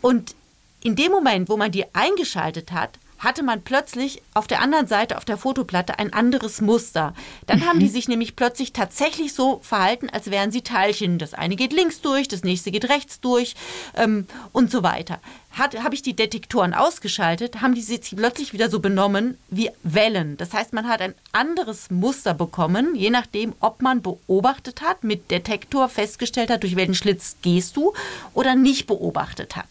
Und 0.00 0.34
in 0.82 0.96
dem 0.96 1.12
Moment, 1.12 1.48
wo 1.48 1.56
man 1.56 1.70
die 1.70 1.84
eingeschaltet 1.94 2.72
hat, 2.72 2.98
hatte 3.18 3.42
man 3.42 3.62
plötzlich 3.62 4.22
auf 4.34 4.46
der 4.46 4.60
anderen 4.60 4.86
Seite 4.86 5.16
auf 5.16 5.24
der 5.24 5.36
Fotoplatte 5.36 5.98
ein 5.98 6.12
anderes 6.12 6.60
Muster. 6.60 7.14
Dann 7.46 7.60
mhm. 7.60 7.66
haben 7.66 7.78
die 7.78 7.86
mhm. 7.86 7.90
sich 7.90 8.08
nämlich 8.08 8.36
plötzlich 8.36 8.72
tatsächlich 8.72 9.32
so 9.34 9.60
verhalten, 9.62 10.08
als 10.10 10.30
wären 10.30 10.50
sie 10.50 10.62
Teilchen. 10.62 11.18
Das 11.18 11.34
eine 11.34 11.56
geht 11.56 11.72
links 11.72 12.00
durch, 12.00 12.28
das 12.28 12.44
nächste 12.44 12.70
geht 12.70 12.88
rechts 12.88 13.20
durch 13.20 13.54
ähm, 13.94 14.26
und 14.52 14.70
so 14.70 14.82
weiter. 14.82 15.20
Habe 15.52 15.94
ich 15.94 16.02
die 16.02 16.14
Detektoren 16.14 16.74
ausgeschaltet, 16.74 17.62
haben 17.62 17.74
die 17.74 17.80
sich 17.80 18.14
plötzlich 18.14 18.52
wieder 18.52 18.68
so 18.68 18.80
benommen 18.80 19.38
wie 19.48 19.70
Wellen. 19.82 20.36
Das 20.36 20.52
heißt, 20.52 20.74
man 20.74 20.86
hat 20.86 21.00
ein 21.00 21.14
anderes 21.32 21.90
Muster 21.90 22.34
bekommen, 22.34 22.94
je 22.94 23.08
nachdem, 23.08 23.54
ob 23.60 23.80
man 23.80 24.02
beobachtet 24.02 24.82
hat, 24.82 25.02
mit 25.02 25.30
Detektor 25.30 25.88
festgestellt 25.88 26.50
hat, 26.50 26.62
durch 26.62 26.76
welchen 26.76 26.94
Schlitz 26.94 27.36
gehst 27.40 27.76
du 27.76 27.94
oder 28.34 28.54
nicht 28.54 28.86
beobachtet 28.86 29.56
hat. 29.56 29.68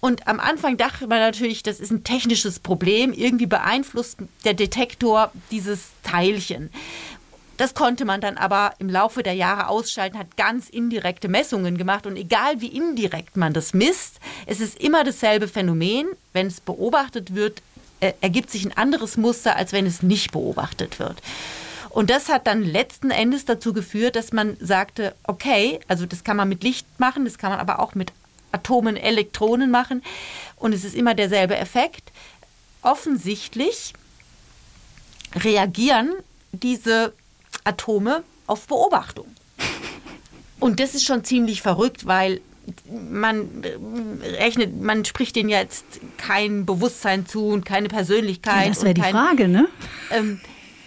Und 0.00 0.28
am 0.28 0.38
Anfang 0.40 0.76
dachte 0.76 1.06
man 1.06 1.18
natürlich, 1.18 1.62
das 1.62 1.80
ist 1.80 1.90
ein 1.90 2.04
technisches 2.04 2.60
Problem. 2.60 3.12
Irgendwie 3.12 3.46
beeinflusst 3.46 4.18
der 4.44 4.54
Detektor 4.54 5.32
dieses 5.50 5.88
Teilchen. 6.04 6.70
Das 7.56 7.74
konnte 7.74 8.04
man 8.04 8.20
dann 8.20 8.36
aber 8.36 8.74
im 8.78 8.88
Laufe 8.88 9.24
der 9.24 9.34
Jahre 9.34 9.68
ausschalten, 9.68 10.16
hat 10.16 10.36
ganz 10.36 10.68
indirekte 10.68 11.26
Messungen 11.26 11.76
gemacht. 11.76 12.06
Und 12.06 12.16
egal 12.16 12.60
wie 12.60 12.68
indirekt 12.68 13.36
man 13.36 13.52
das 13.52 13.74
misst, 13.74 14.20
es 14.46 14.60
ist 14.60 14.80
immer 14.80 15.02
dasselbe 15.02 15.48
Phänomen. 15.48 16.06
Wenn 16.32 16.46
es 16.46 16.60
beobachtet 16.60 17.34
wird, 17.34 17.60
äh, 17.98 18.12
ergibt 18.20 18.52
sich 18.52 18.64
ein 18.64 18.76
anderes 18.76 19.16
Muster, 19.16 19.56
als 19.56 19.72
wenn 19.72 19.86
es 19.86 20.04
nicht 20.04 20.30
beobachtet 20.30 21.00
wird. 21.00 21.20
Und 21.90 22.10
das 22.10 22.28
hat 22.28 22.46
dann 22.46 22.62
letzten 22.62 23.10
Endes 23.10 23.44
dazu 23.44 23.72
geführt, 23.72 24.14
dass 24.14 24.32
man 24.32 24.56
sagte, 24.60 25.16
okay, 25.24 25.80
also 25.88 26.06
das 26.06 26.22
kann 26.22 26.36
man 26.36 26.48
mit 26.48 26.62
Licht 26.62 26.86
machen, 27.00 27.24
das 27.24 27.38
kann 27.38 27.50
man 27.50 27.58
aber 27.58 27.80
auch 27.80 27.96
mit 27.96 28.12
Atomen 28.52 28.96
Elektronen 28.96 29.70
machen 29.70 30.02
und 30.56 30.72
es 30.72 30.84
ist 30.84 30.94
immer 30.94 31.14
derselbe 31.14 31.56
Effekt. 31.56 32.12
Offensichtlich 32.82 33.92
reagieren 35.34 36.12
diese 36.52 37.12
Atome 37.64 38.22
auf 38.46 38.66
Beobachtung. 38.66 39.26
Und 40.60 40.80
das 40.80 40.94
ist 40.94 41.04
schon 41.04 41.22
ziemlich 41.22 41.62
verrückt, 41.62 42.06
weil 42.06 42.40
man 42.90 43.48
rechnet, 44.22 44.80
man 44.80 45.04
spricht 45.04 45.36
denen 45.36 45.48
jetzt 45.48 45.84
kein 46.16 46.66
Bewusstsein 46.66 47.26
zu 47.26 47.46
und 47.46 47.64
keine 47.64 47.88
Persönlichkeit. 47.88 48.64
Ja, 48.64 48.68
das 48.68 48.82
wäre 48.82 48.94
die 48.94 49.00
kein, 49.00 49.12
Frage, 49.12 49.48
ne? 49.48 49.68
Ähm, 50.10 50.40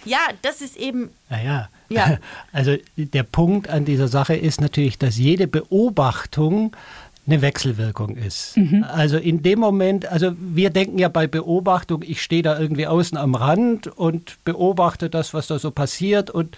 ja, 0.04 0.18
das 0.42 0.60
ist 0.60 0.76
eben. 0.76 1.10
Naja, 1.28 1.68
ja. 1.88 2.18
also 2.52 2.76
der 2.96 3.22
Punkt 3.22 3.68
an 3.68 3.84
dieser 3.84 4.08
Sache 4.08 4.36
ist 4.36 4.60
natürlich, 4.60 4.98
dass 4.98 5.16
jede 5.16 5.46
Beobachtung 5.46 6.76
eine 7.26 7.40
Wechselwirkung 7.40 8.16
ist. 8.16 8.56
Mhm. 8.56 8.84
Also 8.84 9.16
in 9.16 9.42
dem 9.42 9.60
Moment, 9.60 10.06
also 10.06 10.32
wir 10.38 10.70
denken 10.70 10.98
ja 10.98 11.08
bei 11.08 11.26
Beobachtung, 11.26 12.02
ich 12.04 12.20
stehe 12.20 12.42
da 12.42 12.58
irgendwie 12.58 12.86
außen 12.86 13.16
am 13.16 13.34
Rand 13.34 13.86
und 13.86 14.38
beobachte 14.44 15.08
das, 15.08 15.32
was 15.32 15.46
da 15.46 15.58
so 15.58 15.70
passiert 15.70 16.30
und 16.30 16.56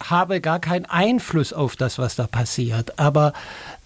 habe 0.00 0.40
gar 0.40 0.60
keinen 0.60 0.84
Einfluss 0.84 1.52
auf 1.52 1.74
das, 1.74 1.98
was 1.98 2.16
da 2.16 2.26
passiert. 2.26 2.98
Aber 2.98 3.32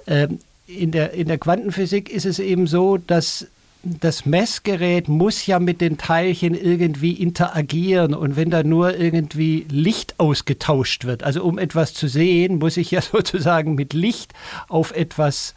ähm, 0.06 0.40
in, 0.66 0.90
der, 0.90 1.12
in 1.12 1.28
der 1.28 1.38
Quantenphysik 1.38 2.10
ist 2.10 2.26
es 2.26 2.38
eben 2.38 2.66
so, 2.66 2.98
dass 2.98 3.46
das 3.84 4.26
Messgerät 4.26 5.08
muss 5.08 5.46
ja 5.46 5.58
mit 5.58 5.80
den 5.80 5.98
Teilchen 5.98 6.54
irgendwie 6.54 7.12
interagieren 7.12 8.14
und 8.14 8.36
wenn 8.36 8.48
da 8.48 8.62
nur 8.62 8.96
irgendwie 8.96 9.66
Licht 9.68 10.20
ausgetauscht 10.20 11.04
wird, 11.04 11.24
also 11.24 11.42
um 11.42 11.58
etwas 11.58 11.92
zu 11.92 12.06
sehen, 12.06 12.58
muss 12.58 12.76
ich 12.76 12.92
ja 12.92 13.00
sozusagen 13.12 13.74
mit 13.74 13.92
Licht 13.92 14.34
auf 14.68 14.92
etwas 14.94 15.54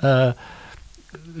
äh, 0.00 0.32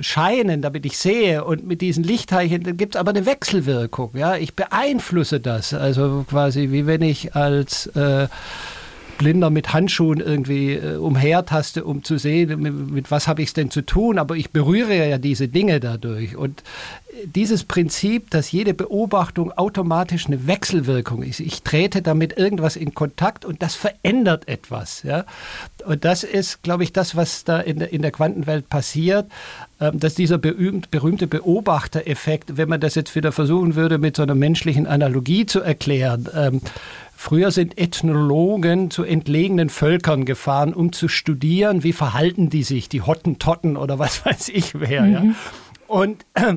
scheinen, 0.00 0.62
damit 0.62 0.86
ich 0.86 0.98
sehe. 0.98 1.44
Und 1.44 1.66
mit 1.66 1.80
diesen 1.80 2.04
Lichtteilchen 2.04 2.76
gibt 2.76 2.94
es 2.94 3.00
aber 3.00 3.10
eine 3.10 3.26
Wechselwirkung. 3.26 4.10
Ja, 4.14 4.36
ich 4.36 4.54
beeinflusse 4.54 5.40
das. 5.40 5.74
Also 5.74 6.24
quasi 6.28 6.70
wie 6.70 6.86
wenn 6.86 7.02
ich 7.02 7.34
als 7.34 7.86
äh, 7.88 8.28
Blinder 9.18 9.50
mit 9.50 9.72
Handschuhen 9.72 10.20
irgendwie 10.20 10.74
äh, 10.74 10.96
umhertaste, 10.96 11.84
um 11.84 12.04
zu 12.04 12.18
sehen, 12.18 12.60
mit, 12.60 12.90
mit 12.90 13.10
was 13.10 13.28
habe 13.28 13.42
ich 13.42 13.48
es 13.48 13.54
denn 13.54 13.70
zu 13.70 13.82
tun. 13.82 14.18
Aber 14.18 14.36
ich 14.36 14.50
berühre 14.50 15.08
ja 15.08 15.18
diese 15.18 15.48
Dinge 15.48 15.80
dadurch. 15.80 16.36
Und 16.36 16.62
dieses 17.24 17.64
Prinzip, 17.64 18.30
dass 18.30 18.50
jede 18.50 18.74
Beobachtung 18.74 19.52
automatisch 19.52 20.26
eine 20.26 20.46
Wechselwirkung 20.46 21.22
ist. 21.22 21.40
Ich 21.40 21.62
trete 21.62 22.02
damit 22.02 22.36
irgendwas 22.36 22.76
in 22.76 22.94
Kontakt 22.94 23.44
und 23.44 23.62
das 23.62 23.74
verändert 23.74 24.48
etwas. 24.48 25.02
Ja? 25.02 25.24
Und 25.86 26.04
das 26.04 26.24
ist, 26.24 26.62
glaube 26.62 26.82
ich, 26.82 26.92
das, 26.92 27.14
was 27.16 27.44
da 27.44 27.60
in 27.60 27.78
der, 27.78 27.92
in 27.92 28.02
der 28.02 28.10
Quantenwelt 28.10 28.68
passiert, 28.68 29.26
ähm, 29.80 30.00
dass 30.00 30.14
dieser 30.14 30.38
berühmte 30.38 31.26
Beobachtereffekt, 31.26 32.56
wenn 32.56 32.68
man 32.68 32.80
das 32.80 32.94
jetzt 32.94 33.14
wieder 33.14 33.32
versuchen 33.32 33.74
würde, 33.74 33.98
mit 33.98 34.16
so 34.16 34.22
einer 34.22 34.34
menschlichen 34.34 34.86
Analogie 34.86 35.46
zu 35.46 35.60
erklären, 35.60 36.28
ähm, 36.34 36.60
Früher 37.24 37.52
sind 37.52 37.78
Ethnologen 37.78 38.90
zu 38.90 39.02
entlegenen 39.02 39.70
Völkern 39.70 40.26
gefahren, 40.26 40.74
um 40.74 40.92
zu 40.92 41.08
studieren, 41.08 41.82
wie 41.82 41.94
verhalten 41.94 42.50
die 42.50 42.62
sich, 42.62 42.90
die 42.90 43.00
Hottentotten 43.00 43.78
oder 43.78 43.98
was 43.98 44.26
weiß 44.26 44.50
ich 44.50 44.78
wer. 44.78 45.00
Mhm. 45.04 45.12
Ja. 45.14 45.22
Und 45.86 46.26
äh, 46.34 46.56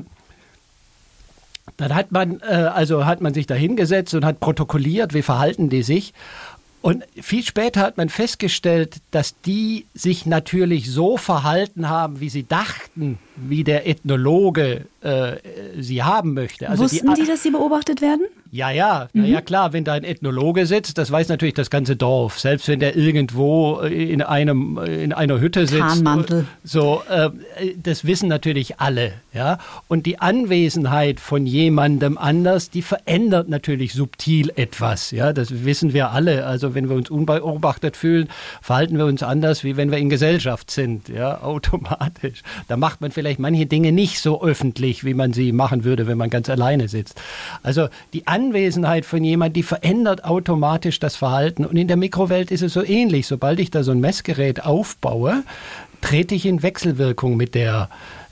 dann 1.78 1.94
hat 1.94 2.12
man, 2.12 2.40
äh, 2.40 2.52
also 2.52 3.06
hat 3.06 3.22
man 3.22 3.32
sich 3.32 3.46
da 3.46 3.54
hingesetzt 3.54 4.12
und 4.12 4.26
hat 4.26 4.40
protokolliert, 4.40 5.14
wie 5.14 5.22
verhalten 5.22 5.70
die 5.70 5.82
sich. 5.82 6.12
Und 6.82 7.02
viel 7.18 7.44
später 7.44 7.80
hat 7.80 7.96
man 7.96 8.10
festgestellt, 8.10 8.98
dass 9.10 9.40
die 9.40 9.86
sich 9.94 10.26
natürlich 10.26 10.90
so 10.90 11.16
verhalten 11.16 11.88
haben, 11.88 12.20
wie 12.20 12.28
sie 12.28 12.46
dachten, 12.46 13.18
wie 13.46 13.64
der 13.64 13.86
Ethnologe 13.86 14.86
äh, 15.00 15.36
sie 15.78 16.02
haben 16.02 16.34
möchte. 16.34 16.68
Also 16.68 16.84
Wussten 16.84 17.14
die, 17.14 17.22
die, 17.22 17.26
dass 17.26 17.42
sie 17.42 17.50
beobachtet 17.50 18.00
werden? 18.00 18.26
Ja, 18.50 18.70
ja, 18.70 19.08
mhm. 19.12 19.22
na 19.22 19.28
ja 19.28 19.40
klar, 19.42 19.72
wenn 19.72 19.84
da 19.84 19.92
ein 19.92 20.04
Ethnologe 20.04 20.64
sitzt, 20.64 20.96
das 20.96 21.10
weiß 21.10 21.28
natürlich 21.28 21.54
das 21.54 21.68
ganze 21.68 21.96
Dorf. 21.96 22.40
Selbst 22.40 22.66
wenn 22.68 22.80
der 22.80 22.96
irgendwo 22.96 23.80
in 23.80 24.22
einem 24.22 24.78
in 24.78 25.12
einer 25.12 25.38
Hütte 25.38 25.66
sitzt, 25.66 25.80
Tarnmantel. 25.80 26.46
so 26.64 27.02
äh, 27.10 27.30
das 27.82 28.06
wissen 28.06 28.28
natürlich 28.28 28.80
alle, 28.80 29.12
ja. 29.34 29.58
Und 29.86 30.06
die 30.06 30.18
Anwesenheit 30.18 31.20
von 31.20 31.46
jemandem 31.46 32.16
anders, 32.16 32.70
die 32.70 32.82
verändert 32.82 33.48
natürlich 33.48 33.92
subtil 33.92 34.50
etwas, 34.56 35.10
ja. 35.10 35.34
Das 35.34 35.64
wissen 35.64 35.92
wir 35.92 36.10
alle. 36.10 36.46
Also 36.46 36.74
wenn 36.74 36.88
wir 36.88 36.96
uns 36.96 37.10
unbeobachtet 37.10 37.96
fühlen, 37.96 38.28
verhalten 38.62 38.96
wir 38.96 39.04
uns 39.04 39.22
anders, 39.22 39.62
wie 39.62 39.76
wenn 39.76 39.90
wir 39.90 39.98
in 39.98 40.08
Gesellschaft 40.08 40.70
sind, 40.70 41.08
ja, 41.08 41.42
automatisch. 41.42 42.42
Da 42.66 42.78
macht 42.78 43.02
man 43.02 43.10
vielleicht 43.10 43.27
manche 43.36 43.66
Dinge 43.66 43.92
nicht 43.92 44.20
so 44.20 44.42
öffentlich, 44.42 45.04
wie 45.04 45.14
man 45.14 45.32
sie 45.32 45.52
machen 45.52 45.84
würde, 45.84 46.06
wenn 46.06 46.16
man 46.16 46.30
ganz 46.30 46.48
alleine 46.48 46.88
sitzt. 46.88 47.20
Also 47.62 47.88
die 48.12 48.26
Anwesenheit 48.26 49.04
von 49.04 49.22
jemand, 49.22 49.56
die 49.56 49.62
verändert 49.62 50.24
automatisch 50.24 50.98
das 50.98 51.16
Verhalten. 51.16 51.66
Und 51.66 51.76
in 51.76 51.88
der 51.88 51.96
Mikrowelt 51.96 52.50
ist 52.50 52.62
es 52.62 52.72
so 52.72 52.82
ähnlich. 52.82 53.26
Sobald 53.26 53.60
ich 53.60 53.70
da 53.70 53.82
so 53.82 53.90
ein 53.90 54.00
Messgerät 54.00 54.64
aufbaue, 54.64 55.42
trete 56.00 56.34
ich 56.34 56.46
in 56.46 56.62
Wechselwirkung 56.62 57.36
mit 57.36 57.54
der 57.54 57.88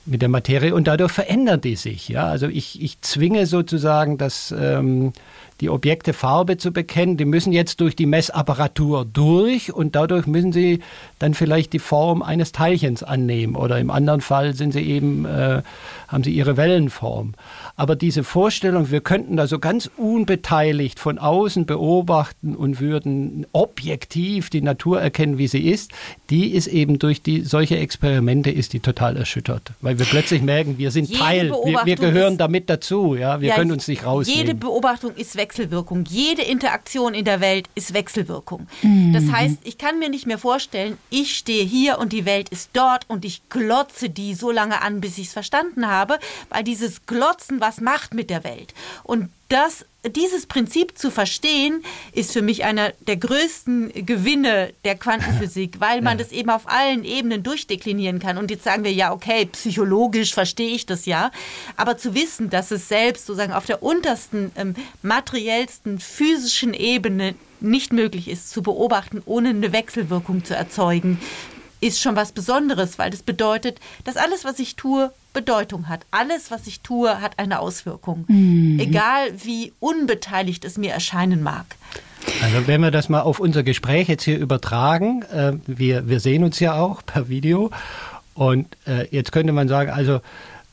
mit 0.09 0.22
der 0.22 0.28
Materie 0.28 0.72
und 0.72 0.86
dadurch 0.86 1.11
verändert 1.11 1.64
die 1.64 1.74
sich. 1.74 2.09
Ja, 2.09 2.28
also 2.28 2.47
ich, 2.47 2.80
ich 2.80 3.01
zwinge 3.01 3.47
sozusagen 3.47 4.18
das 4.18 4.55
ähm, 4.57 5.12
die 5.61 5.70
Objekte 5.70 6.12
Farbe 6.12 6.59
zu 6.59 6.70
bekennen, 6.72 7.16
die 7.16 7.24
müssen 7.24 7.53
jetzt 7.53 7.80
durch 7.80 7.97
die 7.97 8.07
Messapparatur 8.07 9.05
durch 9.05 9.72
und 9.72 9.97
dadurch 9.97 10.26
müssen 10.26 10.53
sie 10.53 10.80
dann 11.19 11.35
vielleicht 11.35 11.73
die 11.73 11.79
Form 11.79 12.23
eines 12.23 12.53
Teilchens 12.53 13.03
annehmen 13.03 13.57
oder 13.57 13.79
im 13.79 13.91
anderen 13.91 14.21
Fall 14.21 14.55
sind 14.55 14.73
sie 14.73 14.83
eben, 14.83 15.25
äh, 15.25 15.62
haben 16.09 16.25
sie 16.25 16.31
ihre 16.31 16.57
Wellenform. 16.57 17.35
Aber 17.75 17.97
diese 17.97 18.23
Vorstellung, 18.23 18.91
wir 18.91 19.01
könnten 19.01 19.37
da 19.37 19.47
so 19.47 19.59
ganz 19.59 19.91
unbeteiligt 19.97 21.01
von 21.01 21.19
außen 21.19 21.64
beobachten 21.64 22.55
und 22.55 22.81
würden 22.81 23.47
objektiv 23.53 24.51
die 24.51 24.61
Natur 24.61 25.01
erkennen, 25.01 25.39
wie 25.39 25.49
sie 25.49 25.67
ist, 25.67 25.93
die 26.29 26.53
ist 26.53 26.67
eben 26.67 26.99
durch 26.99 27.23
die, 27.23 27.43
solche 27.43 27.79
Experimente 27.79 28.51
ist 28.51 28.75
die 28.75 28.81
total 28.81 29.17
erschüttert. 29.17 29.73
Weil 29.81 29.99
wir 29.99 30.07
plötzlich 30.07 30.43
merken, 30.43 30.77
wir 30.77 30.91
sind 30.91 31.14
Teil, 31.14 31.51
wir, 31.51 31.81
wir, 31.85 31.97
gehören 31.97 32.35
ist, 32.35 32.41
damit 32.41 32.69
dazu, 32.69 33.14
ja, 33.14 33.41
wir 33.41 33.49
ja, 33.49 33.55
können 33.55 33.73
uns 33.73 33.89
nicht 33.89 34.05
rausnehmen. 34.05 34.41
Jede 34.41 34.55
Beobachtung 34.55 35.14
ist 35.14 35.37
Wechselwirkung, 35.37 36.05
jede 36.09 36.43
Interaktion 36.43 37.14
in 37.14 37.25
der 37.25 37.41
Welt 37.41 37.69
ist 37.75 37.95
Wechselwirkung. 37.95 38.67
Mhm. 38.83 39.12
Das 39.14 39.31
heißt, 39.31 39.59
ich 39.64 39.79
kann 39.79 39.99
mir 39.99 40.11
nicht 40.11 40.27
mehr 40.27 40.39
vorstellen, 40.39 40.99
ich 41.11 41.36
stehe 41.36 41.64
hier 41.64 41.98
und 41.98 42.12
die 42.12 42.24
Welt 42.24 42.48
ist 42.48 42.70
dort 42.72 43.04
und 43.09 43.24
ich 43.24 43.48
glotze 43.48 44.11
die 44.11 44.34
so 44.34 44.50
lange 44.50 44.82
an, 44.82 45.00
bis 45.00 45.18
ich 45.18 45.28
es 45.28 45.32
verstanden 45.32 45.86
habe, 45.86 46.18
weil 46.48 46.64
dieses 46.64 47.07
Glotzen 47.07 47.61
was 47.61 47.80
macht 47.80 48.14
mit 48.14 48.30
der 48.30 48.44
Welt. 48.44 48.74
Und 49.04 49.30
das, 49.48 49.84
dieses 50.04 50.46
Prinzip 50.46 50.98
zu 50.98 51.11
verstehen, 51.11 51.84
ist 52.12 52.32
für 52.32 52.42
mich 52.42 52.64
einer 52.64 52.92
der 53.07 53.16
größten 53.16 54.04
Gewinne 54.04 54.72
der 54.84 54.96
Quantenphysik, 54.96 55.76
weil 55.78 56.02
man 56.02 56.18
das 56.18 56.32
eben 56.32 56.50
auf 56.50 56.68
allen 56.68 57.04
Ebenen 57.04 57.44
durchdeklinieren 57.44 58.18
kann. 58.18 58.38
Und 58.38 58.50
jetzt 58.50 58.64
sagen 58.64 58.82
wir 58.82 58.92
ja, 58.92 59.12
okay, 59.12 59.46
psychologisch 59.46 60.34
verstehe 60.34 60.74
ich 60.74 60.86
das 60.86 61.07
ja, 61.07 61.30
aber 61.76 61.96
zu 61.96 62.14
wissen, 62.14 62.50
dass 62.50 62.72
es 62.72 62.88
selbst 62.88 63.26
sozusagen 63.26 63.52
auf 63.52 63.66
der 63.66 63.82
untersten, 63.82 64.50
ähm, 64.57 64.74
materiellsten, 65.02 66.00
physischen 66.00 66.74
Ebene 66.74 67.36
nicht 67.61 67.92
möglich 67.92 68.28
ist 68.28 68.50
zu 68.50 68.62
beobachten, 68.62 69.22
ohne 69.26 69.50
eine 69.50 69.72
Wechselwirkung 69.72 70.44
zu 70.44 70.54
erzeugen, 70.54 71.18
ist 71.80 72.00
schon 72.00 72.16
was 72.16 72.32
Besonderes, 72.32 72.98
weil 72.98 73.11
das 73.11 73.22
bedeutet, 73.22 73.80
dass 74.04 74.16
alles, 74.16 74.44
was 74.44 74.59
ich 74.59 74.76
tue, 74.76 75.12
Bedeutung 75.32 75.88
hat. 75.88 76.07
Alles, 76.11 76.50
was 76.50 76.66
ich 76.66 76.80
tue, 76.80 77.20
hat 77.20 77.38
eine 77.38 77.61
Auswirkung. 77.61 78.24
Mhm. 78.28 78.78
Egal 78.80 79.28
wie 79.44 79.72
unbeteiligt 79.80 80.64
es 80.64 80.78
mir 80.78 80.92
erscheinen 80.92 81.42
mag. 81.42 81.66
Also 82.42 82.66
wenn 82.66 82.80
wir 82.80 82.90
das 82.90 83.09
mal 83.09 83.20
auf 83.20 83.38
unser 83.38 83.62
Gespräch 83.62 84.09
jetzt 84.09 84.24
hier 84.24 84.38
übertragen, 84.38 85.22
äh, 85.22 85.52
wir, 85.66 86.09
wir 86.09 86.20
sehen 86.20 86.44
uns 86.44 86.59
ja 86.61 86.74
auch 86.74 87.04
per 87.04 87.28
Video 87.28 87.70
und 88.34 88.66
äh, 88.86 89.07
jetzt 89.11 89.32
könnte 89.32 89.52
man 89.52 89.68
sagen, 89.68 89.90
also 89.90 90.20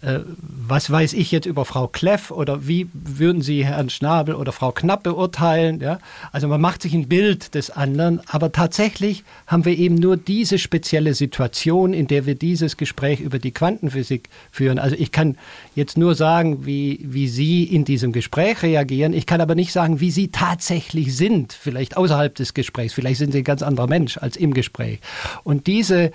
äh, 0.04 0.20
was 0.68 0.90
weiß 0.92 1.14
ich 1.14 1.32
jetzt 1.32 1.46
über 1.46 1.64
Frau 1.66 1.88
Kleff 1.88 2.30
oder 2.30 2.68
wie 2.68 2.88
würden 2.94 3.42
Sie 3.42 3.66
Herrn 3.66 3.90
Schnabel 3.90 4.36
oder 4.36 4.52
Frau 4.52 4.72
Knapp 4.72 5.04
beurteilen? 5.04 5.80
Ja? 5.80 6.00
Also 6.32 6.48
man 6.48 6.60
macht 6.60 6.82
sich 6.82 6.94
ein 6.94 7.08
Bild 7.08 7.56
des 7.56 7.70
anderen, 7.70 8.22
aber 8.28 8.52
tatsächlich 8.52 9.24
haben 9.48 9.66
wir 9.66 9.78
eben 9.78 9.96
nur 9.96 10.18
diese 10.18 10.60
spezielle 10.60 11.14
Situation, 11.14 11.94
in 11.94 12.08
der 12.08 12.26
wir 12.26 12.36
dieses 12.36 12.76
Gespräch 12.76 13.22
über 13.22 13.40
die 13.40 13.52
Quantenphysik 13.52 14.30
führen. 14.52 14.78
Also 14.78 14.96
ich 14.98 15.12
kann 15.12 15.38
jetzt 15.76 15.98
nur 15.98 16.16
sagen, 16.16 16.66
wie, 16.66 17.00
wie 17.04 17.28
Sie 17.30 17.64
in 17.64 17.86
diesem 17.86 18.12
Gespräch 18.12 18.62
reagieren. 18.62 19.14
Ich 19.14 19.26
kann 19.26 19.42
aber 19.42 19.56
nicht 19.56 19.72
sagen, 19.72 20.02
wie 20.02 20.12
Sie 20.12 20.30
tatsächlich 20.30 21.16
sind, 21.16 21.54
vielleicht 21.54 21.96
außerhalb 21.96 22.36
des 22.36 22.54
Gesprächs. 22.54 22.94
Vielleicht 22.94 23.20
sind 23.20 23.32
Sie 23.32 23.40
ein 23.40 23.46
ganz 23.46 23.62
anderer 23.62 23.88
Mensch 23.88 24.18
als 24.18 24.36
im 24.36 24.54
Gespräch. 24.54 25.00
Und 25.44 25.68
diese, 25.68 26.12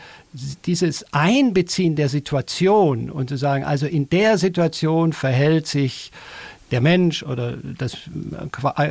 dieses 0.67 1.05
Einbeziehen 1.13 1.97
der 1.97 2.09
Situation 2.09 3.11
und 3.11 3.29
zu 3.29 3.37
sagen, 3.37 3.65
also 3.65 3.87
in 3.87 4.09
der 4.11 4.39
Situation 4.39 5.13
verhält 5.13 5.67
sich 5.67 6.13
der 6.71 6.81
Mensch 6.81 7.23
oder 7.23 7.57
das 7.79 7.97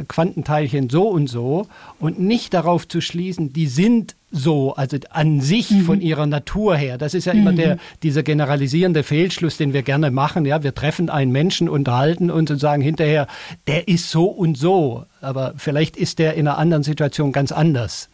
Quantenteilchen 0.08 0.90
so 0.90 1.08
und 1.08 1.28
so 1.28 1.68
und 2.00 2.20
nicht 2.20 2.54
darauf 2.54 2.88
zu 2.88 3.02
schließen, 3.02 3.54
die 3.54 3.68
sind 3.68 4.16
so, 4.30 4.74
also 4.74 4.98
an 5.12 5.42
sich 5.42 5.72
mhm. 5.72 5.82
von 5.84 6.02
ihrer 6.02 6.26
Natur 6.26 6.76
her. 6.76 6.98
Das 6.98 7.14
ist 7.14 7.26
ja 7.26 7.34
immer 7.34 7.54
mhm. 7.54 7.58
der, 7.58 7.78
dieser 8.04 8.24
generalisierende 8.24 9.04
Fehlschluss, 9.04 9.58
den 9.58 9.74
wir 9.74 9.84
gerne 9.84 10.12
machen. 10.12 10.46
Ja, 10.46 10.64
wir 10.64 10.76
treffen 10.76 11.10
einen 11.10 11.32
Menschen, 11.32 11.70
unterhalten 11.70 12.30
uns 12.30 12.52
und 12.52 12.60
sagen 12.60 12.82
hinterher, 12.82 13.28
der 13.68 13.88
ist 13.88 14.10
so 14.10 14.26
und 14.26 14.58
so. 14.58 15.06
Aber 15.22 15.54
vielleicht 15.58 15.96
ist 15.96 16.20
der 16.20 16.34
in 16.34 16.48
einer 16.48 16.58
anderen 16.58 16.84
Situation 16.84 17.32
ganz 17.32 17.52
anders. 17.52 18.10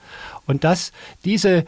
Und 0.46 0.64
das, 0.64 0.92
diese 1.26 1.66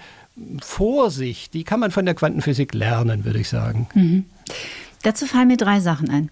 Vorsicht, 0.61 1.53
die 1.53 1.63
kann 1.63 1.79
man 1.79 1.91
von 1.91 2.05
der 2.05 2.15
Quantenphysik 2.15 2.73
lernen, 2.73 3.25
würde 3.25 3.39
ich 3.39 3.49
sagen. 3.49 3.88
Mhm. 3.93 4.25
Dazu 5.03 5.25
fallen 5.25 5.47
mir 5.47 5.57
drei 5.57 5.79
Sachen 5.79 6.09
ein. 6.09 6.29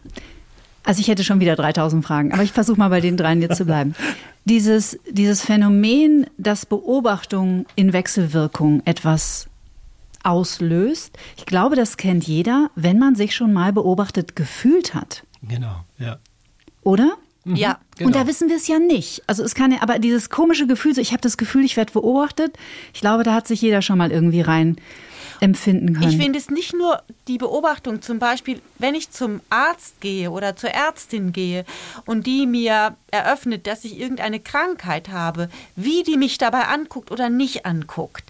Also 0.84 1.00
ich 1.00 1.08
hätte 1.08 1.24
schon 1.24 1.40
wieder 1.40 1.56
3000 1.56 2.04
Fragen, 2.06 2.34
aber 2.34 2.44
ich 2.44 2.52
versuche 2.52 2.78
mal 2.78 2.90
bei 2.90 3.00
den 3.00 3.16
dreien 3.16 3.42
jetzt 3.42 3.58
zu 3.58 3.66
bleiben. 3.66 3.96
Dieses, 4.46 5.00
dieses 5.10 5.42
Phänomen, 5.42 6.28
dass 6.38 6.66
Beobachtung 6.66 7.66
in 7.76 7.94
Wechselwirkung 7.94 8.82
etwas 8.84 9.48
auslöst, 10.22 11.18
ich 11.38 11.46
glaube, 11.46 11.78
das 11.78 11.96
kennt 11.96 12.28
jeder, 12.28 12.70
wenn 12.76 13.00
man 13.00 13.16
sich 13.16 13.34
schon 13.34 13.54
mal 13.54 13.72
beobachtet 13.72 14.36
gefühlt 14.36 14.96
hat. 14.96 15.24
Genau, 15.44 15.86
ja. 15.98 16.18
Oder? 16.82 17.14
Mhm. 17.46 17.56
Ja. 17.56 17.80
Genau. 17.98 18.08
Und 18.08 18.16
da 18.16 18.28
wissen 18.28 18.50
wir 18.50 18.56
es 18.56 18.68
ja 18.68 18.80
nicht. 18.80 19.22
Also 19.28 19.44
es 19.44 19.56
kann 19.56 19.72
ja, 19.72 19.82
aber 19.82 20.00
dieses 20.00 20.30
komische 20.30 20.68
Gefühl, 20.68 20.96
so 20.96 21.02
ich 21.02 21.12
habe 21.12 21.22
das 21.22 21.38
Gefühl, 21.38 21.64
ich 21.64 21.78
werde 21.78 21.94
beobachtet, 21.94 22.58
ich 22.94 23.02
glaube, 23.02 23.24
da 23.24 23.34
hat 23.34 23.48
sich 23.48 23.62
jeder 23.62 23.82
schon 23.82 23.98
mal 23.98 24.12
irgendwie 24.12 24.42
rein 24.42 24.78
empfinden 25.40 25.94
können. 25.94 26.10
Ich 26.10 26.18
finde 26.18 26.40
es 26.40 26.50
nicht 26.50 26.74
nur 26.74 27.04
die 27.28 27.38
Beobachtung, 27.38 28.02
zum 28.02 28.18
Beispiel, 28.18 28.62
wenn 28.80 28.96
ich 28.96 29.12
zum 29.12 29.42
Arzt 29.50 30.00
gehe 30.00 30.32
oder 30.32 30.56
zur 30.56 30.70
Ärztin 30.70 31.34
gehe 31.34 31.66
und 32.06 32.26
die 32.26 32.48
mir 32.48 32.96
eröffnet, 33.12 33.68
dass 33.68 33.84
ich 33.84 34.00
irgendeine 34.00 34.40
Krankheit 34.40 35.10
habe, 35.10 35.50
wie 35.76 36.04
die 36.04 36.18
mich 36.18 36.38
dabei 36.38 36.68
anguckt 36.68 37.12
oder 37.12 37.30
nicht 37.30 37.66
anguckt. 37.66 38.24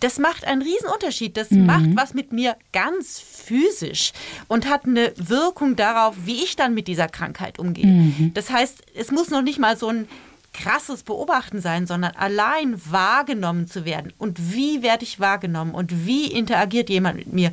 Das 0.00 0.18
macht 0.18 0.44
einen 0.44 0.62
Riesenunterschied. 0.62 1.36
Das 1.36 1.50
mhm. 1.50 1.66
macht 1.66 1.96
was 1.96 2.14
mit 2.14 2.32
mir 2.32 2.56
ganz 2.72 3.20
physisch 3.20 4.12
und 4.46 4.68
hat 4.68 4.84
eine 4.84 5.12
Wirkung 5.16 5.76
darauf, 5.76 6.14
wie 6.24 6.42
ich 6.44 6.56
dann 6.56 6.74
mit 6.74 6.88
dieser 6.88 7.08
Krankheit 7.08 7.58
umgehe. 7.58 7.86
Mhm. 7.86 8.32
Das 8.34 8.50
heißt, 8.50 8.82
es 8.94 9.10
muss 9.10 9.30
noch 9.30 9.42
nicht 9.42 9.58
mal 9.58 9.76
so 9.76 9.88
ein 9.88 10.08
krasses 10.52 11.02
Beobachten 11.02 11.60
sein, 11.60 11.86
sondern 11.86 12.12
allein 12.16 12.80
wahrgenommen 12.90 13.66
zu 13.66 13.84
werden. 13.84 14.12
Und 14.18 14.54
wie 14.54 14.82
werde 14.82 15.04
ich 15.04 15.20
wahrgenommen 15.20 15.72
und 15.72 16.06
wie 16.06 16.26
interagiert 16.26 16.90
jemand 16.90 17.16
mit 17.18 17.32
mir? 17.32 17.52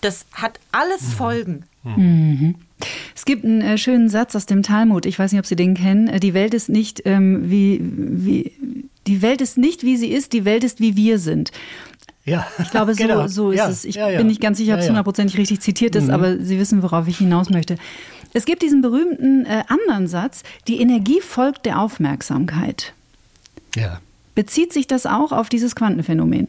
Das 0.00 0.26
hat 0.32 0.60
alles 0.72 1.02
mhm. 1.02 1.12
Folgen. 1.12 1.64
Mhm. 1.84 2.54
Es 3.14 3.24
gibt 3.24 3.44
einen 3.44 3.62
äh, 3.62 3.78
schönen 3.78 4.08
Satz 4.08 4.36
aus 4.36 4.46
dem 4.46 4.62
Talmud. 4.62 5.06
Ich 5.06 5.18
weiß 5.18 5.32
nicht, 5.32 5.38
ob 5.38 5.46
Sie 5.46 5.56
den 5.56 5.74
kennen. 5.74 6.08
Äh, 6.08 6.20
die 6.20 6.34
Welt 6.34 6.52
ist 6.52 6.68
nicht 6.68 7.02
ähm, 7.04 7.50
wie, 7.50 7.80
wie 7.82 8.52
die 9.06 9.22
Welt 9.22 9.40
ist 9.40 9.58
nicht 9.58 9.82
wie 9.82 9.96
sie 9.96 10.08
ist. 10.08 10.32
Die 10.32 10.44
Welt 10.44 10.64
ist 10.64 10.80
wie 10.80 10.96
wir 10.96 11.18
sind. 11.18 11.52
Ja, 12.24 12.46
ich 12.60 12.70
glaube, 12.70 12.94
so, 12.94 13.02
genau. 13.02 13.28
so 13.28 13.50
ist 13.52 13.58
ja, 13.58 13.68
es. 13.68 13.84
Ich 13.84 13.94
ja, 13.94 14.08
ja. 14.08 14.18
bin 14.18 14.26
nicht 14.26 14.40
ganz 14.40 14.58
sicher, 14.58 14.74
ob 14.74 14.80
es 14.80 14.88
hundertprozentig 14.88 15.38
richtig 15.38 15.60
zitiert 15.60 15.94
ist, 15.94 16.08
mhm. 16.08 16.10
aber 16.10 16.38
Sie 16.38 16.58
wissen, 16.58 16.82
worauf 16.82 17.06
ich 17.06 17.18
hinaus 17.18 17.50
möchte. 17.50 17.76
Es 18.32 18.44
gibt 18.44 18.62
diesen 18.62 18.82
berühmten 18.82 19.46
äh, 19.46 19.62
anderen 19.68 20.08
Satz, 20.08 20.42
die 20.66 20.80
Energie 20.80 21.20
folgt 21.20 21.66
der 21.66 21.80
Aufmerksamkeit. 21.80 22.92
Ja. 23.76 24.00
Bezieht 24.34 24.72
sich 24.72 24.86
das 24.86 25.06
auch 25.06 25.32
auf 25.32 25.48
dieses 25.48 25.74
Quantenphänomen? 25.74 26.48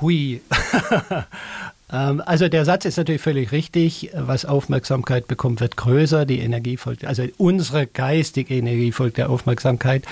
Hui. 0.00 0.40
Ähm, 1.92 2.22
also 2.24 2.48
der 2.48 2.64
Satz 2.64 2.86
ist 2.86 2.96
natürlich 2.96 3.20
völlig 3.20 3.52
richtig. 3.52 4.10
Was 4.14 4.46
Aufmerksamkeit 4.46 5.28
bekommt, 5.28 5.60
wird 5.60 5.76
größer. 5.76 6.24
Die 6.24 6.40
Energie 6.40 6.78
folgt, 6.78 7.04
also 7.04 7.24
unsere 7.36 7.86
geistige 7.86 8.54
Energie 8.54 8.90
folgt 8.90 9.18
der 9.18 9.28
Aufmerksamkeit. 9.30 10.04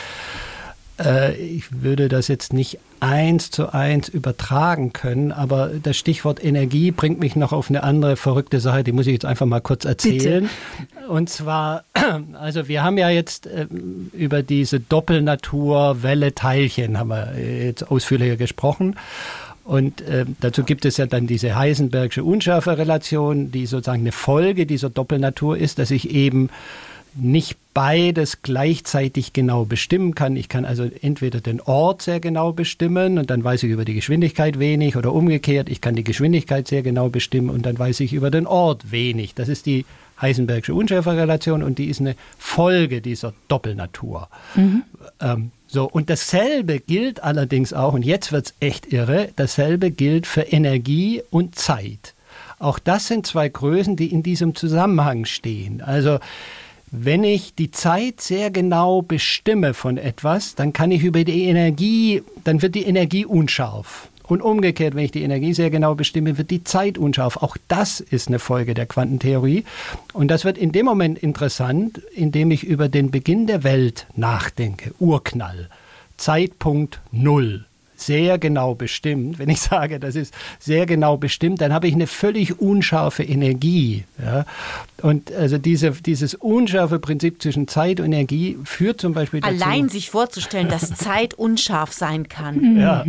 Äh, 0.99 1.35
ich 1.37 1.83
würde 1.83 2.09
das 2.09 2.29
jetzt 2.29 2.53
nicht 2.53 2.79
eins 3.01 3.51
zu 3.51 3.73
eins 3.73 4.09
übertragen 4.09 4.93
können, 4.93 5.33
aber 5.33 5.71
das 5.83 5.97
Stichwort 5.97 6.43
Energie 6.43 6.93
bringt 6.93 7.19
mich 7.19 7.35
noch 7.35 7.53
auf 7.53 7.69
eine 7.69 7.83
andere 7.83 8.17
verrückte 8.17 8.61
Sache, 8.61 8.85
die 8.85 8.93
muss 8.93 9.07
ich 9.07 9.13
jetzt 9.13 9.25
einfach 9.25 9.47
mal 9.47 9.61
kurz 9.61 9.85
erzählen. 9.85 10.49
Bitte. 10.79 11.09
Und 11.09 11.29
zwar, 11.29 11.85
also 12.41 12.69
wir 12.69 12.85
haben 12.85 12.99
ja 12.99 13.09
jetzt 13.09 13.47
äh, 13.47 13.67
über 14.13 14.43
diese 14.43 14.81
Doppelnatur, 14.81 16.03
Welle, 16.03 16.35
Teilchen 16.35 16.99
haben 16.99 17.09
wir 17.09 17.33
jetzt 17.39 17.91
ausführlicher 17.91 18.37
gesprochen. 18.37 18.97
Und 19.65 20.01
äh, 20.03 20.25
dazu 20.41 20.65
gibt 20.65 20.85
es 20.85 20.97
ja 20.97 21.07
dann 21.07 21.27
diese 21.27 21.55
Heisenbergsche 21.55 22.25
Unschärferelation, 22.25 23.53
die 23.53 23.67
sozusagen 23.67 24.01
eine 24.03 24.13
Folge 24.13 24.67
dieser 24.67 24.91
Doppelnatur 24.91 25.57
ist, 25.57 25.79
dass 25.79 25.91
ich 25.93 26.11
eben 26.11 26.51
nicht 27.15 27.57
beides 27.75 28.43
gleichzeitig 28.43 29.33
genau 29.33 29.65
bestimmen 29.65 30.15
kann. 30.15 30.37
Ich 30.37 30.49
kann 30.49 30.65
also 30.65 30.89
entweder 31.01 31.41
den 31.41 31.61
Ort 31.61 32.03
sehr 32.03 32.21
genau 32.21 32.53
bestimmen 32.53 33.19
und 33.19 33.31
dann 33.31 33.43
weiß 33.43 33.63
ich 33.63 33.71
über 33.71 33.85
die 33.85 33.95
Geschwindigkeit 33.95 34.59
wenig 34.59 34.97
oder 34.97 35.13
umgekehrt, 35.13 35.69
ich 35.69 35.81
kann 35.81 35.95
die 35.95 36.05
Geschwindigkeit 36.05 36.69
sehr 36.69 36.83
genau 36.83 37.09
bestimmen 37.09 37.51
und 37.51 37.65
dann 37.65 37.79
weiß 37.79 38.01
ich 38.01 38.13
über 38.13 38.31
den 38.31 38.47
Ort 38.47 38.91
wenig. 38.91 39.35
Das 39.35 39.49
ist 39.49 39.67
die 39.67 39.85
Heisenbergsche 40.21 40.75
Unschärferelation 40.75 41.63
und 41.63 41.79
die 41.79 41.87
ist 41.87 42.01
eine 42.01 42.15
Folge 42.39 43.01
dieser 43.01 43.33
Doppelnatur. 43.49 44.29
Mhm. 44.55 44.83
Ähm, 45.21 45.51
so, 45.67 45.89
und 45.89 46.11
dasselbe 46.11 46.81
gilt 46.81 47.23
allerdings 47.23 47.73
auch, 47.73 47.95
und 47.95 48.05
jetzt 48.05 48.31
wird 48.31 48.47
es 48.47 48.55
echt 48.61 48.93
irre, 48.93 49.31
dasselbe 49.37 49.91
gilt 49.91 50.27
für 50.27 50.43
Energie 50.43 51.23
und 51.31 51.55
Zeit. 51.55 52.15
Auch 52.59 52.79
das 52.79 53.09
sind 53.09 53.27
zwei 53.27 53.49
Größen, 53.49 53.97
die 53.97 54.13
in 54.13 54.23
diesem 54.23 54.55
Zusammenhang 54.55 55.25
stehen. 55.25 55.81
Also 55.81 56.19
wenn 56.93 57.25
ich 57.25 57.55
die 57.55 57.71
Zeit 57.71 58.21
sehr 58.21 58.51
genau 58.51 59.01
bestimme 59.01 59.73
von 59.73 59.97
etwas, 59.97 60.55
dann 60.55 60.75
kann 60.75 60.91
ich 60.91 61.03
über 61.03 61.25
die 61.25 61.45
Energie, 61.45 62.23
dann 62.45 62.61
wird 62.61 62.75
die 62.75 62.85
Energie 62.85 63.25
unscharf. 63.25 64.09
Und 64.25 64.43
umgekehrt, 64.43 64.95
wenn 64.95 65.05
ich 65.05 65.11
die 65.11 65.23
Energie 65.23 65.55
sehr 65.55 65.71
genau 65.71 65.95
bestimme, 65.95 66.39
wird 66.39 66.51
die 66.51 66.65
Zeit 66.65 66.99
unscharf. 66.99 67.39
Auch 67.39 67.57
das 67.67 68.01
ist 68.01 68.29
eine 68.29 68.39
Folge 68.39 68.75
der 68.75 68.87
Quantentheorie. 68.87 69.65
Und 70.13 70.29
das 70.29 70.45
wird 70.45 70.59
in 70.59 70.71
dem 70.71 70.85
Moment 70.85 71.19
interessant, 71.19 71.99
in 72.15 72.31
dem 72.31 72.51
ich 72.51 72.63
über 72.63 72.89
den 72.89 73.11
Beginn 73.11 73.47
der 73.47 73.65
Welt 73.65 74.07
nachdenke. 74.15 74.95
Urknall. 75.01 75.71
Zeitpunkt 76.19 77.01
Null 77.11 77.65
sehr 78.07 78.39
genau 78.39 78.75
bestimmt, 78.75 79.39
wenn 79.39 79.49
ich 79.49 79.61
sage, 79.73 79.99
das 80.01 80.15
ist 80.15 80.35
sehr 80.59 80.87
genau 80.87 81.17
bestimmt, 81.17 81.61
dann 81.61 81.73
habe 81.73 81.89
ich 81.89 81.95
eine 81.95 82.07
völlig 82.07 82.61
unscharfe 82.61 83.23
Energie. 83.23 84.05
Ja? 84.23 84.45
Und 85.03 85.33
also 85.33 85.59
diese, 85.59 85.93
dieses 85.93 86.35
unscharfe 86.35 86.99
Prinzip 86.99 87.43
zwischen 87.43 87.69
Zeit 87.69 88.01
und 88.01 88.07
Energie 88.07 88.59
führt 88.65 89.01
zum 89.01 89.15
Beispiel 89.15 89.41
dazu. 89.41 89.55
Allein 89.55 89.89
sich 89.89 90.11
vorzustellen, 90.11 90.69
dass 90.69 90.95
Zeit 90.95 91.35
unscharf 91.35 91.93
sein 91.93 92.29
kann. 92.29 92.77
Ja. 92.83 93.05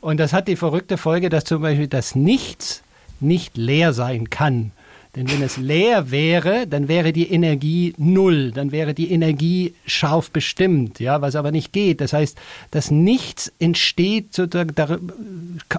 Und 0.00 0.18
das 0.18 0.32
hat 0.32 0.48
die 0.48 0.56
verrückte 0.56 0.96
Folge, 0.96 1.28
dass 1.28 1.44
zum 1.44 1.62
Beispiel 1.62 1.88
das 1.88 2.14
Nichts 2.14 2.82
nicht 3.20 3.56
leer 3.56 3.92
sein 3.92 4.30
kann. 4.30 4.72
Denn 5.16 5.30
wenn 5.30 5.42
es 5.42 5.56
leer 5.56 6.10
wäre, 6.10 6.66
dann 6.66 6.86
wäre 6.86 7.12
die 7.12 7.30
Energie 7.32 7.94
null, 7.96 8.52
dann 8.52 8.72
wäre 8.72 8.94
die 8.94 9.10
Energie 9.10 9.74
scharf 9.86 10.30
bestimmt, 10.30 11.00
ja, 11.00 11.22
was 11.22 11.34
aber 11.34 11.50
nicht 11.50 11.72
geht. 11.72 12.00
Das 12.00 12.12
heißt, 12.12 12.38
das 12.70 12.90
Nichts 12.90 13.52
entsteht 13.58 14.34
sozusagen 14.34 15.10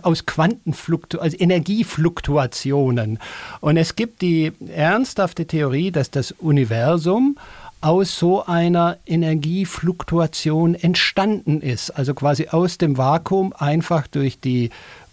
aus 0.01 0.25
Quantenfluktu 0.25 1.19
also 1.19 1.37
Energiefluktuationen. 1.37 3.19
Und 3.61 3.77
es 3.77 3.95
gibt 3.95 4.21
die 4.21 4.51
ernsthafte 4.67 5.45
Theorie, 5.45 5.91
dass 5.91 6.09
das 6.09 6.31
Universum 6.31 7.37
aus 7.81 8.19
so 8.19 8.45
einer 8.45 8.97
Energiefluktuation 9.05 10.75
entstanden 10.75 11.61
ist. 11.61 11.91
Also 11.91 12.13
quasi 12.13 12.47
aus 12.49 12.77
dem 12.77 12.97
Vakuum 12.97 13.53
einfach 13.57 14.07
durch 14.07 14.39
die 14.39 14.69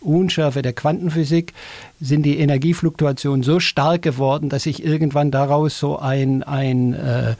Unschärfe 0.07 0.62
der 0.62 0.72
Quantenphysik 0.72 1.52
sind 2.00 2.22
die 2.22 2.38
Energiefluktuationen 2.38 3.42
so 3.42 3.61
stark 3.61 4.02
geworden, 4.02 4.48
dass 4.48 4.64
sich 4.64 4.84
irgendwann 4.84 5.30
daraus 5.30 5.78
so 5.78 5.98
ein, 5.98 6.42
ein 6.42 6.94
äh, 6.94 7.34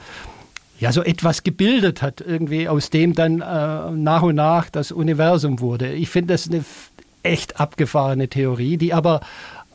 ja, 0.79 0.93
so 0.93 1.03
etwas 1.03 1.43
gebildet 1.43 2.03
hat, 2.03 2.21
irgendwie, 2.21 2.69
aus 2.69 2.91
dem 2.91 3.15
dann 3.15 3.41
äh, 3.41 3.91
nach 3.91 4.23
und 4.23 4.35
nach 4.35 4.69
das 4.69 4.93
Universum 4.93 5.61
wurde. 5.61 5.93
Ich 5.93 6.11
finde 6.11 6.35
das 6.35 6.49
eine 6.49 6.65
echt 7.23 7.61
abgefahrene 7.61 8.29
Theorie, 8.29 8.77
die 8.77 8.93
aber 8.93 9.21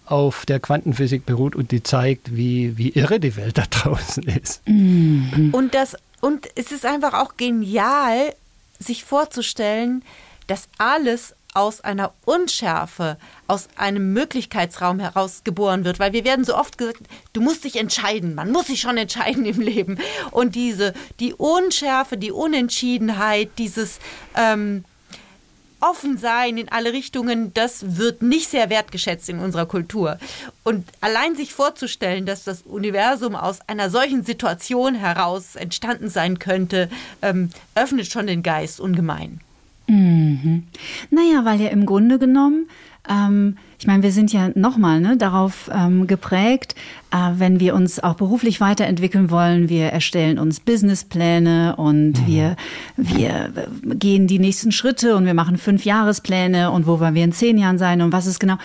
auf 0.05 0.45
der 0.45 0.59
Quantenphysik 0.59 1.25
beruht 1.25 1.55
und 1.55 1.71
die 1.71 1.83
zeigt, 1.83 2.35
wie, 2.35 2.77
wie 2.77 2.89
irre 2.89 3.19
die 3.19 3.35
Welt 3.35 3.57
da 3.57 3.63
draußen 3.69 4.23
ist. 4.23 4.67
Mhm. 4.67 5.49
Und, 5.53 5.73
das, 5.73 5.95
und 6.19 6.47
es 6.55 6.71
ist 6.71 6.85
einfach 6.85 7.13
auch 7.13 7.37
genial, 7.37 8.33
sich 8.79 9.03
vorzustellen, 9.03 10.03
dass 10.47 10.67
alles 10.77 11.35
aus 11.53 11.81
einer 11.81 12.13
Unschärfe, 12.25 13.17
aus 13.47 13.67
einem 13.75 14.13
Möglichkeitsraum 14.13 14.99
heraus 14.99 15.41
geboren 15.43 15.83
wird, 15.83 15.99
weil 15.99 16.13
wir 16.13 16.23
werden 16.23 16.45
so 16.45 16.55
oft 16.55 16.77
gesagt, 16.77 17.01
du 17.33 17.41
musst 17.41 17.63
dich 17.63 17.75
entscheiden, 17.75 18.35
man 18.35 18.51
muss 18.51 18.67
sich 18.67 18.81
schon 18.81 18.97
entscheiden 18.97 19.45
im 19.45 19.59
Leben. 19.59 19.99
Und 20.31 20.55
diese, 20.55 20.93
die 21.19 21.33
Unschärfe, 21.33 22.17
die 22.17 22.31
Unentschiedenheit, 22.31 23.49
dieses 23.57 23.99
ähm, 24.35 24.85
Offensein 25.81 26.57
in 26.57 26.69
alle 26.69 26.93
Richtungen, 26.93 27.53
das 27.53 27.97
wird 27.97 28.21
nicht 28.21 28.49
sehr 28.49 28.69
wertgeschätzt 28.69 29.27
in 29.29 29.39
unserer 29.39 29.65
Kultur. 29.65 30.19
Und 30.63 30.87
allein 31.01 31.35
sich 31.35 31.53
vorzustellen, 31.53 32.25
dass 32.25 32.43
das 32.43 32.61
Universum 32.61 33.35
aus 33.35 33.59
einer 33.67 33.89
solchen 33.89 34.23
Situation 34.23 34.95
heraus 34.95 35.55
entstanden 35.55 36.09
sein 36.09 36.39
könnte, 36.39 36.89
ähm, 37.21 37.49
öffnet 37.75 38.11
schon 38.11 38.27
den 38.27 38.43
Geist 38.43 38.79
ungemein. 38.79 39.41
Mhm. 39.91 40.63
Naja, 41.09 41.43
weil 41.43 41.59
ja 41.59 41.67
im 41.67 41.85
Grunde 41.85 42.17
genommen, 42.17 42.67
ähm, 43.09 43.57
ich 43.77 43.87
meine, 43.87 44.03
wir 44.03 44.13
sind 44.13 44.31
ja 44.31 44.49
nochmal 44.55 45.01
ne, 45.01 45.17
darauf 45.17 45.69
ähm, 45.73 46.07
geprägt, 46.07 46.75
äh, 47.11 47.17
wenn 47.35 47.59
wir 47.59 47.75
uns 47.75 48.01
auch 48.01 48.13
beruflich 48.13 48.61
weiterentwickeln 48.61 49.29
wollen, 49.29 49.67
wir 49.67 49.87
erstellen 49.87 50.39
uns 50.39 50.61
Businesspläne 50.61 51.75
und 51.75 52.21
mhm. 52.21 52.27
wir, 52.27 52.55
wir 52.95 53.51
gehen 53.95 54.27
die 54.27 54.39
nächsten 54.39 54.71
Schritte 54.71 55.17
und 55.17 55.25
wir 55.25 55.33
machen 55.33 55.57
fünf 55.57 55.83
Jahrespläne 55.83 56.71
und 56.71 56.87
wo 56.87 57.01
wollen 57.01 57.15
wir 57.15 57.25
in 57.25 57.33
zehn 57.33 57.57
Jahren 57.57 57.77
sein 57.77 58.01
und 58.01 58.13
was 58.13 58.27
ist 58.27 58.39
genau. 58.39 58.55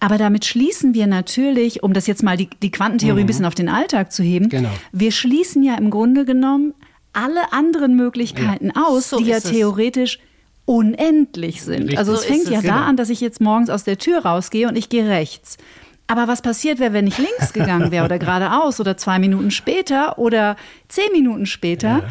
Aber 0.00 0.18
damit 0.18 0.44
schließen 0.44 0.94
wir 0.94 1.06
natürlich, 1.06 1.84
um 1.84 1.92
das 1.92 2.08
jetzt 2.08 2.24
mal 2.24 2.36
die, 2.36 2.48
die 2.60 2.72
Quantentheorie 2.72 3.20
mhm. 3.20 3.24
ein 3.24 3.26
bisschen 3.26 3.44
auf 3.44 3.54
den 3.54 3.68
Alltag 3.68 4.10
zu 4.10 4.24
heben, 4.24 4.48
genau. 4.48 4.70
wir 4.90 5.12
schließen 5.12 5.62
ja 5.62 5.76
im 5.76 5.90
Grunde 5.90 6.24
genommen 6.24 6.74
alle 7.12 7.52
anderen 7.52 7.94
Möglichkeiten 7.94 8.72
ja. 8.74 8.82
aus, 8.84 9.10
so 9.10 9.18
die 9.18 9.26
ja 9.26 9.38
theoretisch 9.38 10.16
es 10.16 10.31
unendlich 10.64 11.62
sind. 11.62 11.82
Richtig. 11.82 11.98
Also 11.98 12.14
es 12.14 12.24
fängt 12.24 12.48
ja 12.48 12.60
genau. 12.60 12.74
da 12.74 12.84
an, 12.84 12.96
dass 12.96 13.10
ich 13.10 13.20
jetzt 13.20 13.40
morgens 13.40 13.70
aus 13.70 13.84
der 13.84 13.98
Tür 13.98 14.24
rausgehe 14.24 14.68
und 14.68 14.76
ich 14.76 14.88
gehe 14.88 15.08
rechts. 15.08 15.58
Aber 16.06 16.28
was 16.28 16.42
passiert 16.42 16.78
wäre, 16.78 16.92
wenn 16.92 17.06
ich 17.06 17.18
links 17.18 17.52
gegangen 17.52 17.90
wäre 17.90 18.04
oder 18.04 18.18
geradeaus 18.18 18.80
oder 18.80 18.96
zwei 18.96 19.18
Minuten 19.18 19.50
später 19.50 20.18
oder 20.18 20.56
zehn 20.88 21.10
Minuten 21.12 21.46
später? 21.46 21.88
Ja. 21.88 22.08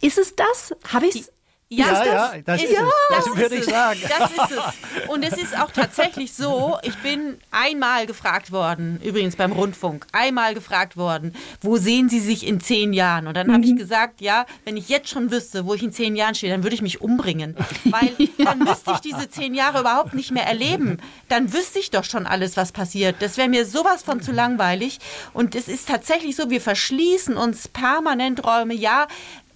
Ist 0.00 0.18
es 0.18 0.34
das? 0.34 0.74
Habe 0.92 1.06
ich 1.06 1.16
es 1.16 1.32
ja, 1.72 2.04
ja, 2.04 2.04
ja, 2.04 2.32
das 2.44 2.64
ist, 2.64 2.72
ja, 2.72 2.82
es. 2.82 3.24
Das 3.24 3.36
würde 3.36 3.54
ich 3.54 3.64
sagen. 3.64 4.00
Das 4.08 4.30
ist 4.32 4.58
es. 4.58 5.08
Und 5.08 5.22
es 5.22 5.34
ist 5.34 5.56
auch 5.56 5.70
tatsächlich 5.70 6.32
so, 6.32 6.78
ich 6.82 6.96
bin 6.96 7.38
einmal 7.52 8.06
gefragt 8.06 8.50
worden, 8.50 9.00
übrigens 9.04 9.36
beim 9.36 9.52
Rundfunk, 9.52 10.04
einmal 10.10 10.54
gefragt 10.54 10.96
worden, 10.96 11.32
wo 11.60 11.76
sehen 11.76 12.08
Sie 12.08 12.18
sich 12.18 12.44
in 12.44 12.60
zehn 12.60 12.92
Jahren? 12.92 13.28
Und 13.28 13.36
dann 13.36 13.46
mhm. 13.46 13.52
habe 13.52 13.64
ich 13.64 13.76
gesagt, 13.76 14.20
ja, 14.20 14.46
wenn 14.64 14.76
ich 14.76 14.88
jetzt 14.88 15.10
schon 15.10 15.30
wüsste, 15.30 15.64
wo 15.64 15.74
ich 15.74 15.84
in 15.84 15.92
zehn 15.92 16.16
Jahren 16.16 16.34
stehe, 16.34 16.52
dann 16.52 16.64
würde 16.64 16.74
ich 16.74 16.82
mich 16.82 17.00
umbringen. 17.00 17.54
Weil 17.84 18.16
dann 18.44 18.58
müsste 18.58 18.90
ich 18.90 18.98
diese 18.98 19.30
zehn 19.30 19.54
Jahre 19.54 19.82
überhaupt 19.82 20.12
nicht 20.12 20.32
mehr 20.32 20.46
erleben. 20.48 20.98
Dann 21.28 21.52
wüsste 21.52 21.78
ich 21.78 21.92
doch 21.92 22.02
schon 22.02 22.26
alles, 22.26 22.56
was 22.56 22.72
passiert. 22.72 23.16
Das 23.20 23.36
wäre 23.36 23.48
mir 23.48 23.64
sowas 23.64 24.02
von 24.02 24.20
zu 24.20 24.32
langweilig. 24.32 24.98
Und 25.32 25.54
es 25.54 25.68
ist 25.68 25.86
tatsächlich 25.86 26.34
so, 26.34 26.50
wir 26.50 26.60
verschließen 26.60 27.36
uns 27.36 27.68
permanent 27.68 28.44
Räume. 28.44 28.74
Ja, 28.74 29.06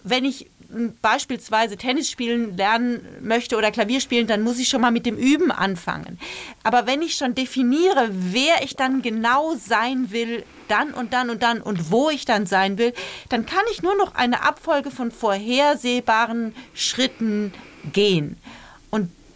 wenn 0.05 0.25
ich 0.25 0.51
beispielsweise 1.03 1.77
Tennis 1.77 2.11
spielen 2.11 2.57
lernen 2.57 3.01
möchte 3.21 3.57
oder 3.57 3.71
Klavier 3.71 4.01
spielen, 4.01 4.27
dann 4.27 4.43
muss 4.43 4.59
ich 4.59 4.69
schon 4.69 4.81
mal 4.81 4.91
mit 4.91 5.07
dem 5.07 5.17
Üben 5.17 5.51
anfangen. 5.51 6.19
Aber 6.63 6.87
wenn 6.87 7.03
ich 7.03 7.15
schon 7.15 7.35
definiere, 7.35 8.09
wer 8.11 8.63
ich 8.63 8.77
dann 8.77 9.03
genau 9.03 9.55
sein 9.57 10.11
will, 10.11 10.45
dann 10.69 10.93
und 10.95 11.13
dann 11.13 11.31
und 11.31 11.43
dann 11.43 11.61
und 11.61 11.91
wo 11.91 12.11
ich 12.11 12.25
dann 12.25 12.47
sein 12.47 12.79
will, 12.79 12.93
dann 13.29 13.47
kann 13.47 13.63
ich 13.73 13.83
nur 13.83 13.97
noch 13.97 14.15
eine 14.15 14.43
Abfolge 14.43 14.91
von 14.91 15.11
vorhersehbaren 15.11 16.55
Schritten 16.75 17.53
gehen 17.93 18.37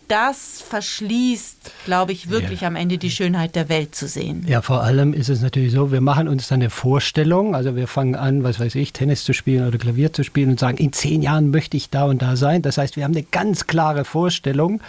das 0.08 0.62
verschließt, 0.66 1.70
glaube 1.84 2.12
ich, 2.12 2.30
wirklich 2.30 2.62
ja. 2.62 2.68
am 2.68 2.76
Ende 2.76 2.98
die 2.98 3.10
Schönheit 3.10 3.54
der 3.54 3.68
Welt 3.68 3.94
zu 3.94 4.08
sehen. 4.08 4.44
Ja, 4.48 4.62
vor 4.62 4.82
allem 4.82 5.12
ist 5.12 5.28
es 5.28 5.40
natürlich 5.40 5.72
so, 5.72 5.92
wir 5.92 6.00
machen 6.00 6.28
uns 6.28 6.48
dann 6.48 6.60
eine 6.60 6.70
Vorstellung, 6.70 7.54
also 7.54 7.76
wir 7.76 7.86
fangen 7.86 8.14
an, 8.14 8.42
was 8.42 8.58
weiß 8.58 8.74
ich, 8.74 8.92
Tennis 8.92 9.24
zu 9.24 9.32
spielen 9.32 9.66
oder 9.66 9.78
Klavier 9.78 10.12
zu 10.12 10.24
spielen 10.24 10.50
und 10.50 10.60
sagen, 10.60 10.78
in 10.78 10.92
zehn 10.92 11.22
Jahren 11.22 11.50
möchte 11.50 11.76
ich 11.76 11.90
da 11.90 12.04
und 12.04 12.22
da 12.22 12.36
sein. 12.36 12.62
Das 12.62 12.78
heißt, 12.78 12.96
wir 12.96 13.04
haben 13.04 13.14
eine 13.14 13.24
ganz 13.24 13.66
klare 13.66 14.04
Vorstellung, 14.04 14.80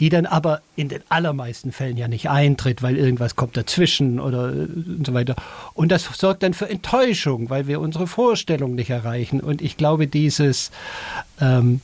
die 0.00 0.10
dann 0.10 0.26
aber 0.26 0.60
in 0.76 0.88
den 0.88 1.02
allermeisten 1.08 1.72
Fällen 1.72 1.96
ja 1.96 2.06
nicht 2.06 2.30
eintritt, 2.30 2.82
weil 2.82 2.96
irgendwas 2.96 3.34
kommt 3.34 3.56
dazwischen 3.56 4.20
oder 4.20 4.44
und 4.44 5.04
so 5.06 5.12
weiter. 5.12 5.34
Und 5.74 5.90
das 5.90 6.04
sorgt 6.04 6.42
dann 6.42 6.54
für 6.54 6.68
Enttäuschung, 6.68 7.50
weil 7.50 7.66
wir 7.66 7.80
unsere 7.80 8.06
Vorstellung 8.06 8.74
nicht 8.74 8.90
erreichen. 8.90 9.40
Und 9.40 9.60
ich 9.60 9.76
glaube, 9.76 10.06
dieses, 10.06 10.70
ähm, 11.40 11.80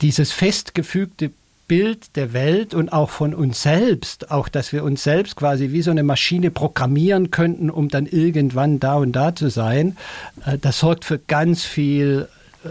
dieses 0.00 0.32
festgefügte 0.32 1.30
Bild 1.72 2.16
der 2.16 2.34
Welt 2.34 2.74
und 2.74 2.92
auch 2.92 3.08
von 3.08 3.32
uns 3.32 3.62
selbst, 3.62 4.30
auch 4.30 4.50
dass 4.50 4.74
wir 4.74 4.84
uns 4.84 5.04
selbst 5.04 5.36
quasi 5.36 5.72
wie 5.72 5.80
so 5.80 5.90
eine 5.90 6.02
Maschine 6.02 6.50
programmieren 6.50 7.30
könnten, 7.30 7.70
um 7.70 7.88
dann 7.88 8.04
irgendwann 8.04 8.78
da 8.78 8.96
und 8.96 9.12
da 9.12 9.34
zu 9.34 9.48
sein, 9.48 9.96
äh, 10.44 10.58
das 10.58 10.80
sorgt 10.80 11.06
für 11.06 11.18
ganz 11.18 11.64
viel 11.64 12.28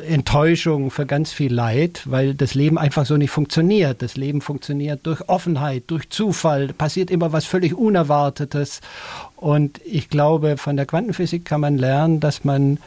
Enttäuschung, 0.08 0.91
für 0.91 1.08
ganz 1.08 1.32
viel 1.32 1.52
Leid, 1.52 2.04
weil 2.06 2.36
das 2.36 2.54
Leben 2.54 2.78
einfach 2.78 3.08
so 3.08 3.18
nicht 3.18 3.32
funktioniert. 3.32 4.04
Das 4.04 4.18
Leben 4.18 4.39
funktioniert 4.39 4.99
durch 5.08 5.28
Offenheit, 5.28 5.86
durch 5.88 6.12
Zufall, 6.12 6.68
passiert 6.68 7.10
immer 7.10 7.34
was 7.34 7.45
völlig 7.45 7.74
Unerwartetes. 7.74 8.82
Und 9.36 9.82
ich 9.84 10.10
glaube, 10.10 10.58
von 10.58 10.78
der 10.78 10.86
Quantenphysik 10.86 11.43
kann 11.43 11.62
man 11.62 11.80
lernen, 11.80 12.20
dass 12.20 12.43
man 12.43 12.78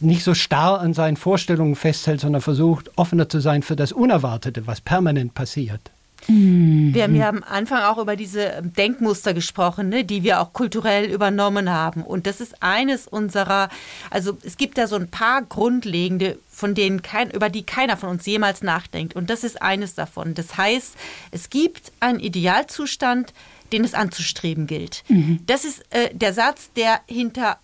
nicht 0.00 0.24
so 0.24 0.34
starr 0.34 0.80
an 0.80 0.94
seinen 0.94 1.16
Vorstellungen 1.16 1.76
festhält, 1.76 2.20
sondern 2.20 2.42
versucht, 2.42 2.90
offener 2.96 3.28
zu 3.28 3.40
sein 3.40 3.62
für 3.62 3.76
das 3.76 3.92
Unerwartete, 3.92 4.66
was 4.66 4.80
permanent 4.80 5.34
passiert. 5.34 5.90
Wir 6.26 7.02
haben 7.02 7.16
ja 7.16 7.28
am 7.28 7.42
Anfang 7.42 7.82
auch 7.82 7.98
über 7.98 8.16
diese 8.16 8.62
Denkmuster 8.62 9.34
gesprochen, 9.34 9.90
ne, 9.90 10.04
die 10.04 10.22
wir 10.22 10.40
auch 10.40 10.54
kulturell 10.54 11.10
übernommen 11.10 11.68
haben. 11.68 12.02
Und 12.02 12.26
das 12.26 12.40
ist 12.40 12.62
eines 12.62 13.06
unserer, 13.06 13.68
also 14.10 14.38
es 14.42 14.56
gibt 14.56 14.78
da 14.78 14.86
so 14.86 14.96
ein 14.96 15.08
paar 15.08 15.42
grundlegende, 15.42 16.38
von 16.48 16.74
denen 16.74 17.02
kein, 17.02 17.30
über 17.30 17.50
die 17.50 17.64
keiner 17.64 17.98
von 17.98 18.08
uns 18.08 18.24
jemals 18.24 18.62
nachdenkt. 18.62 19.14
Und 19.14 19.28
das 19.28 19.44
ist 19.44 19.60
eines 19.60 19.94
davon. 19.94 20.34
Das 20.34 20.56
heißt, 20.56 20.94
es 21.30 21.50
gibt 21.50 21.92
einen 22.00 22.20
Idealzustand, 22.20 23.34
den 23.72 23.84
es 23.84 23.92
anzustreben 23.92 24.66
gilt. 24.66 25.04
Mhm. 25.08 25.40
Das 25.46 25.64
ist 25.64 25.82
äh, 25.90 26.14
der 26.14 26.32
Satz, 26.32 26.70
der 26.74 27.00
hinter 27.06 27.58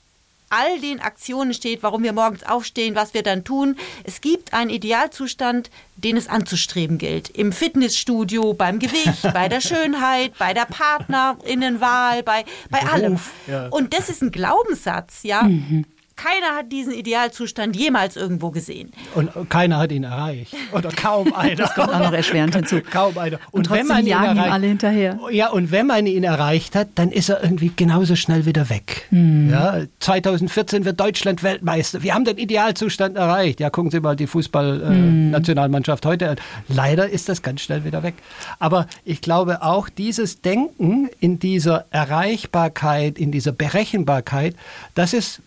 all 0.51 0.80
den 0.80 1.01
Aktionen 1.01 1.55
steht, 1.55 1.82
warum 1.82 2.03
wir 2.03 2.12
morgens 2.12 2.42
aufstehen, 2.42 2.94
was 2.94 3.14
wir 3.14 3.22
dann 3.22 3.44
tun. 3.44 3.76
Es 4.05 4.20
gibt 4.20 4.53
einen 4.53 4.70
Idealzustand, 4.70 5.70
den 5.96 6.16
es 6.16 6.28
anzustreben 6.28 6.98
gilt. 6.98 7.30
Im 7.30 7.53
Fitnessstudio, 7.53 8.53
beim 8.53 8.78
Gewicht, 8.78 9.22
bei 9.32 9.48
der 9.48 9.61
Schönheit, 9.62 10.32
bei 10.38 10.53
der 10.53 10.66
Partnerinnenwahl, 10.66 12.22
bei, 12.22 12.44
bei 12.68 12.80
allem. 12.80 13.18
Ja. 13.46 13.68
Und 13.68 13.94
das 13.94 14.09
ist 14.09 14.22
ein 14.22 14.32
Glaubenssatz, 14.32 15.22
ja. 15.22 15.44
Mhm 15.44 15.86
keiner 16.21 16.55
hat 16.55 16.71
diesen 16.71 16.93
Idealzustand 16.93 17.77
jemals 17.77 18.16
irgendwo 18.16 18.51
gesehen. 18.51 18.93
Und 19.14 19.31
keiner 19.49 19.79
hat 19.79 19.91
ihn 19.91 20.05
erreicht. 20.05 20.55
Oder 20.73 20.91
kaum 20.91 21.33
einer. 21.35 21.55
Das 21.55 21.75
kommt 21.75 21.95
auch 21.95 21.99
noch 21.99 22.12
erschwerend 22.12 22.55
hinzu. 22.55 22.81
Kaum 22.83 23.16
einer. 23.16 23.39
Und, 23.53 23.71
und 23.71 23.71
wenn 23.71 23.87
man 23.87 24.07
ihn 24.07 24.12
erreicht, 24.12 24.53
alle 24.53 24.66
hinterher. 24.66 25.18
Ja, 25.31 25.49
und 25.49 25.71
wenn 25.71 25.87
man 25.87 26.07
ihn 26.07 26.25
erreicht 26.25 26.75
hat, 26.75 26.89
dann 26.97 27.11
ist 27.11 27.31
er 27.31 27.43
irgendwie 27.43 27.73
genauso 27.75 28.16
schnell 28.16 28.45
wieder 28.45 28.68
weg. 28.68 29.07
Hm. 29.09 29.51
Ja, 29.51 29.81
2014 30.01 30.85
wird 30.85 31.01
Deutschland 31.01 31.43
Weltmeister. 31.43 32.03
Wir 32.03 32.14
haben 32.14 32.27
den 32.27 32.37
Idealzustand 32.37 33.16
erreicht. 33.16 33.61
Ja, 33.61 33.71
gucken 33.71 33.91
Sie 33.91 34.01
mal 34.01 34.14
die 34.14 34.27
Fußballnationalmannschaft 34.27 36.05
äh, 36.05 36.09
hm. 36.09 36.12
heute 36.12 36.31
an. 36.31 36.37
Leider 36.68 37.09
ist 37.09 37.31
das 37.31 37.41
ganz 37.41 37.62
schnell 37.62 37.85
wieder 37.85 38.03
weg. 38.03 38.14
Aber 38.59 38.87
ich 39.05 39.23
glaube 39.23 39.62
auch 39.62 39.89
dieses 39.89 40.43
Denken 40.43 41.09
in 41.18 41.39
dieser 41.39 41.87
Erreichbarkeit, 41.91 43.18
in 43.18 43.33
dieser 43.33 43.53
Berechenbarkeit, 43.53 44.55
das 44.95 45.14
ist 45.14 45.41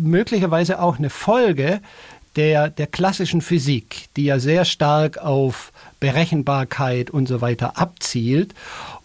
möglicherweise 0.00 0.80
auch 0.80 0.98
eine 0.98 1.10
Folge 1.10 1.80
der, 2.36 2.70
der 2.70 2.86
klassischen 2.86 3.42
Physik, 3.42 4.08
die 4.16 4.24
ja 4.24 4.38
sehr 4.38 4.64
stark 4.64 5.18
auf 5.18 5.72
Berechenbarkeit 6.00 7.10
und 7.10 7.28
so 7.28 7.40
weiter 7.40 7.78
abzielt. 7.78 8.54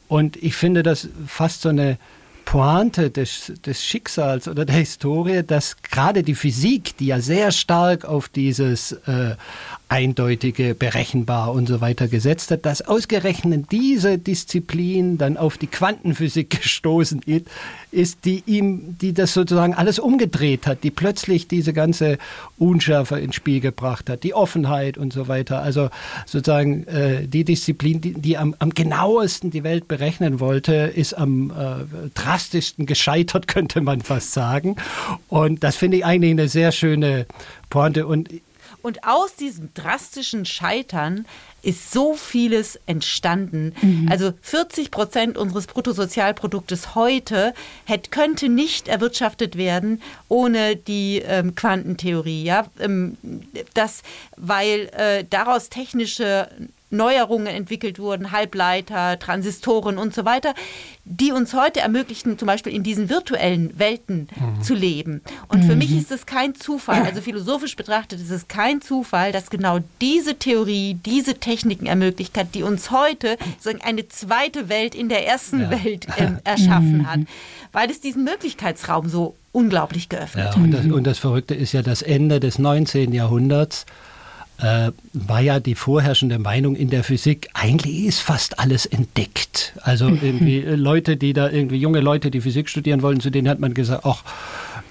Und 0.08 0.38
ich 0.38 0.56
finde 0.56 0.84
das 0.84 1.10
fast 1.28 1.62
so 1.62 1.70
eine 1.70 1.98
Pointe 2.46 3.12
des, 3.12 3.52
des 3.66 3.84
Schicksals 3.84 4.48
oder 4.48 4.64
der 4.64 4.78
Historie, 4.78 5.44
dass 5.46 5.82
gerade 5.82 6.24
die 6.24 6.36
Physik, 6.36 6.96
die 6.96 7.08
ja 7.08 7.20
sehr 7.20 7.52
stark 7.52 8.06
auf 8.06 8.30
dieses 8.30 8.94
äh, 8.94 9.36
eindeutige, 9.90 10.76
berechenbar 10.76 11.54
und 11.54 11.68
so 11.68 11.80
weiter 11.80 12.08
gesetzt 12.08 12.52
hat, 12.52 12.66
dass 12.66 12.82
ausgerechnet 12.82 13.72
diese 13.72 14.18
Disziplin 14.18 15.18
dann 15.18 15.38
auf 15.38 15.58
die 15.58 15.68
Quantenphysik 15.68 16.50
gestoßen 16.62 17.22
ist, 17.92 18.26
die 18.26 18.44
ihm, 18.46 18.98
die 19.00 19.14
das 19.14 19.34
sozusagen 19.34 19.74
alles 19.74 19.98
umgedreht 19.98 20.68
hat, 20.68 20.84
die 20.84 20.92
plötzlich 20.92 21.48
diese 21.48 21.72
ganze 21.72 22.18
Unschärfe 22.58 23.20
ins 23.20 23.36
Spiel 23.36 23.62
gebracht 23.62 24.10
hat, 24.10 24.24
die 24.24 24.34
Offenheit 24.34 24.98
und 24.98 25.14
so 25.14 25.30
weiter. 25.30 25.62
Also 25.62 25.90
sozusagen 26.26 26.86
äh, 26.88 27.26
die 27.26 27.46
Disziplin, 27.46 28.02
die, 28.02 28.14
die 28.14 28.38
am, 28.38 28.56
am, 28.60 28.72
genauesten 28.72 29.52
die 29.52 29.64
Welt 29.64 29.88
berechnen 29.88 30.42
wollte, 30.42 30.74
ist 30.74 31.14
am 31.14 31.52
äh, 31.52 32.10
drastischsten 32.14 32.86
gescheitert, 32.86 33.48
könnte 33.58 33.80
man 33.80 34.02
fast 34.02 34.34
sagen. 34.34 34.76
Und 35.30 35.64
das 35.64 35.78
finde 35.78 35.98
ich 35.98 36.06
eigentlich 36.06 36.32
eine 36.32 36.50
sehr 36.50 36.74
schöne 36.74 37.26
Pointe. 37.70 38.06
Und 38.06 38.30
und 38.88 39.04
aus 39.04 39.36
diesem 39.36 39.74
drastischen 39.74 40.46
Scheitern 40.46 41.26
ist 41.62 41.92
so 41.92 42.14
vieles 42.16 42.80
entstanden. 42.86 43.76
Mhm. 43.82 44.08
Also 44.10 44.32
40 44.42 44.92
Prozent 44.92 45.38
unseres 45.38 45.68
Bruttosozialproduktes 45.68 46.96
heute 46.96 47.54
hätte, 47.84 48.10
könnte 48.10 48.48
nicht 48.48 48.88
erwirtschaftet 48.88 49.58
werden 49.58 50.02
ohne 50.30 50.78
die 50.78 51.22
ähm, 51.26 51.54
Quantentheorie. 51.54 52.44
Ja? 52.44 52.68
Ähm, 52.80 53.18
das, 53.74 54.04
weil 54.38 54.90
äh, 54.94 55.26
daraus 55.30 55.68
technische 55.68 56.48
Neuerungen 56.90 57.48
entwickelt 57.48 58.00
wurden, 58.00 58.32
Halbleiter, 58.32 59.20
Transistoren 59.20 59.98
und 59.98 60.14
so 60.14 60.24
weiter, 60.24 60.54
die 61.04 61.32
uns 61.32 61.54
heute 61.54 61.82
ermöglichen, 61.82 62.38
zum 62.38 62.46
Beispiel 62.46 62.74
in 62.74 62.84
diesen 62.84 63.10
virtuellen 63.10 63.78
Welten 63.78 64.28
mhm. 64.36 64.62
zu 64.62 64.74
leben. 64.74 65.22
Und 65.50 65.64
mhm. 65.64 65.68
für 65.68 65.76
mich 65.76 65.96
ist 65.96 66.12
es 66.12 66.26
kein 66.26 66.56
Zufall, 66.56 67.04
also 67.04 67.22
philosophisch 67.22 67.76
betrachtet 67.76 68.22
ist 68.22 68.32
es 68.32 68.48
kein 68.48 68.82
Zufall, 68.82 69.32
dass 69.32 69.50
genau 69.50 69.80
diese 70.02 70.36
Theorie, 70.36 70.98
diese 71.06 71.36
Techniken 71.36 71.88
ermöglicht 71.88 72.38
hat, 72.38 72.56
die 72.56 72.64
uns 72.64 72.92
heute 72.92 73.38
so 73.60 73.70
eine 73.82 74.08
zweite 74.08 74.70
Welt 74.70 74.96
in 74.96 75.10
der 75.10 75.28
ersten 75.28 75.62
ja. 75.62 75.72
Welt 75.72 76.08
äh, 76.18 76.32
erschaffen 76.44 77.00
mhm. 77.00 77.12
hat, 77.12 77.20
weil 77.74 77.92
es 77.92 78.00
diesen 78.00 78.24
Möglichkeitsraum 78.24 79.10
so 79.10 79.36
unglaublich 79.52 80.08
geöffnet 80.08 80.54
ja, 80.56 80.62
und 80.62 80.72
das, 80.72 80.86
und 80.86 81.04
das 81.06 81.18
Verrückte 81.18 81.56
ist 81.56 81.74
ja 81.74 81.82
das 81.82 82.02
Ende 82.02 82.40
des 82.40 82.60
19. 82.60 83.12
Jahrhunderts 83.12 83.86
äh, 84.60 84.92
war 85.14 85.42
ja 85.42 85.60
die 85.60 85.76
vorherrschende 85.76 86.40
Meinung 86.40 86.76
in 86.76 86.90
der 86.90 87.04
Physik, 87.04 87.50
eigentlich 87.54 88.06
ist 88.06 88.22
fast 88.22 88.60
alles 88.60 88.86
entdeckt. 88.86 89.74
Also 89.82 90.08
irgendwie 90.22 90.64
äh, 90.64 90.76
Leute, 90.76 91.18
die 91.18 91.34
da 91.34 91.50
irgendwie 91.50 91.78
junge 91.78 92.00
Leute, 92.00 92.32
die 92.32 92.42
Physik 92.42 92.70
studieren 92.70 93.02
wollen, 93.02 93.20
zu 93.20 93.30
denen 93.30 93.50
hat 93.50 93.60
man 93.60 93.74
gesagt, 93.74 94.06
ach, 94.06 94.24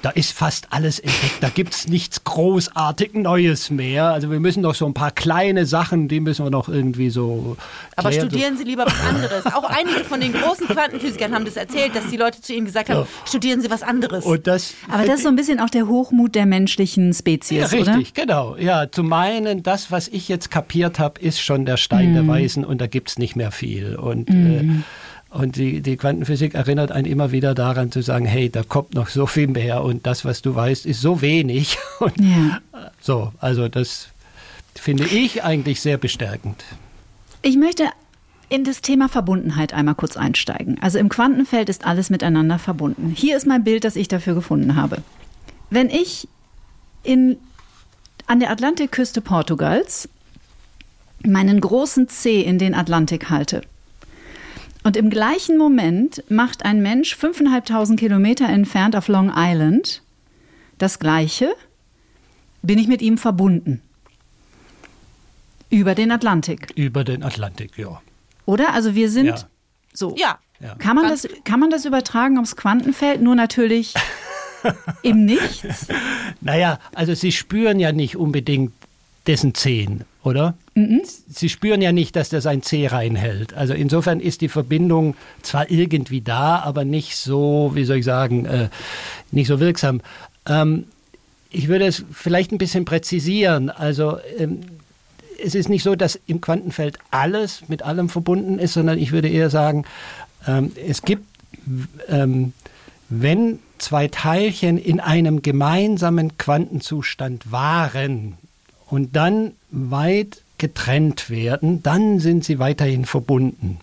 da 0.07 0.13
ist 0.13 0.31
fast 0.31 0.69
alles 0.71 1.01
entdeckt, 1.01 1.39
da 1.41 1.49
gibt 1.49 1.75
es 1.75 1.89
nichts 1.89 2.23
großartig 2.23 3.15
Neues 3.15 3.71
mehr. 3.71 4.05
Also 4.11 4.31
wir 4.31 4.39
müssen 4.39 4.63
doch 4.63 4.77
so 4.77 4.87
ein 4.87 4.95
paar 4.95 5.11
kleine 5.11 5.67
Sachen, 5.67 6.07
die 6.07 6.21
müssen 6.21 6.47
wir 6.47 6.51
noch 6.51 6.69
irgendwie 6.69 7.11
so. 7.11 7.57
Aber 7.97 8.11
klären. 8.11 8.29
studieren 8.29 8.57
Sie 8.57 8.63
lieber 8.63 8.87
was 8.87 9.01
anderes. 9.01 9.47
Auch 9.47 9.65
einige 9.65 10.05
von 10.05 10.21
den 10.21 10.33
großen 10.33 10.69
Quantenphysikern 10.69 11.35
haben 11.35 11.45
das 11.45 11.57
erzählt, 11.57 11.97
dass 11.97 12.09
die 12.09 12.17
Leute 12.17 12.41
zu 12.41 12.55
ihnen 12.55 12.67
gesagt 12.67 12.89
haben, 12.89 13.01
ja. 13.01 13.07
studieren 13.27 13.61
Sie 13.61 13.69
was 13.69 13.83
anderes. 13.83 14.25
Das, 14.45 14.75
Aber 14.89 15.05
das 15.07 15.17
ist 15.17 15.23
so 15.25 15.29
ein 15.29 15.35
bisschen 15.35 15.59
auch 15.59 15.71
der 15.71 15.89
Hochmut 15.89 16.37
der 16.37 16.47
menschlichen 16.47 17.13
Spezies, 17.13 17.59
ja, 17.59 17.67
richtig, 17.67 17.89
oder? 17.89 18.03
genau. 18.15 18.57
Ja, 18.59 18.89
zu 18.89 19.03
meinen, 19.03 19.65
das, 19.65 19.91
was 19.91 20.07
ich 20.07 20.29
jetzt 20.29 20.53
kapiert 20.53 21.01
habe, 21.01 21.21
ist 21.21 21.41
schon 21.41 21.67
der 21.67 21.79
Stein 21.79 22.13
mm. 22.13 22.15
der 22.15 22.23
mhm. 22.23 22.29
Weisen 22.29 22.65
und 22.65 22.81
da 22.81 22.87
gibt 22.87 23.09
es 23.09 23.19
nicht 23.19 23.35
mehr 23.35 23.51
viel. 23.51 23.97
Und 23.97 24.31
mm. 24.31 24.47
äh, 24.47 24.83
und 25.31 25.57
die, 25.57 25.81
die 25.81 25.97
Quantenphysik 25.97 26.55
erinnert 26.55 26.93
einen 26.93 27.07
immer 27.07 27.33
wieder 27.33 27.55
daran 27.55 27.91
zu 27.91 28.01
sagen, 28.01 28.27
hey, 28.27 28.49
da 28.49 28.63
kommt 28.63 28.95
noch 28.95 29.09
so 29.09 29.27
viel 29.27 29.49
mehr 29.49 29.83
und 29.83 30.07
das, 30.07 30.25
was 30.25 30.41
du 30.41 30.55
weißt, 30.55 30.87
ist 30.87 31.01
so 31.01 31.21
wenig. 31.21 31.79
Und 32.01 32.19
ja. 32.21 32.61
So, 33.01 33.33
also 33.39 33.69
das 33.69 34.09
finde 34.75 35.05
ich 35.05 35.43
eigentlich 35.43 35.81
sehr 35.81 35.99
bestärkend. 35.99 36.65
Ich 37.43 37.57
möchte 37.57 37.85
in 38.49 38.65
das 38.65 38.81
Thema 38.81 39.09
Verbundenheit 39.09 39.75
einmal 39.75 39.95
kurz 39.95 40.17
einsteigen. 40.17 40.79
Also 40.81 40.99
im 40.99 41.09
Quantenfeld 41.09 41.69
ist 41.69 41.85
alles 41.85 42.11
miteinander 42.11 42.59
verbunden. 42.59 43.13
Hier 43.17 43.37
ist 43.37 43.47
mein 43.47 43.65
Bild, 43.65 43.85
das 43.85 43.97
ich 43.97 44.09
dafür 44.09 44.35
gefunden 44.35 44.77
habe. 44.77 45.03
Wenn 45.71 45.91
ich 45.91 46.29
in, 47.03 47.39
an 48.27 48.41
der 48.41 48.51
Atlantikküste 48.51 49.21
Portugals 49.21 50.09
meinen 51.25 51.61
großen 51.61 52.09
C 52.09 52.41
in 52.41 52.59
den 52.59 52.75
Atlantik 52.75 53.31
halte, 53.31 53.63
und 54.87 54.97
im 54.97 55.11
gleichen 55.11 55.59
Moment 55.59 56.23
macht 56.29 56.65
ein 56.65 56.81
Mensch 56.81 57.17
5.500 57.17 57.97
Kilometer 57.97 58.49
entfernt 58.49 58.95
auf 58.95 59.09
Long 59.09 59.33
Island 59.35 60.01
das 60.79 61.01
Gleiche, 61.01 61.57
bin 62.63 62.79
ich 62.79 62.87
mit 62.87 63.03
ihm 63.03 63.19
verbunden. 63.19 63.83
Über 65.71 65.97
den 65.97 66.13
Atlantik. 66.13 66.69
Über 66.77 67.03
den 67.03 67.25
Atlantik, 67.25 67.77
ja. 67.77 68.01
Oder? 68.45 68.75
Also 68.75 68.95
wir 68.95 69.11
sind 69.11 69.27
ja. 69.27 69.49
so. 69.93 70.15
Ja. 70.17 70.39
Kann, 70.79 70.95
man 70.95 71.09
das, 71.09 71.27
kann 71.43 71.59
man 71.59 71.71
das 71.71 71.85
übertragen 71.85 72.39
aufs 72.39 72.55
Quantenfeld? 72.55 73.21
Nur 73.21 73.35
natürlich 73.35 73.93
im 75.03 75.25
Nichts? 75.25 75.89
Naja, 76.41 76.79
also 76.95 77.13
Sie 77.13 77.33
spüren 77.33 77.81
ja 77.81 77.91
nicht 77.91 78.17
unbedingt 78.17 78.73
dessen 79.27 79.53
Zehen, 79.57 80.05
oder? 80.23 80.55
Mhm. 80.77 81.03
Sie 81.29 81.49
spüren 81.49 81.83
ja 81.83 81.91
nicht, 81.91 82.15
dass 82.15 82.29
das 82.29 82.47
ein 82.47 82.63
C 82.63 82.87
reinhält. 82.87 83.55
Also 83.55 83.75
insofern 83.75 84.21
ist 84.21 84.41
die 84.41 84.49
Verbindung 84.49 85.17
zwar 85.43 85.71
irgendwie 85.71 86.21
da, 86.21 86.61
aber 86.61 86.85
nicht 86.85 87.17
so, 87.17 87.73
wie 87.75 87.85
soll 87.85 87.97
ich 87.97 88.05
sagen, 88.05 88.47
äh, 88.47 88.69
nicht 89.33 89.49
so 89.49 89.59
wirksam. 89.59 90.01
Ähm, 90.47 90.85
ich 91.51 91.69
würde 91.69 91.87
es 91.87 92.05
vielleicht 92.13 92.53
ein 92.53 92.59
bisschen 92.59 92.85
präzisieren. 92.85 93.71
Also 93.71 94.19
ähm, 94.39 94.61
es 95.43 95.55
ist 95.55 95.69
nicht 95.69 95.83
so, 95.83 95.97
dass 95.97 96.19
im 96.27 96.41
Quantenfeld 96.41 96.99
alles 97.11 97.69
mit 97.69 97.83
allem 97.83 98.09
verbunden 98.09 98.59
ist, 98.59 98.75
sondern 98.75 98.99
ich 98.99 99.13
würde 99.13 99.29
eher 99.29 99.51
sagen, 99.51 99.85
ähm, 100.47 100.73
es 100.87 101.03
gibt, 101.03 101.25
ähm, 102.09 102.53
wenn 103.09 103.59
zwei 103.79 104.09
Teilchen 104.09 104.79
in 104.79 105.01
einem 105.01 105.43
gemeinsamen 105.43 106.39
Quantenzustand 106.39 107.53
waren 107.53 108.35
und 108.89 109.15
dann 109.17 109.53
weit 109.71 110.43
getrennt 110.59 111.31
werden, 111.31 111.83
dann 111.83 112.21
sind 112.21 112.45
sie 112.45 112.59
weiterhin 112.59 113.05
verbunden. 113.05 113.79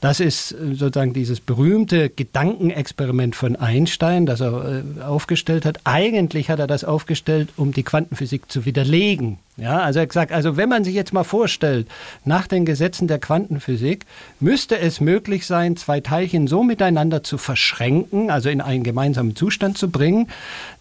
Das 0.00 0.20
ist 0.20 0.52
äh, 0.52 0.74
sozusagen 0.74 1.12
dieses 1.12 1.40
berühmte 1.40 2.08
Gedankenexperiment 2.08 3.34
von 3.34 3.56
Einstein, 3.56 4.26
das 4.26 4.40
er 4.40 4.84
äh, 4.98 5.02
aufgestellt 5.02 5.64
hat. 5.64 5.80
Eigentlich 5.84 6.50
hat 6.50 6.60
er 6.60 6.68
das 6.68 6.84
aufgestellt, 6.84 7.48
um 7.56 7.72
die 7.72 7.82
Quantenphysik 7.82 8.50
zu 8.50 8.64
widerlegen. 8.64 9.38
Ja, 9.56 9.80
also 9.80 9.98
er 9.98 10.02
hat 10.02 10.10
gesagt, 10.10 10.32
also 10.32 10.56
wenn 10.56 10.68
man 10.68 10.84
sich 10.84 10.94
jetzt 10.94 11.12
mal 11.12 11.24
vorstellt, 11.24 11.88
nach 12.24 12.46
den 12.46 12.64
Gesetzen 12.64 13.08
der 13.08 13.18
Quantenphysik 13.18 14.06
müsste 14.38 14.78
es 14.78 15.00
möglich 15.00 15.46
sein, 15.46 15.76
zwei 15.76 15.98
Teilchen 16.00 16.46
so 16.46 16.62
miteinander 16.62 17.24
zu 17.24 17.36
verschränken, 17.36 18.30
also 18.30 18.50
in 18.50 18.60
einen 18.60 18.84
gemeinsamen 18.84 19.34
Zustand 19.34 19.78
zu 19.78 19.90
bringen, 19.90 20.28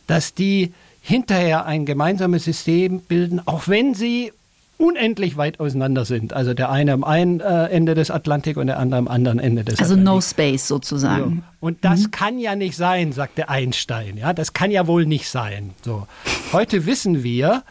dass 0.06 0.36
die 0.36 0.74
hinterher 1.02 1.66
ein 1.66 1.88
gemeinsames 1.88 2.44
System 2.44 3.00
bilden, 3.00 3.42
auch 3.46 3.68
wenn 3.68 3.96
sie 3.96 4.32
unendlich 4.78 5.38
weit 5.38 5.60
auseinander 5.60 6.06
sind. 6.06 6.34
Also 6.34 6.54
der 6.54 6.70
eine 6.70 6.94
am 6.94 7.04
einen 7.04 7.40
äh, 7.40 7.66
Ende 7.66 7.96
des 7.96 8.12
Atlantik 8.12 8.58
und 8.58 8.68
der 8.68 8.78
andere 8.78 9.00
am 9.00 9.08
anderen 9.08 9.40
Ende 9.40 9.64
des 9.64 9.80
also 9.80 9.94
Atlantik. 9.94 10.08
Also 10.08 10.16
no 10.16 10.22
space 10.22 10.68
sozusagen. 10.68 11.44
Ja. 11.44 11.54
Und 11.60 11.84
das 11.84 12.04
mhm. 12.04 12.12
kann 12.12 12.40
ja 12.40 12.56
nicht 12.56 12.78
sein, 12.78 13.12
sagte 13.12 13.50
Einstein. 13.50 14.18
Ja, 14.18 14.34
das 14.34 14.54
kann 14.54 14.70
ja 14.72 14.88
wohl 14.88 15.06
nicht 15.06 15.30
sein. 15.30 15.72
So. 15.84 16.08
Heute 16.54 16.86
wissen 16.86 17.24
wir, 17.24 17.64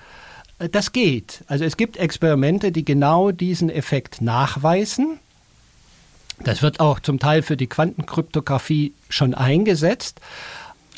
äh, 0.58 0.68
das 0.68 0.92
geht. 0.92 1.44
Also 1.46 1.64
es 1.64 1.76
gibt 1.76 1.96
Experimente, 1.96 2.72
die 2.72 2.84
genau 2.84 3.30
diesen 3.30 3.70
Effekt 3.70 4.20
nachweisen. 4.20 5.18
Das 6.44 6.60
wird 6.62 6.80
auch 6.80 7.00
zum 7.00 7.18
Teil 7.18 7.42
für 7.42 7.56
die 7.56 7.66
Quantenkryptographie 7.66 8.92
schon 9.08 9.32
eingesetzt. 9.34 10.20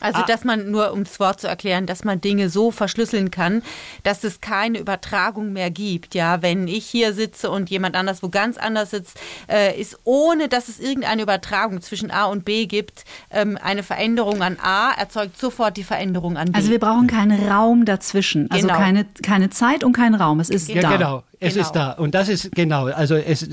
Also, 0.01 0.20
ah. 0.20 0.26
dass 0.26 0.44
man 0.44 0.70
nur, 0.70 0.92
um 0.92 1.05
das 1.05 1.18
Wort 1.20 1.40
zu 1.40 1.49
erklären, 1.49 1.86
dass 1.86 2.05
man 2.05 2.20
Dinge 2.20 2.51
so 2.51 2.70
verschlüsseln 2.70 3.30
kann, 3.30 3.62
dass 4.03 4.24
es 4.24 4.40
keine 4.40 4.78
Übertragung 4.78 5.53
mehr 5.53 5.70
gibt. 5.70 6.14
Ja, 6.14 6.42
wenn 6.42 6.68
ich 6.68 6.86
hier 6.86 7.12
sitze 7.12 7.51
und 7.51 7.70
jemand 7.70 7.96
anders 7.96 8.22
wo 8.22 8.28
ganz 8.28 8.59
anders 8.59 8.90
sitzt, 8.90 9.18
äh, 9.49 9.78
ist 9.78 9.99
ohne, 10.05 10.49
dass 10.49 10.68
es 10.68 10.78
irgendeine 10.80 11.22
Übertragung 11.22 11.80
zwischen 11.80 12.11
A 12.11 12.26
und 12.26 12.44
B 12.44 12.66
gibt, 12.66 13.05
ähm, 13.30 13.59
eine 13.62 13.82
Veränderung 13.82 14.42
an 14.42 14.59
A 14.62 14.92
erzeugt 14.92 15.38
sofort 15.38 15.76
die 15.76 15.84
Veränderung 15.84 16.36
an 16.36 16.53
B. 16.53 16.57
Also 16.57 16.70
wir 16.70 16.78
brauchen 16.78 17.07
keinen 17.07 17.49
Raum 17.49 17.84
dazwischen, 17.84 18.51
also 18.51 18.66
genau. 18.66 18.78
keine, 18.78 19.07
keine 19.22 19.51
Zeit 19.51 19.84
und 19.84 19.92
kein 19.92 20.14
Raum. 20.14 20.40
Es 20.40 20.51
ist 20.51 20.68
ja, 20.68 20.82
da. 20.82 20.96
Genau. 20.96 21.22
Es 21.41 21.55
genau. 21.55 21.66
ist 21.66 21.72
da 21.72 21.93
und 21.93 22.14
das 22.14 22.28
ist 22.28 22.51
genau, 22.53 22.86
also 22.86 23.14
es, 23.14 23.49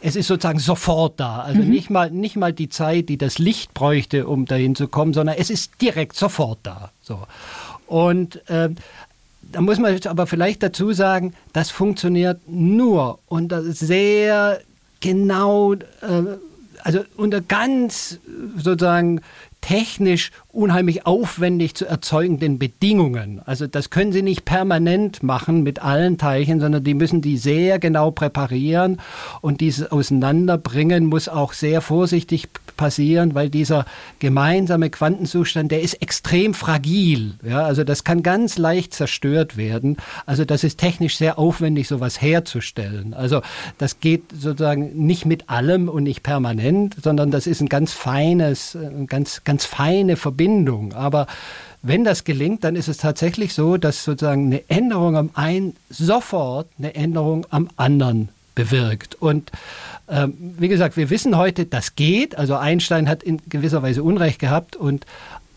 es 0.00 0.14
ist 0.14 0.28
sozusagen 0.28 0.60
sofort 0.60 1.18
da. 1.18 1.40
Also 1.40 1.62
mhm. 1.62 1.70
nicht 1.70 1.90
mal 1.90 2.10
nicht 2.10 2.36
mal 2.36 2.52
die 2.52 2.68
Zeit, 2.68 3.08
die 3.08 3.18
das 3.18 3.38
Licht 3.38 3.74
bräuchte, 3.74 4.26
um 4.28 4.44
dahin 4.44 4.76
zu 4.76 4.86
kommen, 4.86 5.14
sondern 5.14 5.36
es 5.36 5.50
ist 5.50 5.80
direkt 5.80 6.16
sofort 6.16 6.58
da. 6.62 6.92
So 7.02 7.26
und 7.88 8.48
äh, 8.48 8.68
da 9.50 9.60
muss 9.60 9.78
man 9.78 9.92
jetzt 9.92 10.06
aber 10.06 10.26
vielleicht 10.26 10.62
dazu 10.62 10.92
sagen, 10.92 11.34
das 11.52 11.70
funktioniert 11.70 12.40
nur 12.46 13.18
unter 13.26 13.62
sehr 13.64 14.60
genau, 15.00 15.72
äh, 15.74 15.78
also 16.82 17.00
unter 17.16 17.40
ganz 17.40 18.18
sozusagen 18.56 19.22
technisch 19.60 20.30
unheimlich 20.48 21.06
aufwendig 21.06 21.74
zu 21.74 21.86
erzeugenden 21.86 22.58
Bedingungen. 22.58 23.40
Also 23.44 23.66
das 23.66 23.90
können 23.90 24.12
Sie 24.12 24.22
nicht 24.22 24.44
permanent 24.44 25.22
machen 25.22 25.62
mit 25.62 25.80
allen 25.80 26.18
Teilchen, 26.18 26.60
sondern 26.60 26.84
die 26.84 26.94
müssen 26.94 27.20
die 27.22 27.36
sehr 27.36 27.78
genau 27.78 28.10
präparieren 28.10 29.00
und 29.40 29.60
dieses 29.60 29.90
Auseinanderbringen 29.90 31.06
muss 31.06 31.28
auch 31.28 31.52
sehr 31.52 31.80
vorsichtig 31.80 32.48
passieren, 32.76 33.34
weil 33.34 33.50
dieser 33.50 33.84
gemeinsame 34.20 34.88
Quantenzustand, 34.88 35.70
der 35.70 35.82
ist 35.82 36.00
extrem 36.00 36.54
fragil. 36.54 37.34
Ja, 37.46 37.64
also 37.64 37.84
das 37.84 38.04
kann 38.04 38.22
ganz 38.22 38.56
leicht 38.56 38.94
zerstört 38.94 39.58
werden. 39.58 39.98
Also 40.24 40.46
das 40.46 40.64
ist 40.64 40.78
technisch 40.78 41.18
sehr 41.18 41.38
aufwendig, 41.38 41.88
sowas 41.88 42.22
herzustellen. 42.22 43.12
Also 43.12 43.42
das 43.76 44.00
geht 44.00 44.22
sozusagen 44.32 45.06
nicht 45.06 45.26
mit 45.26 45.50
allem 45.50 45.88
und 45.88 46.04
nicht 46.04 46.22
permanent, 46.22 46.96
sondern 47.02 47.30
das 47.30 47.46
ist 47.46 47.60
ein 47.60 47.68
ganz 47.68 47.92
feines, 47.92 48.74
ein 48.74 49.06
ganz 49.06 49.42
ganz 49.48 49.64
feine 49.64 50.16
Verbindung. 50.16 50.92
Aber 50.92 51.26
wenn 51.80 52.04
das 52.04 52.24
gelingt, 52.24 52.64
dann 52.64 52.76
ist 52.76 52.86
es 52.86 52.98
tatsächlich 52.98 53.54
so, 53.54 53.78
dass 53.78 54.04
sozusagen 54.04 54.46
eine 54.46 54.68
Änderung 54.68 55.16
am 55.16 55.30
einen 55.32 55.74
sofort 55.88 56.68
eine 56.78 56.94
Änderung 56.94 57.46
am 57.48 57.70
anderen 57.78 58.28
bewirkt. 58.54 59.14
Und 59.14 59.50
ähm, 60.10 60.34
wie 60.58 60.68
gesagt, 60.68 60.98
wir 60.98 61.08
wissen 61.08 61.38
heute, 61.38 61.64
das 61.64 61.96
geht. 61.96 62.36
Also 62.36 62.56
Einstein 62.56 63.08
hat 63.08 63.22
in 63.22 63.40
gewisser 63.48 63.82
Weise 63.82 64.02
Unrecht 64.02 64.38
gehabt 64.38 64.76
und 64.76 65.06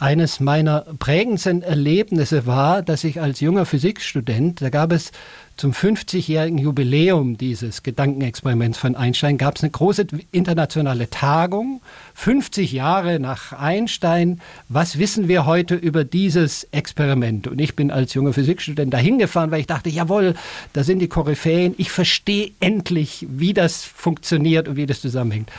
eines 0.02 0.39
meiner 0.39 0.82
prägendsten 0.97 1.62
Erlebnisse 1.62 2.47
war, 2.47 2.82
dass 2.82 3.04
ich 3.04 3.22
als 3.22 3.39
junger 3.39 3.68
Physikstudent, 3.68 4.60
da 4.60 4.70
gab 4.70 4.91
es 4.91 5.12
zum 5.58 5.74
50-jährigen 5.74 6.58
Jubiläum 6.58 7.38
dieses 7.38 7.84
Gedankenexperiments 7.84 8.80
von 8.80 8.95
Einstein 8.95 9.38
gab 9.38 9.58
es 9.58 9.64
eine 9.64 9.70
große 9.70 10.08
internationale 10.32 11.12
Tagung. 11.12 11.82
50 12.16 12.72
Jahre 12.72 13.20
nach 13.20 13.54
Einstein. 13.54 14.41
Was 14.70 14.97
wissen 14.97 15.28
wir 15.28 15.45
heute 15.45 15.76
über 15.76 16.04
dieses 16.04 16.64
Experiment? 16.72 17.47
Und 17.47 17.62
ich 17.62 17.76
bin 17.76 17.91
als 17.91 18.16
junger 18.16 18.34
Physikstudent 18.34 18.91
dahin 18.91 19.20
gefahren, 19.20 19.52
weil 19.52 19.60
ich 19.60 19.68
dachte, 19.68 19.89
jawohl, 19.89 20.34
da 20.74 20.84
sind 20.84 20.97
die 20.97 21.10
Koryphäen. 21.10 21.76
Ich 21.78 21.91
verstehe 21.91 22.52
endlich, 22.60 23.28
wie 23.30 23.54
das 23.54 23.84
funktioniert 23.84 24.68
und 24.68 24.78
wie 24.78 24.88
das 24.88 25.02
zusammenhängt. 25.02 25.52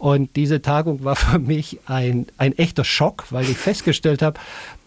Und 0.00 0.34
diese 0.34 0.62
Tagung 0.62 1.04
war 1.04 1.14
für 1.14 1.38
mich 1.38 1.78
ein, 1.84 2.26
ein 2.38 2.56
echter 2.56 2.84
Schock, 2.84 3.26
weil 3.28 3.44
ich 3.44 3.58
festgestellt 3.58 4.22
habe, 4.22 4.40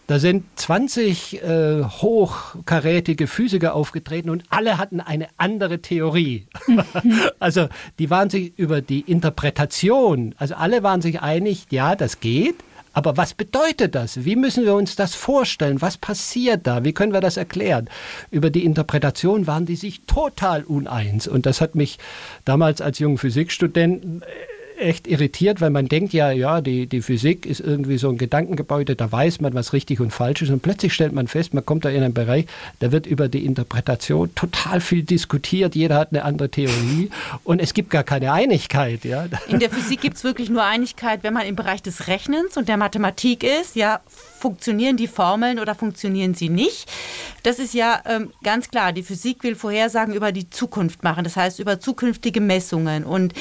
da 0.08 0.18
sind 0.18 0.44
20 0.56 1.40
äh, 1.40 1.84
hochkarätige 1.84 3.28
Physiker 3.28 3.76
aufgetreten 3.76 4.28
und 4.28 4.42
alle 4.50 4.76
hatten 4.76 5.00
eine 5.00 5.28
andere 5.36 5.78
Theorie. 5.78 6.48
also 7.38 7.68
die 8.00 8.10
waren 8.10 8.28
sich 8.28 8.58
über 8.58 8.82
die 8.82 9.00
Interpretation, 9.00 10.34
also 10.36 10.56
alle 10.56 10.82
waren 10.82 11.00
sich 11.00 11.22
einig, 11.22 11.66
ja, 11.70 11.94
das 11.94 12.18
geht. 12.18 12.56
Aber 12.92 13.16
was 13.16 13.34
bedeutet 13.34 13.94
das? 13.94 14.24
Wie 14.24 14.36
müssen 14.36 14.64
wir 14.64 14.74
uns 14.74 14.94
das 14.94 15.14
vorstellen? 15.14 15.80
Was 15.80 15.96
passiert 15.96 16.66
da? 16.66 16.84
Wie 16.84 16.92
können 16.92 17.12
wir 17.12 17.20
das 17.20 17.36
erklären? 17.36 17.88
Über 18.30 18.50
die 18.50 18.64
Interpretation 18.64 19.48
waren 19.48 19.66
die 19.66 19.74
sich 19.74 20.02
total 20.02 20.62
uneins. 20.62 21.26
Und 21.26 21.44
das 21.44 21.60
hat 21.60 21.74
mich 21.74 21.98
damals 22.44 22.80
als 22.80 23.00
jungen 23.00 23.18
Physikstudenten 23.18 24.22
echt 24.78 25.06
irritiert, 25.06 25.60
weil 25.60 25.70
man 25.70 25.88
denkt 25.88 26.12
ja, 26.12 26.30
ja, 26.30 26.60
die, 26.60 26.86
die 26.86 27.02
Physik 27.02 27.46
ist 27.46 27.60
irgendwie 27.60 27.98
so 27.98 28.08
ein 28.08 28.18
Gedankengebäude, 28.18 28.96
da 28.96 29.10
weiß 29.10 29.40
man, 29.40 29.54
was 29.54 29.72
richtig 29.72 30.00
und 30.00 30.12
falsch 30.12 30.42
ist. 30.42 30.50
Und 30.50 30.62
plötzlich 30.62 30.92
stellt 30.92 31.12
man 31.12 31.28
fest, 31.28 31.54
man 31.54 31.64
kommt 31.64 31.84
da 31.84 31.90
in 31.90 32.02
einen 32.02 32.14
Bereich, 32.14 32.46
da 32.80 32.92
wird 32.92 33.06
über 33.06 33.28
die 33.28 33.44
Interpretation 33.44 34.34
total 34.34 34.80
viel 34.80 35.02
diskutiert, 35.02 35.74
jeder 35.74 35.96
hat 35.96 36.08
eine 36.10 36.24
andere 36.24 36.50
Theorie 36.50 37.10
und 37.44 37.60
es 37.60 37.74
gibt 37.74 37.90
gar 37.90 38.04
keine 38.04 38.32
Einigkeit. 38.32 39.04
Ja. 39.04 39.26
In 39.48 39.60
der 39.60 39.70
Physik 39.70 40.00
gibt 40.00 40.16
es 40.16 40.24
wirklich 40.24 40.50
nur 40.50 40.64
Einigkeit, 40.64 41.22
wenn 41.22 41.34
man 41.34 41.46
im 41.46 41.56
Bereich 41.56 41.82
des 41.82 42.08
Rechnens 42.08 42.56
und 42.56 42.68
der 42.68 42.76
Mathematik 42.76 43.44
ist, 43.44 43.76
ja, 43.76 44.00
funktionieren 44.44 44.96
die 44.96 45.06
Formeln 45.06 45.58
oder 45.58 45.74
funktionieren 45.74 46.34
sie 46.34 46.50
nicht. 46.50 46.90
Das 47.44 47.58
ist 47.58 47.72
ja 47.72 48.02
ähm, 48.06 48.30
ganz 48.42 48.70
klar. 48.70 48.92
Die 48.92 49.02
Physik 49.02 49.42
will 49.42 49.54
Vorhersagen 49.54 50.14
über 50.14 50.32
die 50.32 50.50
Zukunft 50.50 51.02
machen, 51.02 51.24
das 51.24 51.36
heißt 51.36 51.60
über 51.60 51.80
zukünftige 51.80 52.42
Messungen. 52.42 53.04
Und 53.04 53.32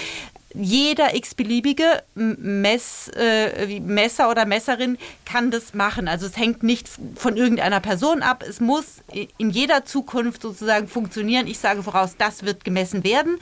jeder 0.54 1.16
x-beliebige 1.16 2.04
Mess, 2.16 3.10
äh, 3.16 3.80
Messer 3.80 4.30
oder 4.30 4.46
Messerin 4.46 4.98
kann 5.26 5.52
das 5.52 5.74
machen. 5.74 6.08
Also 6.08 6.26
es 6.26 6.38
hängt 6.38 6.64
nicht 6.64 6.90
von 7.16 7.38
irgendeiner 7.38 7.80
Person 7.80 8.22
ab. 8.22 8.44
Es 8.48 8.60
muss 8.60 9.02
in 9.38 9.50
jeder 9.50 9.86
Zukunft 9.86 10.42
sozusagen 10.42 10.88
funktionieren. 10.88 11.48
Ich 11.48 11.60
sage 11.60 11.84
voraus, 11.84 12.16
das 12.18 12.44
wird 12.44 12.64
gemessen 12.64 13.04
werden. 13.04 13.38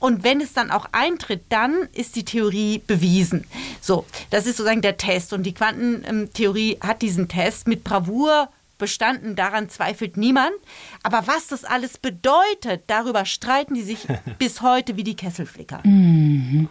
Und 0.00 0.24
wenn 0.24 0.40
es 0.40 0.52
dann 0.52 0.70
auch 0.70 0.86
eintritt, 0.92 1.42
dann 1.48 1.88
ist 1.92 2.16
die 2.16 2.24
Theorie 2.24 2.82
bewiesen. 2.86 3.46
So, 3.80 4.04
das 4.30 4.46
ist 4.46 4.56
sozusagen 4.56 4.82
der 4.82 4.96
Test. 4.96 5.32
Und 5.32 5.44
die 5.44 5.54
Quantentheorie 5.54 6.78
hat 6.80 7.02
diesen 7.02 7.28
Test 7.28 7.68
mit 7.68 7.84
Bravour 7.84 8.48
bestanden, 8.78 9.36
daran 9.36 9.68
zweifelt 9.68 10.16
niemand. 10.16 10.54
Aber 11.02 11.26
was 11.26 11.48
das 11.48 11.64
alles 11.64 11.98
bedeutet, 11.98 12.84
darüber 12.86 13.24
streiten 13.24 13.74
die 13.74 13.82
sich 13.82 14.06
bis 14.38 14.62
heute 14.62 14.96
wie 14.96 15.04
die 15.04 15.16
Kesselflicker. 15.16 15.80
Mhm. 15.84 16.68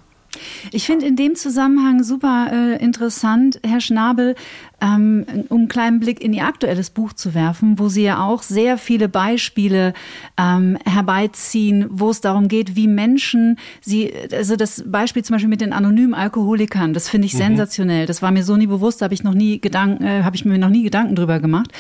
Ich 0.72 0.86
finde 0.86 1.06
in 1.06 1.16
dem 1.16 1.36
Zusammenhang 1.36 2.04
super 2.04 2.50
äh, 2.52 2.84
interessant, 2.84 3.60
Herr 3.66 3.82
Schnabel, 3.82 4.36
ähm, 4.82 5.26
um 5.50 5.60
einen 5.60 5.68
kleinen 5.68 6.00
Blick 6.00 6.22
in 6.22 6.34
Ihr 6.34 6.46
aktuelles 6.46 6.90
Buch 6.90 7.14
zu 7.14 7.34
werfen, 7.34 7.80
wo 7.80 7.90
Sie 7.90 8.04
ja 8.04 8.24
auch 8.24 8.44
sehr 8.44 8.78
viele 8.78 9.10
Beispiele 9.10 9.94
ähm, 10.38 10.78
herbeiziehen, 10.86 11.88
wo 11.90 12.10
es 12.10 12.22
darum 12.22 12.48
geht, 12.48 12.76
wie 12.76 12.88
Menschen, 12.88 13.58
Sie, 13.82 14.12
also 14.32 14.56
das 14.56 14.84
Beispiel 14.86 15.24
zum 15.24 15.36
Beispiel 15.36 15.50
mit 15.50 15.62
den 15.62 15.74
anonymen 15.74 16.14
Alkoholikern, 16.14 16.94
das 16.94 17.10
finde 17.10 17.28
ich 17.28 17.34
mhm. 17.34 17.40
sensationell. 17.40 18.06
Das 18.06 18.22
war 18.22 18.32
mir 18.32 18.44
so 18.44 18.56
nie 18.56 18.68
bewusst, 18.68 19.02
habe 19.02 19.14
ich 19.14 19.24
noch 19.24 19.34
nie 19.34 19.60
Gedanken, 19.60 20.04
äh, 20.04 20.24
habe 20.24 20.36
ich 20.36 20.46
mir 20.46 20.58
noch 20.58 20.70
nie 20.70 20.84
Gedanken 20.84 21.16
drüber 21.16 21.40
gemacht, 21.40 21.72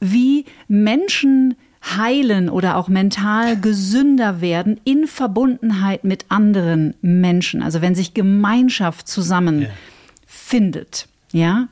wie 0.00 0.44
Menschen 0.66 1.54
heilen 1.82 2.48
oder 2.48 2.76
auch 2.76 2.88
mental 2.88 3.60
gesünder 3.60 4.40
werden 4.40 4.80
in 4.84 5.06
Verbundenheit 5.06 6.04
mit 6.04 6.26
anderen 6.28 6.94
Menschen. 7.00 7.62
Also 7.62 7.80
wenn 7.80 7.94
sich 7.94 8.14
Gemeinschaft 8.14 9.08
zusammenfindet, 9.08 11.08
ja. 11.32 11.40
ja? 11.40 11.68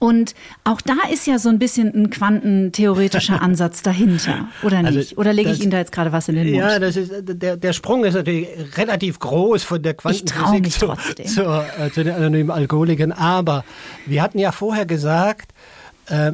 Und 0.00 0.36
auch 0.62 0.80
da 0.80 0.94
ist 1.12 1.26
ja 1.26 1.40
so 1.40 1.48
ein 1.48 1.58
bisschen 1.58 1.92
ein 1.92 2.10
quantentheoretischer 2.10 3.42
Ansatz 3.42 3.82
dahinter, 3.82 4.46
oder 4.62 4.78
also 4.78 4.98
nicht? 4.98 5.10
Also 5.10 5.20
oder 5.20 5.32
lege 5.32 5.50
ich 5.50 5.60
Ihnen 5.60 5.72
da 5.72 5.78
jetzt 5.78 5.90
gerade 5.90 6.12
was 6.12 6.28
in 6.28 6.36
den 6.36 6.52
Mund? 6.52 6.58
Ja, 6.58 6.78
das 6.78 6.96
ist, 6.96 7.10
der, 7.22 7.56
der 7.56 7.72
Sprung 7.72 8.04
ist 8.04 8.14
natürlich 8.14 8.46
relativ 8.76 9.18
groß 9.18 9.64
von 9.64 9.82
der 9.82 9.94
Quantenphysik 9.94 10.70
zu, 10.70 10.94
zu, 11.24 11.42
äh, 11.42 11.90
zu 11.92 12.04
den 12.04 12.14
anonymen 12.14 12.52
Alkoholikern. 12.52 13.10
Aber 13.10 13.64
wir 14.06 14.22
hatten 14.22 14.38
ja 14.38 14.52
vorher 14.52 14.86
gesagt, 14.86 15.50
äh, 16.06 16.30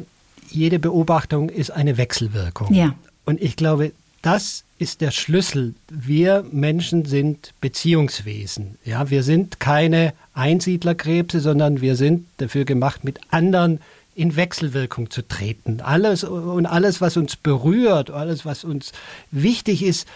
jede 0.51 0.78
Beobachtung 0.78 1.49
ist 1.49 1.70
eine 1.70 1.97
Wechselwirkung. 1.97 2.72
Ja. 2.72 2.95
Und 3.24 3.40
ich 3.40 3.57
glaube, 3.57 3.92
das 4.22 4.64
ist 4.78 5.01
der 5.01 5.11
Schlüssel. 5.11 5.74
Wir 5.90 6.45
Menschen 6.51 7.05
sind 7.05 7.53
Beziehungswesen. 7.61 8.78
Ja, 8.84 9.11
wir 9.11 9.22
sind 9.22 9.61
keine 9.61 10.14
Einsiedlerkrebse, 10.32 11.40
sondern 11.40 11.80
wir 11.80 11.97
sind 11.97 12.26
dafür 12.38 12.64
gemacht, 12.64 13.05
mit 13.05 13.20
anderen 13.30 13.80
in 14.14 14.36
Wechselwirkung 14.36 15.11
zu 15.11 15.22
treten. 15.22 15.80
Alles 15.80 16.24
und 16.24 16.66
alles, 16.66 17.01
was 17.01 17.16
uns 17.16 17.36
berührt, 17.36 18.11
alles, 18.11 18.45
was 18.45 18.64
uns 18.64 18.92
wichtig 19.30 19.82
ist, 19.82 20.07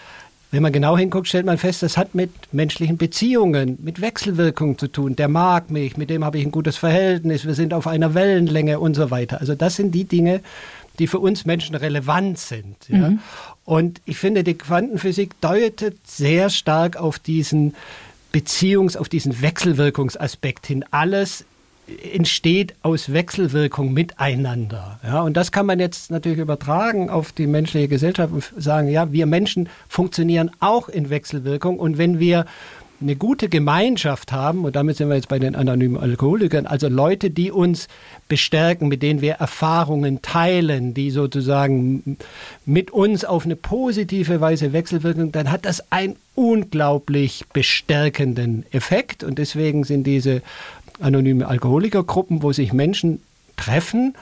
wenn 0.51 0.63
man 0.63 0.73
genau 0.73 0.97
hinguckt, 0.97 1.27
stellt 1.27 1.45
man 1.45 1.57
fest, 1.57 1.83
das 1.83 1.95
hat 1.95 2.15
mit 2.15 2.31
menschlichen 2.51 2.97
Beziehungen, 2.97 3.77
mit 3.81 4.01
Wechselwirkungen 4.01 4.77
zu 4.77 4.87
tun. 4.87 5.15
Der 5.15 5.27
mag 5.27 5.69
mich, 5.69 5.95
mit 5.95 6.09
dem 6.09 6.25
habe 6.25 6.39
ich 6.39 6.45
ein 6.45 6.51
gutes 6.51 6.77
Verhältnis, 6.77 7.45
wir 7.45 7.53
sind 7.53 7.73
auf 7.73 7.85
einer 7.85 8.15
Wellenlänge 8.15 8.79
und 8.79 8.95
so 8.95 9.11
weiter. 9.11 9.39
Also 9.39 9.53
das 9.53 9.75
sind 9.75 9.93
die 9.93 10.05
Dinge, 10.05 10.41
die 10.97 11.07
für 11.07 11.19
uns 11.19 11.45
Menschen 11.45 11.75
relevant 11.75 12.39
sind. 12.39 12.75
Ja? 12.87 13.11
Mhm. 13.11 13.19
Und 13.63 14.01
ich 14.05 14.17
finde, 14.17 14.43
die 14.43 14.55
Quantenphysik 14.55 15.39
deutet 15.39 15.97
sehr 16.05 16.49
stark 16.49 16.97
auf 16.97 17.19
diesen 17.19 17.75
Beziehungs-, 18.33 18.97
auf 18.97 19.07
diesen 19.07 19.41
Wechselwirkungsaspekt 19.41 20.65
hin. 20.65 20.83
Alles 20.91 21.45
entsteht 22.13 22.75
aus 22.81 23.13
Wechselwirkung 23.13 23.93
miteinander. 23.93 24.99
Ja, 25.03 25.21
und 25.21 25.35
das 25.37 25.51
kann 25.51 25.65
man 25.65 25.79
jetzt 25.79 26.11
natürlich 26.11 26.39
übertragen 26.39 27.09
auf 27.09 27.31
die 27.31 27.47
menschliche 27.47 27.87
Gesellschaft 27.87 28.33
und 28.33 28.51
sagen, 28.57 28.87
ja, 28.89 29.11
wir 29.11 29.25
Menschen 29.25 29.69
funktionieren 29.87 30.51
auch 30.59 30.89
in 30.89 31.09
Wechselwirkung 31.09 31.79
und 31.79 31.97
wenn 31.97 32.19
wir 32.19 32.45
eine 33.01 33.15
gute 33.15 33.47
Gemeinschaft 33.47 34.31
haben, 34.31 34.65
und 34.65 34.75
damit 34.75 34.97
sind 34.97 35.07
wir 35.07 35.15
jetzt 35.15 35.29
bei 35.29 35.39
den 35.39 35.55
anonymen 35.55 35.97
Alkoholikern, 35.97 36.65
also 36.65 36.89
Leute, 36.89 37.29
die 37.29 37.51
uns 37.51 37.87
bestärken, 38.27 38.87
mit 38.87 39.01
denen 39.01 39.21
wir 39.21 39.33
Erfahrungen 39.35 40.21
teilen, 40.21 40.93
die 40.93 41.09
sozusagen 41.09 42.17
mit 42.65 42.91
uns 42.91 43.23
auf 43.23 43.45
eine 43.45 43.55
positive 43.55 44.41
Weise 44.41 44.73
wechselwirken, 44.73 45.31
dann 45.31 45.51
hat 45.51 45.65
das 45.65 45.91
einen 45.91 46.17
unglaublich 46.35 47.45
bestärkenden 47.53 48.65
Effekt. 48.71 49.23
Und 49.23 49.37
deswegen 49.37 49.83
sind 49.83 50.05
diese 50.05 50.41
anonyme 50.99 51.47
Alkoholikergruppen, 51.47 52.43
wo 52.43 52.51
sich 52.51 52.73
Menschen 52.73 53.21
treffen, 53.57 54.15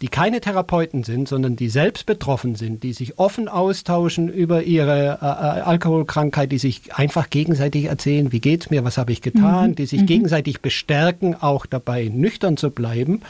die 0.00 0.08
keine 0.08 0.40
Therapeuten 0.40 1.02
sind, 1.02 1.28
sondern 1.28 1.56
die 1.56 1.68
selbst 1.68 2.06
betroffen 2.06 2.54
sind, 2.54 2.84
die 2.84 2.92
sich 2.92 3.18
offen 3.18 3.48
austauschen 3.48 4.28
über 4.28 4.62
ihre 4.62 5.18
äh, 5.20 5.24
äh 5.24 5.62
Alkoholkrankheit, 5.62 6.52
die 6.52 6.58
sich 6.58 6.94
einfach 6.94 7.30
gegenseitig 7.30 7.86
erzählen, 7.86 8.30
wie 8.30 8.40
geht's 8.40 8.70
mir, 8.70 8.84
was 8.84 8.96
habe 8.96 9.10
ich 9.12 9.22
getan, 9.22 9.70
mhm. 9.70 9.74
die 9.74 9.86
sich 9.86 10.02
mhm. 10.02 10.06
gegenseitig 10.06 10.60
bestärken, 10.60 11.34
auch 11.34 11.66
dabei 11.66 12.10
nüchtern 12.12 12.56
zu 12.56 12.70
bleiben. 12.70 13.22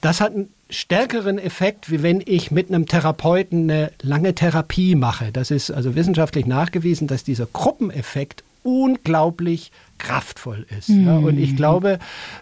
Das 0.00 0.20
hat 0.20 0.34
einen 0.34 0.48
stärkeren 0.70 1.38
Effekt, 1.38 1.90
wie 1.90 2.02
wenn 2.02 2.22
ich 2.24 2.50
mit 2.50 2.68
einem 2.68 2.86
Therapeuten 2.86 3.70
eine 3.70 3.92
lange 4.02 4.34
Therapie 4.34 4.96
mache. 4.96 5.30
Das 5.32 5.50
ist 5.52 5.70
also 5.70 5.94
wissenschaftlich 5.94 6.46
nachgewiesen, 6.46 7.06
dass 7.06 7.22
dieser 7.22 7.46
Gruppeneffekt 7.46 8.42
unglaublich 8.66 9.70
kraftvoll 9.98 10.66
ist. 10.76 10.90
Mhm. 10.90 11.06
Ja, 11.06 11.16
und 11.16 11.38
ich 11.38 11.56
glaube, 11.56 11.98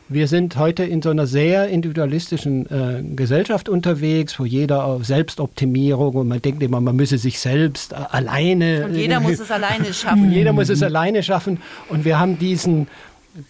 wir 0.08 0.26
sind 0.26 0.56
heute 0.56 0.82
in 0.82 1.02
so 1.02 1.10
einer 1.10 1.26
sehr 1.26 1.68
individualistischen 1.68 2.66
äh, 2.66 3.02
Gesellschaft 3.14 3.68
unterwegs, 3.68 4.40
wo 4.40 4.44
jeder 4.44 4.84
auf 4.84 5.04
Selbstoptimierung 5.04 6.14
und 6.14 6.28
man 6.28 6.40
denkt 6.42 6.62
immer, 6.62 6.80
man 6.80 6.96
müsse 6.96 7.18
sich 7.18 7.38
selbst 7.38 7.92
äh, 7.92 7.96
alleine. 7.96 8.86
Und 8.86 8.94
jeder 8.94 9.20
muss 9.20 9.38
es 9.38 9.50
alleine 9.50 9.92
schaffen. 9.92 10.32
jeder 10.32 10.52
muss 10.52 10.70
es 10.70 10.82
alleine 10.82 11.22
schaffen. 11.22 11.60
Und 11.88 12.04
wir 12.04 12.18
haben 12.18 12.38
diesen 12.38 12.88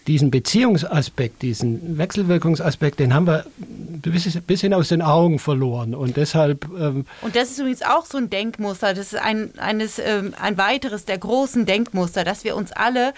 diesen 0.06 0.30
Beziehungsaspekt, 0.30 1.42
diesen 1.42 1.98
Wechselwirkungsaspekt, 1.98 3.00
den 3.00 3.14
haben 3.14 3.26
wir 3.26 3.44
ein 3.66 4.42
bisschen 4.46 4.74
aus 4.74 4.88
den 4.88 5.02
Augen 5.02 5.38
verloren. 5.38 5.94
Und 5.94 6.16
deshalb. 6.16 6.66
Ähm 6.78 7.06
und 7.22 7.36
das 7.36 7.50
ist 7.50 7.58
übrigens 7.58 7.82
auch 7.82 8.06
so 8.06 8.18
ein 8.18 8.30
Denkmuster. 8.30 8.94
Das 8.94 9.12
ist 9.12 9.20
ein, 9.20 9.58
eines, 9.58 9.98
ähm, 9.98 10.34
ein 10.40 10.56
weiteres 10.56 11.04
der 11.04 11.18
großen 11.18 11.66
Denkmuster, 11.66 12.24
dass 12.24 12.44
wir 12.44 12.56
uns 12.56 12.72
alle 12.72 13.12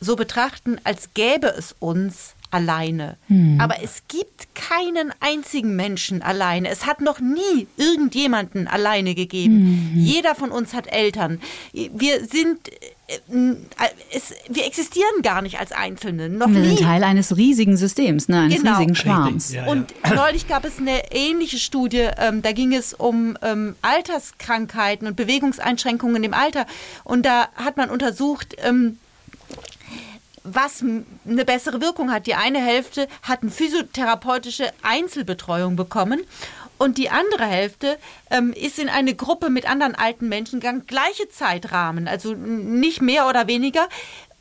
so 0.00 0.16
betrachten, 0.16 0.78
als 0.84 1.10
gäbe 1.14 1.48
es 1.48 1.74
uns 1.78 2.34
alleine. 2.50 3.16
Hm. 3.28 3.58
Aber 3.60 3.82
es 3.82 4.02
gibt 4.08 4.54
keinen 4.54 5.12
einzigen 5.20 5.76
Menschen 5.76 6.22
alleine. 6.22 6.68
Es 6.68 6.86
hat 6.86 7.00
noch 7.00 7.20
nie 7.20 7.66
irgendjemanden 7.76 8.66
alleine 8.68 9.14
gegeben. 9.14 9.90
Hm. 9.94 10.00
Jeder 10.00 10.34
von 10.34 10.50
uns 10.50 10.74
hat 10.74 10.92
Eltern. 10.92 11.40
Wir 11.72 12.26
sind 12.26 12.58
äh, 12.68 13.14
es, 14.12 14.34
wir 14.48 14.66
existieren 14.66 15.22
gar 15.22 15.42
nicht 15.42 15.58
als 15.58 15.72
Einzelne. 15.72 16.28
Noch 16.28 16.48
wir 16.48 16.60
nie. 16.60 16.76
sind 16.76 16.80
Teil 16.80 17.02
eines 17.02 17.36
riesigen 17.36 17.76
Systems, 17.76 18.28
ne? 18.28 18.42
eines 18.42 18.58
genau. 18.58 18.72
riesigen 18.72 18.94
Schwarms. 18.94 19.52
Ja, 19.52 19.64
ja. 19.64 19.70
Und 19.70 19.92
neulich 20.14 20.46
gab 20.46 20.64
es 20.64 20.78
eine 20.78 21.12
ähnliche 21.12 21.58
Studie, 21.58 22.08
ähm, 22.18 22.42
da 22.42 22.52
ging 22.52 22.72
es 22.72 22.94
um 22.94 23.36
ähm, 23.42 23.74
Alterskrankheiten 23.82 25.06
und 25.08 25.16
Bewegungseinschränkungen 25.16 26.22
im 26.22 26.34
Alter. 26.34 26.66
Und 27.04 27.26
da 27.26 27.48
hat 27.54 27.76
man 27.76 27.90
untersucht, 27.90 28.56
ähm, 28.62 28.98
was 30.44 30.82
eine 30.82 31.44
bessere 31.44 31.80
Wirkung 31.80 32.10
hat. 32.10 32.26
Die 32.26 32.34
eine 32.34 32.60
Hälfte 32.60 33.08
hat 33.22 33.42
eine 33.42 33.50
physiotherapeutische 33.50 34.72
Einzelbetreuung 34.82 35.76
bekommen 35.76 36.20
und 36.78 36.96
die 36.96 37.10
andere 37.10 37.44
Hälfte 37.44 37.98
ähm, 38.30 38.54
ist 38.54 38.78
in 38.78 38.88
eine 38.88 39.14
Gruppe 39.14 39.50
mit 39.50 39.68
anderen 39.68 39.94
alten 39.94 40.28
Menschen 40.28 40.60
gegangen, 40.60 40.86
gleiche 40.86 41.28
Zeitrahmen, 41.28 42.08
also 42.08 42.32
nicht 42.32 43.02
mehr 43.02 43.28
oder 43.28 43.46
weniger, 43.46 43.86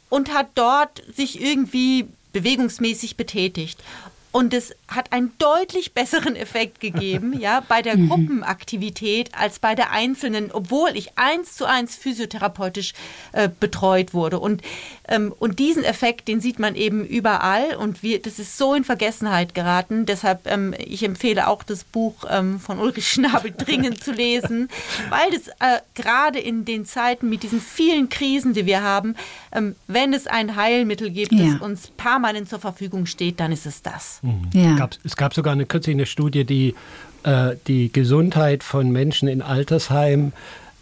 und 0.08 0.34
hat 0.34 0.48
dort 0.56 1.04
sich 1.14 1.42
irgendwie 1.42 2.08
bewegungsmäßig 2.32 3.18
betätigt. 3.18 3.84
Und 4.32 4.54
es 4.54 4.76
hat 4.88 5.12
einen 5.12 5.32
deutlich 5.40 5.94
besseren 5.94 6.36
Effekt 6.36 6.80
gegeben, 6.80 7.40
ja, 7.40 7.64
bei 7.68 7.82
der 7.82 7.98
mhm. 7.98 8.10
Gruppenaktivität 8.10 9.32
als 9.34 9.58
bei 9.58 9.74
der 9.74 9.92
einzelnen, 9.92 10.52
obwohl 10.52 10.92
ich 10.94 11.18
eins 11.18 11.56
zu 11.56 11.66
eins 11.66 11.96
physiotherapeutisch 11.96 12.94
äh, 13.32 13.50
betreut 13.60 14.14
wurde. 14.14 14.40
Und, 14.40 14.62
ähm, 15.08 15.34
und 15.40 15.58
diesen 15.58 15.84
Effekt, 15.84 16.28
den 16.28 16.42
sieht 16.42 16.60
man 16.60 16.76
eben 16.76 17.06
überall 17.06 17.76
und 17.76 18.04
wir, 18.04 18.22
das 18.22 18.38
ist 18.38 18.58
so 18.58 18.76
in 18.76 18.84
Vergessenheit 18.84 19.56
geraten. 19.56 20.06
Deshalb, 20.06 20.46
ähm, 20.46 20.76
ich 20.78 21.04
empfehle 21.04 21.48
auch 21.48 21.64
das 21.64 21.84
Buch 21.84 22.26
ähm, 22.30 22.60
von 22.60 22.80
Ulrich 22.80 23.08
Schnabel 23.10 23.52
dringend 23.52 24.04
zu 24.04 24.12
lesen, 24.12 24.70
weil 25.10 25.32
das 25.32 25.48
äh, 25.60 25.82
gerade 25.96 26.38
in 26.40 26.66
den 26.66 26.86
Zeiten 26.86 27.30
mit 27.30 27.42
diesen 27.42 27.62
vielen 27.62 28.10
Krisen, 28.10 28.54
die 28.54 28.68
wir 28.68 28.84
haben, 28.84 29.16
ähm, 29.52 29.76
wenn 29.88 30.14
es 30.14 30.28
ein 30.28 30.56
Heilmittel 30.56 31.10
gibt, 31.10 31.32
ja. 31.32 31.54
das 31.54 31.62
uns 31.62 31.88
permanent 31.98 32.48
zur 32.48 32.60
Verfügung 32.60 33.08
steht, 33.08 33.40
dann 33.40 33.52
ist 33.52 33.66
es 33.66 33.82
das. 33.82 34.19
Mhm. 34.22 34.50
Ja. 34.54 34.72
Es, 34.72 34.78
gab, 34.78 34.96
es 35.04 35.16
gab 35.16 35.34
sogar 35.34 35.54
eine 35.54 35.66
kürzlich 35.66 35.96
eine 35.96 36.06
Studie, 36.06 36.46
die 36.46 36.76
äh, 37.24 37.56
die 37.68 37.92
Gesundheit 37.92 38.64
von 38.64 38.92
Menschen 38.92 39.28
in 39.28 39.42
Altersheimen 39.42 40.34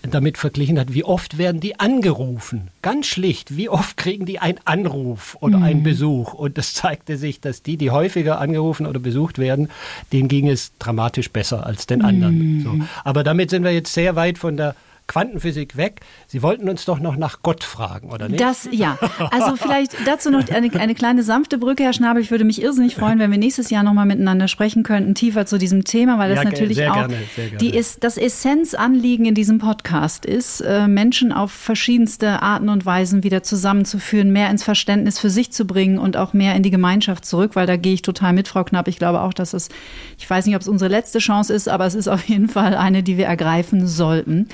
damit 0.04 0.38
verglichen 0.38 0.80
hat, 0.80 0.94
wie 0.94 1.04
oft 1.04 1.38
werden 1.38 1.60
die 1.60 1.80
angerufen? 1.80 2.70
Ganz 2.82 3.08
schlicht, 3.08 3.58
wie 3.58 3.68
oft 3.68 3.98
kriegen 3.98 4.26
die 4.26 4.40
einen 4.40 4.60
Anruf 4.66 5.38
oder 5.42 5.58
mhm. 5.58 5.64
einen 5.64 5.84
Besuch? 5.84 6.34
Und 6.34 6.58
es 6.58 6.74
zeigte 6.74 7.18
sich, 7.18 7.42
dass 7.42 7.64
die, 7.64 7.78
die 7.78 7.92
häufiger 7.92 8.40
angerufen 8.40 8.86
oder 8.86 9.00
besucht 9.00 9.40
werden, 9.40 9.70
denen 10.14 10.28
ging 10.28 10.48
es 10.48 10.72
dramatisch 10.80 11.32
besser 11.32 11.66
als 11.66 11.88
den 11.88 12.04
anderen. 12.04 12.58
Mhm. 12.58 12.62
So. 12.62 12.80
Aber 13.04 13.24
damit 13.24 13.50
sind 13.50 13.64
wir 13.64 13.72
jetzt 13.72 13.94
sehr 13.94 14.16
weit 14.16 14.38
von 14.38 14.56
der 14.56 14.76
Quantenphysik 15.08 15.78
weg. 15.78 16.02
Sie 16.28 16.42
wollten 16.42 16.68
uns 16.70 16.86
doch 16.86 17.00
noch 17.00 17.16
nach 17.16 17.42
Gott 17.42 17.64
fragen, 17.64 18.12
oder 18.12 18.28
nicht? 18.28 18.42
Das, 18.42 18.68
ja. 18.72 18.98
Also 19.32 19.56
vielleicht 19.56 19.96
dazu 20.06 20.30
noch 20.30 20.48
eine, 20.50 20.72
eine 20.74 20.96
kleine 20.96 21.24
sanfte 21.24 21.58
Brücke, 21.58 21.84
Herr 21.84 21.94
Schnabel. 21.94 22.22
Ich 22.22 22.30
würde 22.32 22.44
mich 22.44 22.62
irrsinnig 22.62 22.96
freuen, 22.96 23.18
wenn 23.20 23.32
wir 23.32 23.38
nächstes 23.38 23.70
Jahr 23.70 23.84
nochmal 23.84 24.06
miteinander 24.06 24.48
sprechen 24.48 24.84
könnten, 24.84 25.16
tiefer 25.16 25.46
zu 25.46 25.58
diesem 25.58 25.86
Thema, 25.86 26.18
weil 26.20 26.30
das 26.30 26.44
ja, 26.44 26.50
natürlich 26.50 26.88
auch 26.88 26.96
gerne, 26.96 27.16
die 27.60 27.76
ist, 27.76 28.04
das 28.04 28.18
Essenzanliegen 28.18 29.26
in 29.26 29.34
diesem 29.34 29.60
Podcast 29.60 30.26
ist, 30.26 30.62
äh, 30.62 30.88
Menschen 30.88 31.32
auf 31.32 31.52
verschiedenste 31.52 32.42
Arten 32.42 32.70
und 32.70 32.86
Weisen 32.86 33.24
wieder 33.24 33.44
zusammenzuführen, 33.44 34.32
mehr 34.32 34.50
ins 34.50 34.64
Verständnis 34.64 35.20
für 35.20 35.30
sich 35.30 35.52
zu 35.52 35.66
bringen 35.66 36.00
und 36.00 36.18
auch 36.18 36.34
mehr 36.34 36.56
in 36.56 36.64
die 36.64 36.72
Gemeinschaft 36.72 37.26
zurück, 37.26 37.56
weil 37.56 37.66
da 37.66 37.78
gehe 37.78 37.94
ich 37.94 38.02
total 38.02 38.34
mit, 38.34 38.48
Frau 38.48 38.64
Knapp. 38.64 38.88
Ich 38.88 38.98
glaube 38.98 39.22
auch, 39.22 39.34
dass 39.34 39.54
es, 39.54 39.70
ich 40.18 40.30
weiß 40.30 40.46
nicht, 40.46 40.56
ob 40.56 40.62
es 40.62 40.68
unsere 40.68 40.90
letzte 40.90 41.20
Chance 41.20 41.54
ist, 41.54 41.70
aber 41.70 41.86
es 41.86 41.96
ist 41.96 42.08
auf 42.08 42.24
jeden 42.28 42.50
Fall 42.50 42.76
eine, 42.76 43.04
die 43.04 43.18
wir 43.18 43.26
ergreifen 43.26 43.88
sollten. 43.88 44.48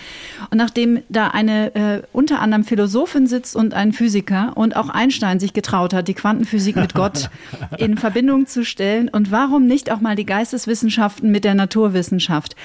Und 0.52 0.58
nachdem 0.58 1.02
da 1.10 1.30
eine 1.30 1.76
äh, 1.76 2.02
unter 2.12 2.40
anderem 2.42 2.64
Philosophin 2.64 3.28
sitzt 3.28 3.56
und 3.56 3.74
ein 3.74 3.94
Physiker 3.94 4.54
und 4.56 4.76
auch 4.76 4.90
Einstein 4.90 5.40
sich 5.40 5.54
getraut 5.54 5.94
hat, 5.94 6.08
die 6.08 6.14
Quantenphysik 6.14 6.76
mit 6.76 6.94
Gott 6.94 7.30
in 7.78 7.98
Verbindung 7.98 8.48
zu 8.48 8.66
stellen 8.66 9.10
und 9.10 9.32
warum 9.32 9.66
nicht 9.68 9.92
auch 9.92 10.02
mal 10.02 10.16
die 10.16 10.26
Geisteswissenschaften 10.26 11.32
mit 11.32 11.44
der 11.44 11.56
Naturwissenschaft. 11.56 12.56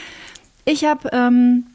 Ich 0.64 0.85
habe 0.85 1.09
ähm, 1.12 1.66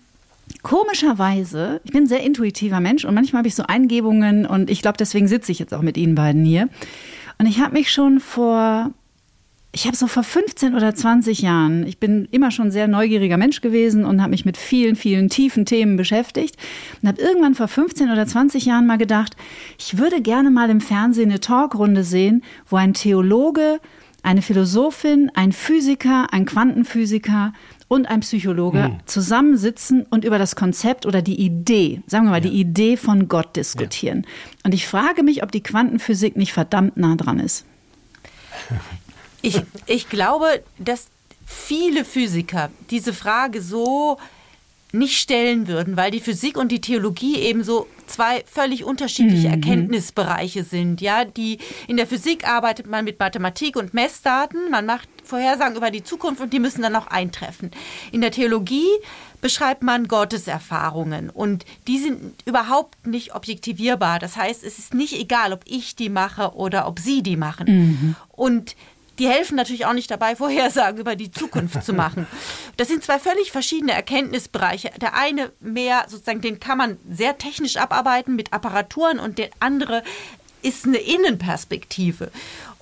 komischerweise, 0.61 1.81
ich 1.83 1.91
bin 1.91 2.03
ein 2.03 2.07
sehr 2.07 2.23
intuitiver 2.23 2.79
Mensch 2.79 3.05
und 3.05 3.13
manchmal 3.13 3.39
habe 3.39 3.47
ich 3.47 3.55
so 3.55 3.63
Eingebungen 3.63 4.45
und 4.45 4.69
ich 4.69 4.81
glaube, 4.81 4.97
deswegen 4.97 5.27
sitze 5.27 5.51
ich 5.51 5.59
jetzt 5.59 5.73
auch 5.73 5.81
mit 5.81 5.97
Ihnen 5.97 6.15
beiden 6.15 6.45
hier. 6.45 6.69
Und 7.39 7.47
ich 7.47 7.59
habe 7.59 7.73
mich 7.73 7.91
schon 7.91 8.19
vor 8.19 8.91
ich 9.75 9.87
habe 9.87 9.97
so 9.97 10.05
vor 10.05 10.21
15 10.21 10.75
oder 10.75 10.93
20 10.93 11.41
Jahren, 11.41 11.85
ich 11.87 11.97
bin 11.97 12.27
immer 12.29 12.51
schon 12.51 12.69
sehr 12.69 12.87
neugieriger 12.87 13.37
Mensch 13.37 13.59
gewesen 13.59 14.05
und 14.05 14.21
habe 14.21 14.29
mich 14.29 14.45
mit 14.45 14.55
vielen, 14.55 14.95
vielen 14.95 15.29
tiefen 15.29 15.65
Themen 15.65 15.97
beschäftigt 15.97 16.57
und 17.01 17.07
habe 17.07 17.19
irgendwann 17.19 17.55
vor 17.55 17.67
15 17.67 18.11
oder 18.11 18.27
20 18.27 18.65
Jahren 18.65 18.85
mal 18.85 18.99
gedacht, 18.99 19.35
ich 19.79 19.97
würde 19.97 20.21
gerne 20.21 20.51
mal 20.51 20.69
im 20.69 20.79
Fernsehen 20.79 21.31
eine 21.31 21.39
Talkrunde 21.39 22.03
sehen, 22.03 22.43
wo 22.69 22.75
ein 22.75 22.93
Theologe, 22.93 23.79
eine 24.21 24.43
Philosophin, 24.43 25.31
ein 25.33 25.51
Physiker, 25.51 26.27
ein 26.31 26.45
Quantenphysiker 26.45 27.51
und 27.87 28.05
ein 28.07 28.19
Psychologe 28.19 28.85
hm. 28.85 28.99
zusammensitzen 29.07 30.03
und 30.03 30.23
über 30.23 30.37
das 30.37 30.55
Konzept 30.55 31.07
oder 31.07 31.23
die 31.23 31.41
Idee, 31.41 32.03
sagen 32.05 32.25
wir 32.25 32.31
mal, 32.31 32.43
ja. 32.43 32.51
die 32.51 32.59
Idee 32.59 32.95
von 32.95 33.27
Gott 33.27 33.55
diskutieren. 33.55 34.21
Ja. 34.23 34.29
Und 34.65 34.75
ich 34.75 34.85
frage 34.87 35.23
mich, 35.23 35.41
ob 35.41 35.51
die 35.51 35.63
Quantenphysik 35.63 36.37
nicht 36.37 36.53
verdammt 36.53 36.95
nah 36.95 37.15
dran 37.15 37.39
ist. 37.39 37.65
Ich, 39.43 39.61
ich 39.85 40.09
glaube, 40.09 40.63
dass 40.79 41.07
viele 41.45 42.05
Physiker 42.05 42.71
diese 42.89 43.13
Frage 43.13 43.61
so 43.61 44.17
nicht 44.93 45.19
stellen 45.19 45.67
würden, 45.67 45.97
weil 45.97 46.11
die 46.11 46.19
Physik 46.19 46.55
und 46.55 46.71
die 46.71 46.79
Theologie 46.79 47.37
eben 47.37 47.63
so 47.63 47.87
zwei 48.05 48.43
völlig 48.45 48.83
unterschiedliche 48.83 49.47
mhm. 49.47 49.55
Erkenntnisbereiche 49.55 50.63
sind. 50.63 51.01
Ja, 51.01 51.25
die 51.25 51.57
in 51.87 51.97
der 51.97 52.05
Physik 52.05 52.47
arbeitet 52.47 52.85
man 52.85 53.03
mit 53.03 53.19
Mathematik 53.19 53.75
und 53.75 53.95
Messdaten, 53.95 54.69
man 54.69 54.85
macht 54.85 55.09
Vorhersagen 55.23 55.75
über 55.75 55.89
die 55.89 56.03
Zukunft 56.03 56.41
und 56.41 56.53
die 56.53 56.59
müssen 56.59 56.83
dann 56.83 56.95
auch 56.95 57.07
eintreffen. 57.07 57.71
In 58.11 58.21
der 58.21 58.29
Theologie 58.31 58.87
beschreibt 59.41 59.81
man 59.81 60.07
Gotteserfahrungen 60.07 61.31
und 61.31 61.65
die 61.87 61.97
sind 61.97 62.35
überhaupt 62.45 63.07
nicht 63.07 63.33
objektivierbar. 63.33 64.19
Das 64.19 64.37
heißt, 64.37 64.63
es 64.63 64.77
ist 64.77 64.93
nicht 64.93 65.19
egal, 65.19 65.53
ob 65.53 65.61
ich 65.65 65.95
die 65.95 66.09
mache 66.09 66.53
oder 66.53 66.87
ob 66.87 66.99
Sie 66.99 67.23
die 67.23 67.35
machen. 67.35 67.65
Mhm. 67.67 68.15
Und 68.29 68.75
die 69.19 69.27
helfen 69.27 69.55
natürlich 69.55 69.85
auch 69.85 69.93
nicht 69.93 70.09
dabei, 70.09 70.35
Vorhersagen 70.35 70.99
über 70.99 71.15
die 71.15 71.31
Zukunft 71.31 71.83
zu 71.83 71.93
machen. 71.93 72.27
Das 72.77 72.87
sind 72.87 73.03
zwei 73.03 73.19
völlig 73.19 73.51
verschiedene 73.51 73.91
Erkenntnisbereiche. 73.91 74.89
Der 74.99 75.13
eine 75.15 75.51
mehr, 75.59 76.05
sozusagen, 76.07 76.41
den 76.41 76.59
kann 76.59 76.79
man 76.79 76.97
sehr 77.07 77.37
technisch 77.37 77.77
abarbeiten 77.77 78.35
mit 78.35 78.51
Apparaturen 78.51 79.19
und 79.19 79.37
der 79.37 79.49
andere 79.59 80.03
ist 80.63 80.85
eine 80.85 80.97
Innenperspektive. 80.97 82.31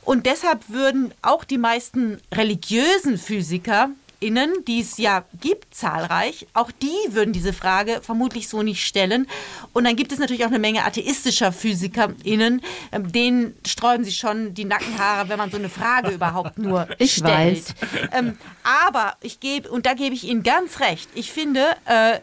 Und 0.03 0.25
deshalb 0.25 0.69
würden 0.69 1.13
auch 1.21 1.43
die 1.43 1.57
meisten 1.57 2.21
religiösen 2.33 3.17
Physiker 3.17 3.89
PhysikerInnen, 4.21 4.65
die 4.65 4.81
es 4.81 4.97
ja 4.97 5.25
gibt, 5.39 5.73
zahlreich, 5.73 6.47
auch 6.53 6.71
die 6.71 7.13
würden 7.13 7.33
diese 7.33 7.53
Frage 7.53 8.01
vermutlich 8.01 8.47
so 8.47 8.61
nicht 8.63 8.85
stellen. 8.85 9.27
Und 9.73 9.83
dann 9.83 9.95
gibt 9.95 10.11
es 10.11 10.19
natürlich 10.19 10.43
auch 10.43 10.49
eine 10.49 10.59
Menge 10.59 10.85
atheistischer 10.85 11.51
PhysikerInnen, 11.51 12.61
ähm, 12.91 13.11
denen 13.11 13.55
sträuben 13.65 14.05
sich 14.05 14.17
schon 14.17 14.53
die 14.53 14.65
Nackenhaare, 14.65 15.29
wenn 15.29 15.37
man 15.37 15.51
so 15.51 15.57
eine 15.57 15.69
Frage 15.69 16.09
überhaupt 16.11 16.57
nur 16.57 16.87
ich 16.99 17.15
stellt. 17.15 17.67
Weiß. 17.67 17.75
Ähm, 18.13 18.37
aber 18.63 19.15
ich 19.21 19.39
gebe, 19.39 19.69
und 19.69 19.85
da 19.85 19.93
gebe 19.93 20.15
ich 20.15 20.23
Ihnen 20.23 20.43
ganz 20.43 20.79
recht, 20.79 21.09
ich 21.15 21.31
finde, 21.31 21.65
äh, 21.85 22.19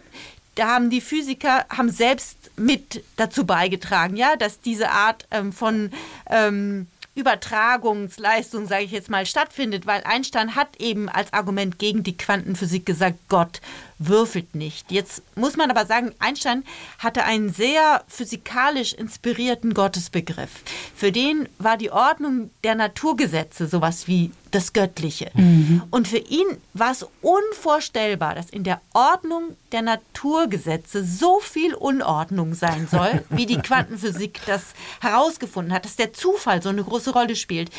da 0.55 0.69
haben 0.69 0.91
die 0.91 1.01
Physiker 1.01 1.67
haben 1.69 1.91
selbst 1.91 2.37
mit 2.57 3.05
dazu 3.17 3.47
beigetragen, 3.47 4.17
ja, 4.17 4.35
dass 4.35 4.61
diese 4.61 4.91
Art 4.91 5.27
ähm, 5.31 5.53
von 5.53 5.93
ähm, 6.29 6.89
Übertragungsleistung, 7.19 8.67
sage 8.67 8.85
ich 8.85 8.93
jetzt 8.93 9.11
mal, 9.11 9.27
stattfindet, 9.27 9.87
weil 9.87 10.03
Einstein 10.05 10.55
hat 10.55 10.81
eben 10.81 11.09
als 11.09 11.33
Argument 11.33 11.79
gegen 11.79 12.03
die 12.03 12.17
Quantenphysik 12.17 12.87
gesagt, 12.87 13.19
Gott 13.29 13.61
würfelt 13.99 14.55
nicht. 14.55 14.91
Jetzt 14.93 15.23
muss 15.35 15.57
man 15.57 15.71
aber 15.71 15.87
sagen, 15.87 16.13
Einstein 16.19 16.65
hatte 16.99 17.25
einen 17.25 17.53
sehr 17.53 18.05
physikalisch 18.09 18.93
inspirierten 18.93 19.75
Gottesbegriff. 19.75 20.51
Für 20.95 21.13
den 21.13 21.49
war 21.59 21.77
die 21.77 21.91
Ordnung 21.91 22.51
der 22.65 22.75
Naturgesetze 22.75 23.67
sowas 23.67 24.07
wie 24.07 24.31
das 24.51 24.73
Göttliche. 24.73 25.31
Mhm. 25.35 25.83
Und 25.91 26.09
für 26.09 26.19
ihn 26.19 26.47
war 26.75 26.93
es 26.93 27.07
unvorstellbar, 27.21 28.35
dass 28.35 28.51
in 28.51 28.65
der 28.65 28.81
Ordnung 28.95 29.57
der 29.73 29.83
Naturgesetze 29.83 31.05
so 31.05 31.41
viel 31.41 31.75
Unordnung 31.75 32.55
sein 32.55 32.89
soll, 32.91 33.25
wie 33.31 33.47
die 33.47 33.59
Quantenphysik 33.59 34.41
das 34.47 34.75
herausgefunden 35.01 35.73
hat, 35.73 35.85
dass 35.85 35.97
der 35.97 36.13
Zufall 36.13 36.63
so 36.63 36.71
eine 36.71 36.83
große 36.83 37.13
Rolle 37.13 37.37
spielt. 37.37 37.71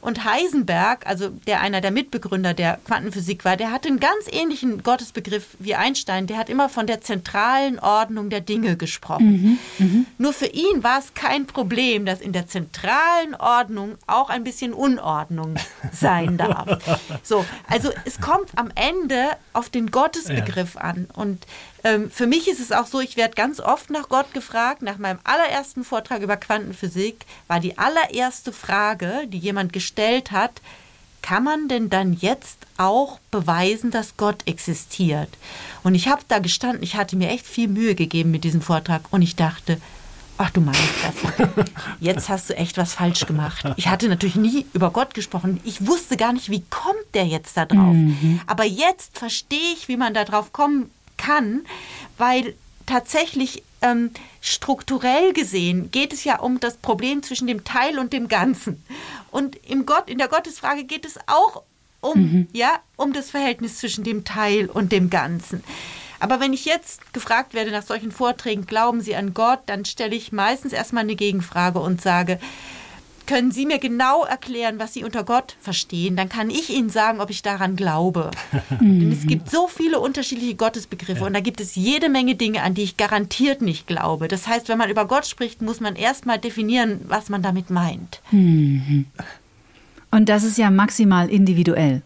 Und 0.00 0.24
Heisenberg, 0.24 1.06
also 1.06 1.28
der 1.28 1.60
einer 1.60 1.80
der 1.80 1.90
Mitbegründer 1.90 2.54
der 2.54 2.78
Quantenphysik 2.84 3.44
war, 3.44 3.56
der 3.56 3.70
hatte 3.70 3.88
einen 3.88 4.00
ganz 4.00 4.26
ähnlichen 4.30 4.82
Gottesbegriff 4.82 5.56
wie 5.58 5.67
Einstein. 5.74 6.26
Der 6.26 6.36
hat 6.36 6.48
immer 6.48 6.68
von 6.68 6.86
der 6.86 7.00
zentralen 7.00 7.78
Ordnung 7.78 8.28
der 8.28 8.40
Dinge 8.40 8.76
gesprochen. 8.76 9.58
Mhm. 9.78 9.86
Mhm. 9.86 10.06
Nur 10.18 10.32
für 10.32 10.46
ihn 10.46 10.82
war 10.82 10.98
es 10.98 11.14
kein 11.14 11.46
Problem, 11.46 12.04
dass 12.04 12.20
in 12.20 12.32
der 12.32 12.46
zentralen 12.46 13.34
Ordnung 13.38 13.96
auch 14.06 14.30
ein 14.30 14.44
bisschen 14.44 14.72
Unordnung 14.72 15.56
sei 15.92 16.08
sein 16.18 16.36
darf. 16.36 16.98
So, 17.22 17.44
also 17.68 17.90
es 18.04 18.20
kommt 18.20 18.50
am 18.56 18.70
Ende 18.74 19.30
auf 19.52 19.68
den 19.68 19.90
Gottesbegriff 19.90 20.74
ja. 20.74 20.80
an. 20.82 21.08
Und 21.14 21.46
ähm, 21.84 22.10
für 22.10 22.26
mich 22.26 22.48
ist 22.48 22.60
es 22.60 22.72
auch 22.72 22.86
so, 22.86 23.00
ich 23.00 23.16
werde 23.16 23.34
ganz 23.34 23.60
oft 23.60 23.90
nach 23.90 24.08
Gott 24.08 24.32
gefragt. 24.34 24.82
Nach 24.82 24.98
meinem 24.98 25.18
allerersten 25.24 25.84
Vortrag 25.84 26.22
über 26.22 26.36
Quantenphysik 26.36 27.24
war 27.46 27.60
die 27.60 27.78
allererste 27.78 28.52
Frage, 28.52 29.26
die 29.26 29.38
jemand 29.38 29.72
gestellt 29.72 30.32
hat, 30.32 30.60
kann 31.22 31.44
man 31.44 31.68
denn 31.68 31.90
dann 31.90 32.12
jetzt 32.14 32.58
auch 32.76 33.18
beweisen, 33.30 33.90
dass 33.90 34.16
Gott 34.16 34.46
existiert? 34.46 35.28
Und 35.82 35.94
ich 35.94 36.08
habe 36.08 36.22
da 36.28 36.38
gestanden, 36.38 36.82
ich 36.82 36.96
hatte 36.96 37.16
mir 37.16 37.30
echt 37.30 37.46
viel 37.46 37.68
Mühe 37.68 37.94
gegeben 37.94 38.30
mit 38.30 38.44
diesem 38.44 38.62
Vortrag 38.62 39.02
und 39.10 39.22
ich 39.22 39.36
dachte, 39.36 39.78
Ach 40.40 40.50
du 40.50 40.60
meine 40.60 40.78
Fresse. 40.78 41.64
Jetzt 42.00 42.28
hast 42.28 42.48
du 42.48 42.56
echt 42.56 42.78
was 42.78 42.94
falsch 42.94 43.26
gemacht. 43.26 43.64
Ich 43.76 43.88
hatte 43.88 44.08
natürlich 44.08 44.36
nie 44.36 44.66
über 44.72 44.92
Gott 44.92 45.12
gesprochen. 45.12 45.60
Ich 45.64 45.84
wusste 45.84 46.16
gar 46.16 46.32
nicht, 46.32 46.48
wie 46.48 46.62
kommt 46.70 47.12
der 47.12 47.26
jetzt 47.26 47.56
da 47.56 47.64
drauf. 47.66 47.92
Mhm. 47.92 48.40
Aber 48.46 48.64
jetzt 48.64 49.18
verstehe 49.18 49.72
ich, 49.74 49.88
wie 49.88 49.96
man 49.96 50.14
da 50.14 50.24
drauf 50.24 50.52
kommen 50.52 50.90
kann, 51.16 51.62
weil 52.18 52.54
tatsächlich 52.86 53.64
ähm, 53.82 54.10
strukturell 54.40 55.32
gesehen 55.32 55.90
geht 55.90 56.12
es 56.12 56.24
ja 56.24 56.38
um 56.40 56.60
das 56.60 56.76
Problem 56.76 57.22
zwischen 57.22 57.46
dem 57.46 57.64
Teil 57.64 57.98
und 57.98 58.12
dem 58.12 58.28
Ganzen. 58.28 58.82
Und 59.30 59.56
im 59.66 59.86
Gott, 59.86 60.08
in 60.08 60.18
der 60.18 60.28
Gottesfrage 60.28 60.84
geht 60.84 61.04
es 61.04 61.18
auch 61.26 61.62
um, 62.00 62.20
mhm. 62.20 62.48
ja, 62.52 62.78
um 62.96 63.12
das 63.12 63.30
Verhältnis 63.30 63.78
zwischen 63.78 64.04
dem 64.04 64.24
Teil 64.24 64.66
und 64.66 64.92
dem 64.92 65.10
Ganzen. 65.10 65.62
Aber 66.20 66.40
wenn 66.40 66.52
ich 66.52 66.64
jetzt 66.64 67.12
gefragt 67.12 67.54
werde 67.54 67.70
nach 67.70 67.84
solchen 67.84 68.10
Vorträgen, 68.10 68.66
glauben 68.66 69.00
Sie 69.00 69.14
an 69.14 69.34
Gott, 69.34 69.60
dann 69.66 69.84
stelle 69.84 70.16
ich 70.16 70.32
meistens 70.32 70.72
erstmal 70.72 71.04
eine 71.04 71.14
Gegenfrage 71.14 71.78
und 71.78 72.00
sage, 72.00 72.40
können 73.28 73.52
Sie 73.52 73.66
mir 73.66 73.78
genau 73.78 74.24
erklären, 74.24 74.78
was 74.78 74.94
Sie 74.94 75.04
unter 75.04 75.22
Gott 75.22 75.54
verstehen? 75.60 76.16
Dann 76.16 76.30
kann 76.30 76.48
ich 76.48 76.70
Ihnen 76.70 76.88
sagen, 76.88 77.20
ob 77.20 77.28
ich 77.28 77.42
daran 77.42 77.76
glaube. 77.76 78.30
Denn 78.80 79.12
es 79.12 79.26
gibt 79.26 79.50
so 79.50 79.68
viele 79.68 80.00
unterschiedliche 80.00 80.54
Gottesbegriffe 80.54 81.20
ja. 81.20 81.26
und 81.26 81.34
da 81.34 81.40
gibt 81.40 81.60
es 81.60 81.76
jede 81.76 82.08
Menge 82.08 82.34
Dinge, 82.34 82.62
an 82.62 82.74
die 82.74 82.82
ich 82.82 82.96
garantiert 82.96 83.60
nicht 83.60 83.86
glaube. 83.86 84.28
Das 84.28 84.48
heißt, 84.48 84.68
wenn 84.68 84.78
man 84.78 84.90
über 84.90 85.06
Gott 85.06 85.26
spricht, 85.26 85.60
muss 85.60 85.78
man 85.78 85.94
erstmal 85.94 86.38
definieren, 86.38 87.02
was 87.06 87.28
man 87.28 87.42
damit 87.42 87.68
meint. 87.70 88.22
Mhm. 88.30 89.04
Und 90.10 90.30
das 90.30 90.42
ist 90.42 90.56
ja 90.56 90.70
maximal 90.70 91.28
individuell. 91.28 92.00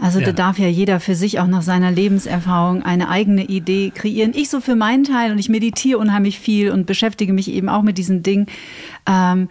Also 0.00 0.18
ja. 0.18 0.26
da 0.26 0.32
darf 0.32 0.58
ja 0.58 0.66
jeder 0.66 0.98
für 0.98 1.14
sich 1.14 1.38
auch 1.38 1.46
nach 1.46 1.62
seiner 1.62 1.92
Lebenserfahrung 1.92 2.82
eine 2.82 3.08
eigene 3.08 3.44
Idee 3.44 3.92
kreieren. 3.94 4.32
Ich 4.34 4.50
so 4.50 4.60
für 4.60 4.74
meinen 4.74 5.04
Teil 5.04 5.30
und 5.30 5.38
ich 5.38 5.48
meditiere 5.48 6.00
unheimlich 6.00 6.40
viel 6.40 6.72
und 6.72 6.86
beschäftige 6.86 7.32
mich 7.32 7.48
eben 7.48 7.68
auch 7.68 7.82
mit 7.82 7.98
diesen 7.98 8.24
Dingen. 8.24 8.46
Ähm, 9.06 9.48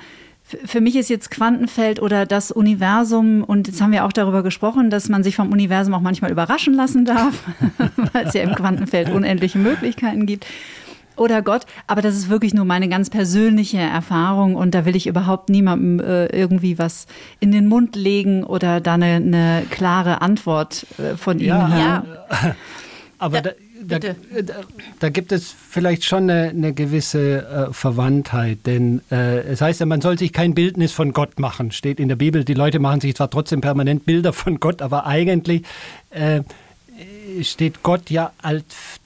für 0.66 0.80
mich 0.80 0.96
ist 0.96 1.10
jetzt 1.10 1.32
Quantenfeld 1.32 2.02
oder 2.02 2.26
das 2.26 2.52
Universum, 2.52 3.44
und 3.44 3.68
jetzt 3.68 3.82
haben 3.82 3.92
wir 3.92 4.06
auch 4.06 4.14
darüber 4.14 4.44
gesprochen, 4.44 4.90
dass 4.90 5.10
man 5.10 5.24
sich 5.24 5.36
vom 5.36 5.52
Universum 5.52 5.94
auch 5.96 6.02
manchmal 6.02 6.32
überraschen 6.32 6.74
lassen 6.76 7.04
darf, 7.06 7.44
weil 8.14 8.28
es 8.28 8.34
ja 8.34 8.44
im 8.44 8.54
Quantenfeld 8.54 9.10
unendliche 9.10 9.58
Möglichkeiten 9.58 10.26
gibt. 10.26 10.46
Oder 11.18 11.42
Gott, 11.42 11.66
aber 11.88 12.02
das 12.02 12.16
ist 12.16 12.30
wirklich 12.30 12.54
nur 12.54 12.66
meine 12.66 12.90
ganz 12.90 13.10
persönliche 13.10 13.78
Erfahrung 13.78 14.56
und 14.56 14.76
da 14.76 14.86
will 14.86 14.98
ich 14.98 15.08
überhaupt 15.08 15.50
niemandem 15.50 16.06
äh, 16.06 16.26
irgendwie 16.26 16.78
was 16.78 17.08
in 17.40 17.54
den 17.54 17.68
Mund 17.68 17.96
legen 17.96 18.44
oder 18.44 18.82
da 18.82 18.96
eine, 18.96 19.16
eine 19.16 19.64
klare 19.70 20.22
Antwort 20.22 20.86
äh, 20.98 21.16
von 21.16 21.40
ihm 21.40 21.46
Ja, 21.48 22.04
hören. 22.04 22.56
Aber 23.18 23.38
Ja, 23.38 23.42
da, 23.44 23.52
da, 23.88 24.00
da, 24.00 24.14
da 25.00 25.10
gibt 25.10 25.32
es 25.32 25.54
vielleicht 25.70 26.04
schon 26.04 26.30
eine, 26.30 26.50
eine 26.50 26.74
gewisse 26.74 27.46
äh, 27.70 27.74
Verwandtheit, 27.74 28.60
denn 28.66 29.02
äh, 29.12 29.40
es 29.42 29.62
heißt 29.62 29.80
ja, 29.80 29.86
man 29.86 30.02
soll 30.02 30.18
sich 30.18 30.34
kein 30.34 30.54
Bildnis 30.54 30.92
von 30.92 31.14
Gott 31.14 31.40
machen, 31.40 31.72
steht 31.72 32.00
in 32.00 32.08
der 32.08 32.16
Bibel. 32.16 32.44
Die 32.44 32.54
Leute 32.54 32.80
machen 32.80 33.02
sich 33.02 33.16
zwar 33.16 33.30
trotzdem 33.30 33.62
permanent 33.62 34.06
Bilder 34.06 34.34
von 34.34 34.60
Gott, 34.60 34.82
aber 34.82 35.06
eigentlich 35.06 35.64
äh, 36.10 36.42
steht 37.42 37.84
Gott 37.84 38.10
ja 38.10 38.32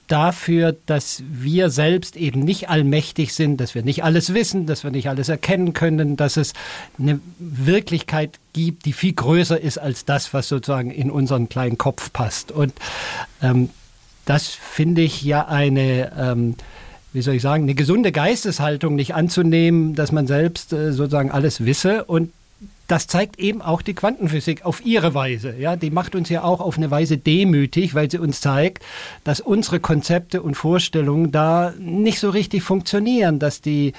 dafür, 0.06 0.76
dass 0.86 1.22
wir 1.28 1.70
selbst 1.70 2.16
eben 2.16 2.40
nicht 2.40 2.68
allmächtig 2.68 3.32
sind, 3.32 3.60
dass 3.60 3.74
wir 3.74 3.82
nicht 3.82 4.02
alles 4.02 4.34
wissen, 4.34 4.66
dass 4.66 4.84
wir 4.84 4.90
nicht 4.90 5.08
alles 5.08 5.28
erkennen 5.28 5.72
können, 5.72 6.16
dass 6.16 6.36
es 6.36 6.52
eine 6.98 7.20
Wirklichkeit 7.38 8.38
gibt, 8.52 8.86
die 8.86 8.92
viel 8.92 9.12
größer 9.12 9.60
ist 9.60 9.78
als 9.78 10.04
das, 10.04 10.34
was 10.34 10.48
sozusagen 10.48 10.90
in 10.90 11.10
unseren 11.10 11.48
kleinen 11.48 11.78
Kopf 11.78 12.12
passt. 12.12 12.50
Und 12.50 12.72
ähm, 13.40 13.70
das 14.30 14.46
finde 14.46 15.02
ich 15.02 15.22
ja 15.22 15.48
eine, 15.48 16.12
ähm, 16.16 16.54
wie 17.12 17.20
soll 17.20 17.34
ich 17.34 17.42
sagen, 17.42 17.64
eine 17.64 17.74
gesunde 17.74 18.12
Geisteshaltung, 18.12 18.94
nicht 18.94 19.12
anzunehmen, 19.12 19.96
dass 19.96 20.12
man 20.12 20.28
selbst 20.28 20.72
äh, 20.72 20.92
sozusagen 20.92 21.32
alles 21.32 21.64
wisse 21.64 22.04
und 22.04 22.30
das 22.86 23.08
zeigt 23.08 23.40
eben 23.40 23.60
auch 23.60 23.82
die 23.82 23.94
Quantenphysik 23.94 24.64
auf 24.64 24.84
ihre 24.84 25.14
Weise. 25.14 25.54
Ja, 25.56 25.74
die 25.74 25.90
macht 25.90 26.14
uns 26.14 26.28
ja 26.28 26.44
auch 26.44 26.60
auf 26.60 26.76
eine 26.76 26.92
Weise 26.92 27.18
demütig, 27.18 27.94
weil 27.94 28.08
sie 28.08 28.18
uns 28.18 28.40
zeigt, 28.40 28.84
dass 29.24 29.40
unsere 29.40 29.80
Konzepte 29.80 30.42
und 30.42 30.54
Vorstellungen 30.54 31.32
da 31.32 31.72
nicht 31.78 32.20
so 32.20 32.30
richtig 32.30 32.62
funktionieren, 32.62 33.40
dass 33.40 33.60
die 33.60 33.94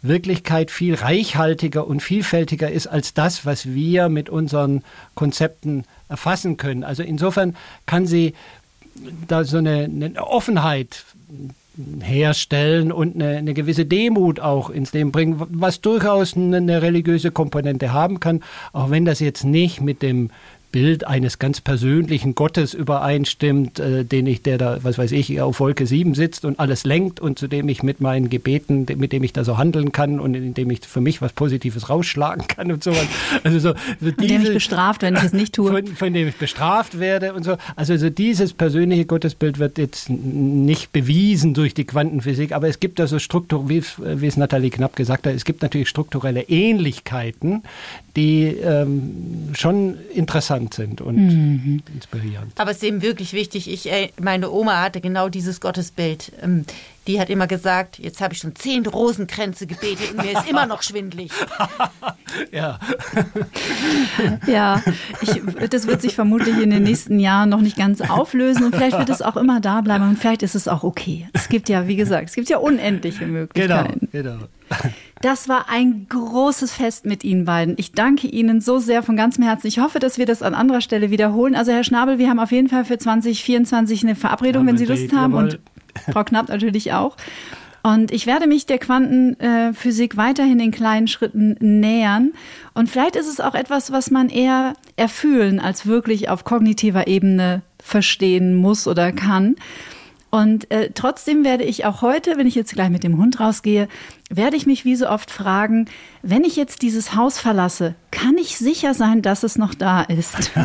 Wirklichkeit 0.00 0.70
viel 0.70 0.94
reichhaltiger 0.94 1.86
und 1.86 2.02
vielfältiger 2.02 2.70
ist 2.70 2.86
als 2.88 3.14
das, 3.14 3.46
was 3.46 3.74
wir 3.74 4.08
mit 4.08 4.28
unseren 4.28 4.82
Konzepten 5.14 5.84
erfassen 6.08 6.56
können. 6.56 6.82
Also 6.84 7.02
insofern 7.04 7.56
kann 7.86 8.06
sie 8.06 8.34
da 9.28 9.44
so 9.44 9.58
eine, 9.58 9.84
eine 9.84 10.14
Offenheit 10.26 11.04
herstellen 12.00 12.92
und 12.92 13.14
eine, 13.14 13.38
eine 13.38 13.54
gewisse 13.54 13.86
Demut 13.86 14.40
auch 14.40 14.70
ins 14.70 14.92
Leben 14.92 15.12
bringen, 15.12 15.42
was 15.48 15.80
durchaus 15.80 16.36
eine, 16.36 16.58
eine 16.58 16.82
religiöse 16.82 17.30
Komponente 17.30 17.92
haben 17.92 18.20
kann, 18.20 18.42
auch 18.72 18.90
wenn 18.90 19.04
das 19.04 19.20
jetzt 19.20 19.44
nicht 19.44 19.80
mit 19.80 20.02
dem 20.02 20.30
Bild 20.72 21.06
eines 21.06 21.38
ganz 21.38 21.60
persönlichen 21.60 22.34
Gottes 22.34 22.74
übereinstimmt, 22.74 23.78
äh, 23.78 24.04
den 24.04 24.26
ich, 24.26 24.42
der 24.42 24.58
da, 24.58 24.78
was 24.82 24.98
weiß 24.98 25.12
ich, 25.12 25.40
auf 25.40 25.60
Wolke 25.60 25.86
7 25.86 26.14
sitzt 26.14 26.44
und 26.44 26.58
alles 26.58 26.84
lenkt 26.84 27.20
und 27.20 27.38
zu 27.38 27.46
dem 27.46 27.68
ich 27.68 27.82
mit 27.82 28.00
meinen 28.00 28.30
Gebeten, 28.30 28.86
mit 28.96 29.12
dem 29.12 29.22
ich 29.22 29.32
da 29.32 29.44
so 29.44 29.58
handeln 29.58 29.92
kann 29.92 30.18
und 30.18 30.34
in 30.34 30.54
dem 30.54 30.70
ich 30.70 30.80
für 30.80 31.00
mich 31.02 31.20
was 31.22 31.32
Positives 31.34 31.90
rausschlagen 31.90 32.46
kann 32.48 32.72
und 32.72 32.82
sowas. 32.82 33.06
Also 33.44 33.58
so, 33.58 33.74
so 34.00 34.06
Von 34.06 34.16
dem 34.16 34.22
ich 34.36 34.38
diese- 34.40 34.52
bestraft, 34.54 35.02
wenn 35.02 35.14
ich 35.14 35.22
es 35.22 35.32
nicht 35.32 35.54
tue. 35.54 35.70
von, 35.70 35.86
von 35.86 36.12
dem 36.12 36.26
ich 36.28 36.36
bestraft 36.36 36.98
werde 36.98 37.34
und 37.34 37.44
so. 37.44 37.56
Also 37.76 37.96
so 37.98 38.08
dieses 38.10 38.52
persönliche 38.54 39.04
Gottesbild 39.04 39.58
wird 39.58 39.76
jetzt 39.78 40.08
nicht 40.10 40.92
bewiesen 40.92 41.52
durch 41.54 41.74
die 41.74 41.84
Quantenphysik, 41.84 42.52
aber 42.52 42.68
es 42.68 42.80
gibt 42.80 42.98
da 42.98 43.06
so 43.06 43.18
Struktur, 43.18 43.68
wie 43.68 43.78
es, 43.78 43.94
wie 43.98 44.26
es 44.26 44.36
Nathalie 44.38 44.70
Knapp 44.70 44.96
gesagt 44.96 45.26
hat, 45.26 45.34
es 45.34 45.44
gibt 45.44 45.60
natürlich 45.62 45.88
strukturelle 45.90 46.42
Ähnlichkeiten, 46.42 47.62
die 48.16 48.44
ähm, 48.62 49.48
schon 49.54 49.96
interessant 50.14 50.61
sind 50.70 51.00
und 51.00 51.16
Mhm. 51.16 51.82
inspirierend. 51.94 52.52
Aber 52.58 52.70
es 52.70 52.78
ist 52.78 52.84
eben 52.84 53.02
wirklich 53.02 53.32
wichtig. 53.32 53.70
Ich, 53.70 53.90
äh, 53.90 54.10
meine 54.20 54.50
Oma 54.50 54.80
hatte 54.82 55.00
genau 55.00 55.28
dieses 55.28 55.60
Gottesbild. 55.60 56.32
Ähm, 56.42 56.64
Die 57.08 57.18
hat 57.20 57.30
immer 57.30 57.48
gesagt, 57.48 57.98
jetzt 57.98 58.20
habe 58.20 58.32
ich 58.32 58.38
schon 58.38 58.54
zehn 58.54 58.86
Rosenkränze 58.86 59.66
gebetet 59.66 60.12
und 60.12 60.18
mir 60.24 60.38
ist 60.38 60.48
immer 60.48 60.66
noch 60.66 60.82
schwindlig. 60.84 61.32
Ja. 62.52 62.78
Ja, 64.46 64.82
ich, 65.20 65.42
das 65.70 65.86
wird 65.86 66.00
sich 66.02 66.14
vermutlich 66.14 66.56
in 66.58 66.70
den 66.70 66.82
nächsten 66.82 67.18
Jahren 67.18 67.48
noch 67.50 67.60
nicht 67.60 67.76
ganz 67.76 68.00
auflösen 68.00 68.64
und 68.64 68.74
vielleicht 68.74 68.98
wird 68.98 69.08
es 69.10 69.20
auch 69.22 69.36
immer 69.36 69.60
da 69.60 69.80
bleiben 69.80 70.08
und 70.08 70.18
vielleicht 70.18 70.42
ist 70.42 70.54
es 70.54 70.68
auch 70.68 70.82
okay. 70.82 71.28
Es 71.32 71.48
gibt 71.48 71.68
ja, 71.68 71.86
wie 71.88 71.96
gesagt, 71.96 72.28
es 72.28 72.34
gibt 72.34 72.48
ja 72.48 72.58
unendliche 72.58 73.20
Genau, 73.20 73.32
Möglichkeiten. 73.32 74.08
genau. 74.12 74.36
Das 75.22 75.48
war 75.48 75.68
ein 75.68 76.06
großes 76.08 76.72
Fest 76.72 77.06
mit 77.06 77.22
Ihnen 77.22 77.44
beiden. 77.44 77.76
Ich 77.78 77.92
danke 77.92 78.26
Ihnen 78.26 78.60
so 78.60 78.78
sehr 78.80 79.04
von 79.04 79.16
ganzem 79.16 79.44
Herzen. 79.44 79.68
Ich 79.68 79.78
hoffe, 79.78 80.00
dass 80.00 80.18
wir 80.18 80.26
das 80.26 80.42
an 80.42 80.52
anderer 80.52 80.80
Stelle 80.80 81.10
wiederholen. 81.12 81.54
Also 81.54 81.70
Herr 81.70 81.84
Schnabel, 81.84 82.18
wir 82.18 82.28
haben 82.28 82.40
auf 82.40 82.50
jeden 82.50 82.68
Fall 82.68 82.84
für 82.84 82.98
2024 82.98 84.02
eine 84.02 84.16
Verabredung, 84.16 84.62
Haben 84.62 84.66
wenn 84.66 84.78
Sie 84.78 84.84
Lust 84.84 85.02
Date, 85.04 85.12
haben. 85.12 85.32
jawohl. 85.32 85.44
Und 85.44 85.60
Frau 86.12 86.24
Knapp 86.24 86.48
natürlich 86.48 86.92
auch. 86.92 87.16
Und 87.84 88.10
ich 88.10 88.26
werde 88.26 88.48
mich 88.48 88.66
der 88.66 88.78
Quantenphysik 88.78 90.16
weiterhin 90.16 90.58
in 90.58 90.72
kleinen 90.72 91.06
Schritten 91.06 91.56
nähern. 91.60 92.32
Und 92.74 92.90
vielleicht 92.90 93.14
ist 93.14 93.28
es 93.28 93.40
auch 93.40 93.54
etwas, 93.54 93.92
was 93.92 94.10
man 94.10 94.28
eher 94.28 94.74
erfühlen 94.96 95.60
als 95.60 95.86
wirklich 95.86 96.30
auf 96.30 96.42
kognitiver 96.44 97.06
Ebene 97.06 97.62
verstehen 97.80 98.56
muss 98.56 98.88
oder 98.88 99.12
kann. 99.12 99.54
Und 100.34 100.70
äh, 100.70 100.90
trotzdem 100.94 101.44
werde 101.44 101.64
ich 101.64 101.84
auch 101.84 102.00
heute, 102.00 102.38
wenn 102.38 102.46
ich 102.46 102.54
jetzt 102.54 102.72
gleich 102.72 102.88
mit 102.88 103.04
dem 103.04 103.18
Hund 103.18 103.38
rausgehe, 103.38 103.86
werde 104.36 104.56
ich 104.56 104.66
mich 104.66 104.84
wie 104.84 104.96
so 104.96 105.08
oft 105.08 105.30
fragen, 105.30 105.86
wenn 106.22 106.44
ich 106.44 106.56
jetzt 106.56 106.82
dieses 106.82 107.14
Haus 107.14 107.38
verlasse, 107.38 107.94
kann 108.10 108.36
ich 108.38 108.56
sicher 108.56 108.94
sein, 108.94 109.22
dass 109.22 109.42
es 109.42 109.56
noch 109.56 109.74
da 109.74 110.02
ist? 110.02 110.52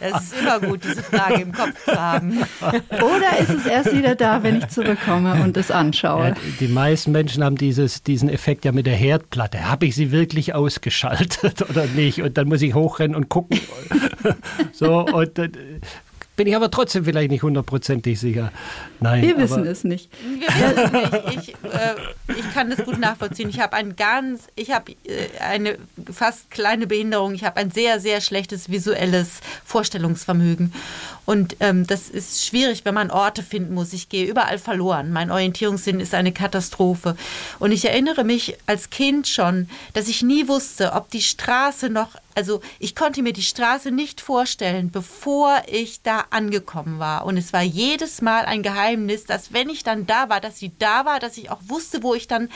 Das 0.00 0.24
ist 0.24 0.34
immer 0.40 0.60
gut, 0.60 0.84
diese 0.84 1.02
Frage 1.02 1.42
im 1.42 1.52
Kopf 1.52 1.84
zu 1.84 1.98
haben. 1.98 2.38
Oder 2.60 3.38
ist 3.40 3.50
es 3.50 3.66
erst 3.66 3.94
wieder 3.96 4.14
da, 4.14 4.42
wenn 4.42 4.56
ich 4.56 4.68
zurückkomme 4.68 5.42
und 5.42 5.56
es 5.56 5.70
anschaue? 5.70 6.28
Ja, 6.28 6.34
die 6.58 6.68
meisten 6.68 7.12
Menschen 7.12 7.44
haben 7.44 7.56
dieses, 7.56 8.02
diesen 8.02 8.28
Effekt 8.28 8.64
ja 8.64 8.72
mit 8.72 8.86
der 8.86 8.94
Herdplatte. 8.94 9.68
Habe 9.68 9.86
ich 9.86 9.94
sie 9.94 10.10
wirklich 10.10 10.54
ausgeschaltet 10.54 11.62
oder 11.70 11.86
nicht? 11.86 12.22
Und 12.22 12.38
dann 12.38 12.48
muss 12.48 12.62
ich 12.62 12.74
hochrennen 12.74 13.16
und 13.16 13.28
gucken. 13.28 13.60
so, 14.72 15.04
und 15.06 15.38
dann 15.38 15.52
bin 16.40 16.46
ich 16.46 16.56
aber 16.56 16.70
trotzdem 16.70 17.04
vielleicht 17.04 17.30
nicht 17.30 17.42
hundertprozentig 17.42 18.18
sicher. 18.18 18.50
Nein, 18.98 19.20
Wir 19.20 19.36
wissen 19.36 19.66
es 19.66 19.84
nicht. 19.84 20.08
Wir 20.24 20.48
wissen 20.48 21.32
nicht. 21.36 21.48
Ich, 21.48 21.54
äh, 21.70 21.96
ich 22.28 22.54
kann 22.54 22.70
das 22.70 22.82
gut 22.82 22.98
nachvollziehen. 22.98 23.50
Ich 23.50 23.60
habe 23.60 23.76
ein 23.76 23.94
ganz, 23.94 24.44
ich 24.56 24.70
habe 24.70 24.92
äh, 25.04 25.38
eine 25.38 25.76
fast 26.10 26.50
kleine 26.50 26.86
Behinderung. 26.86 27.34
Ich 27.34 27.44
habe 27.44 27.58
ein 27.58 27.70
sehr, 27.70 28.00
sehr 28.00 28.22
schlechtes 28.22 28.70
visuelles 28.70 29.40
Vorstellungsvermögen. 29.66 30.72
Und 31.26 31.56
ähm, 31.60 31.86
das 31.86 32.08
ist 32.08 32.46
schwierig, 32.46 32.86
wenn 32.86 32.94
man 32.94 33.10
Orte 33.10 33.42
finden 33.42 33.74
muss. 33.74 33.92
Ich 33.92 34.08
gehe 34.08 34.24
überall 34.24 34.58
verloren. 34.58 35.12
Mein 35.12 35.30
Orientierungssinn 35.30 36.00
ist 36.00 36.14
eine 36.14 36.32
Katastrophe. 36.32 37.16
Und 37.58 37.70
ich 37.70 37.84
erinnere 37.84 38.24
mich 38.24 38.56
als 38.64 38.88
Kind 38.88 39.28
schon, 39.28 39.68
dass 39.92 40.08
ich 40.08 40.22
nie 40.22 40.48
wusste, 40.48 40.94
ob 40.94 41.10
die 41.10 41.20
Straße 41.20 41.90
noch, 41.90 42.16
also 42.40 42.62
ich 42.78 42.94
konnte 42.94 43.20
mir 43.22 43.34
die 43.34 43.42
Straße 43.42 43.90
nicht 43.90 44.22
vorstellen, 44.22 44.90
bevor 44.90 45.60
ich 45.70 46.00
da 46.00 46.24
angekommen 46.30 46.98
war. 46.98 47.26
Und 47.26 47.36
es 47.36 47.52
war 47.52 47.60
jedes 47.60 48.22
Mal 48.22 48.46
ein 48.46 48.62
Geheimnis, 48.62 49.26
dass 49.26 49.52
wenn 49.52 49.68
ich 49.68 49.82
dann 49.82 50.06
da 50.06 50.30
war, 50.30 50.40
dass 50.40 50.58
sie 50.58 50.72
da 50.78 51.04
war, 51.04 51.20
dass 51.20 51.36
ich 51.36 51.50
auch 51.50 51.60
wusste, 51.68 52.02
wo 52.02 52.14
ich 52.14 52.28
dann 52.28 52.48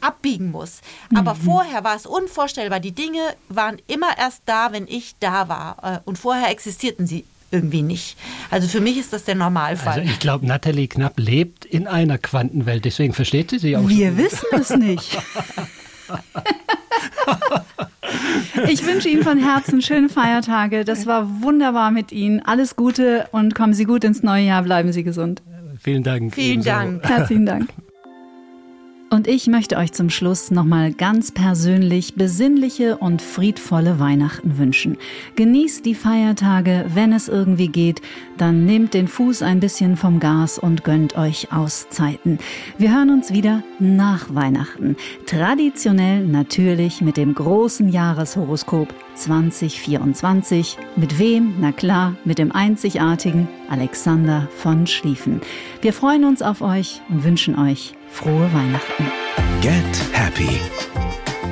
abbiegen 0.00 0.52
muss. 0.52 0.80
Aber 1.12 1.34
vorher 1.34 1.82
war 1.82 1.96
es 1.96 2.06
unvorstellbar. 2.06 2.78
Die 2.78 2.92
Dinge 2.92 3.18
waren 3.48 3.82
immer 3.88 4.16
erst 4.16 4.42
da, 4.46 4.70
wenn 4.70 4.86
ich 4.86 5.16
da 5.18 5.48
war. 5.48 5.76
Äh, 5.82 5.98
Und 6.04 6.18
vorher 6.18 6.50
existierten 6.50 7.08
sie 7.08 7.24
irgendwie 7.50 7.82
nicht. 7.82 8.16
Also 8.48 8.68
für 8.68 8.80
mich 8.80 8.96
ist 8.96 9.12
das 9.12 9.24
der 9.24 9.34
Normalfall. 9.34 9.98
Also 9.98 10.08
ich 10.08 10.20
glaube, 10.20 10.46
Nathalie 10.46 10.86
Knapp 10.86 11.18
lebt 11.18 11.64
in 11.64 11.88
einer 11.88 12.16
Quantenwelt, 12.16 12.84
deswegen 12.84 13.12
versteht 13.12 13.50
sie 13.50 13.58
sie 13.58 13.76
auch. 13.76 13.88
Wir 13.88 14.16
wissen 14.16 14.46
es 14.52 14.70
nicht. 14.70 15.18
Ich 18.68 18.86
wünsche 18.86 19.08
Ihnen 19.08 19.22
von 19.22 19.38
Herzen 19.38 19.82
schöne 19.82 20.08
Feiertage. 20.08 20.84
Das 20.84 21.06
war 21.06 21.42
wunderbar 21.42 21.90
mit 21.90 22.12
Ihnen. 22.12 22.40
Alles 22.40 22.76
Gute 22.76 23.26
und 23.32 23.54
kommen 23.54 23.74
Sie 23.74 23.84
gut 23.84 24.04
ins 24.04 24.22
neue 24.22 24.44
Jahr. 24.44 24.62
Bleiben 24.62 24.92
Sie 24.92 25.02
gesund. 25.02 25.42
Vielen 25.80 26.02
Dank. 26.02 26.34
Vielen. 26.34 26.62
Dank. 26.62 27.02
Herzlichen 27.08 27.46
Dank. 27.46 27.68
Und 29.12 29.28
ich 29.28 29.46
möchte 29.46 29.76
euch 29.76 29.92
zum 29.92 30.08
Schluss 30.08 30.50
nochmal 30.50 30.90
ganz 30.90 31.32
persönlich 31.32 32.14
besinnliche 32.14 32.96
und 32.96 33.20
friedvolle 33.20 33.98
Weihnachten 33.98 34.56
wünschen. 34.56 34.96
Genießt 35.36 35.84
die 35.84 35.94
Feiertage, 35.94 36.86
wenn 36.94 37.12
es 37.12 37.28
irgendwie 37.28 37.68
geht, 37.68 38.00
dann 38.38 38.64
nehmt 38.64 38.94
den 38.94 39.08
Fuß 39.08 39.42
ein 39.42 39.60
bisschen 39.60 39.98
vom 39.98 40.18
Gas 40.18 40.58
und 40.58 40.82
gönnt 40.82 41.18
euch 41.18 41.52
Auszeiten. 41.52 42.38
Wir 42.78 42.96
hören 42.96 43.10
uns 43.10 43.34
wieder 43.34 43.62
nach 43.78 44.34
Weihnachten. 44.34 44.96
Traditionell 45.26 46.26
natürlich 46.26 47.02
mit 47.02 47.18
dem 47.18 47.34
großen 47.34 47.90
Jahreshoroskop 47.90 48.94
2024. 49.16 50.78
Mit 50.96 51.18
wem? 51.18 51.56
Na 51.60 51.72
klar, 51.72 52.16
mit 52.24 52.38
dem 52.38 52.50
einzigartigen 52.50 53.46
Alexander 53.68 54.48
von 54.56 54.86
Schlieffen. 54.86 55.42
Wir 55.82 55.92
freuen 55.92 56.24
uns 56.24 56.40
auf 56.40 56.62
euch 56.62 57.02
und 57.10 57.24
wünschen 57.24 57.58
euch 57.58 57.92
frohe 58.12 58.52
Weihnachten. 58.52 59.10
Get 59.60 59.82
Happy. 60.12 60.60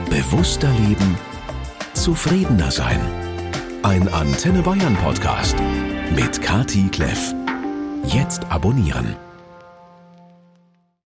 Bewusster 0.08 0.70
leben, 0.86 1.16
zufriedener 1.94 2.70
sein. 2.70 3.00
Ein 3.82 4.08
Antenne 4.08 4.62
Bayern 4.62 4.96
Podcast 4.96 5.56
mit 6.14 6.40
Kati 6.42 6.88
Kleff. 6.88 7.34
Jetzt 8.04 8.44
abonnieren. 8.50 9.16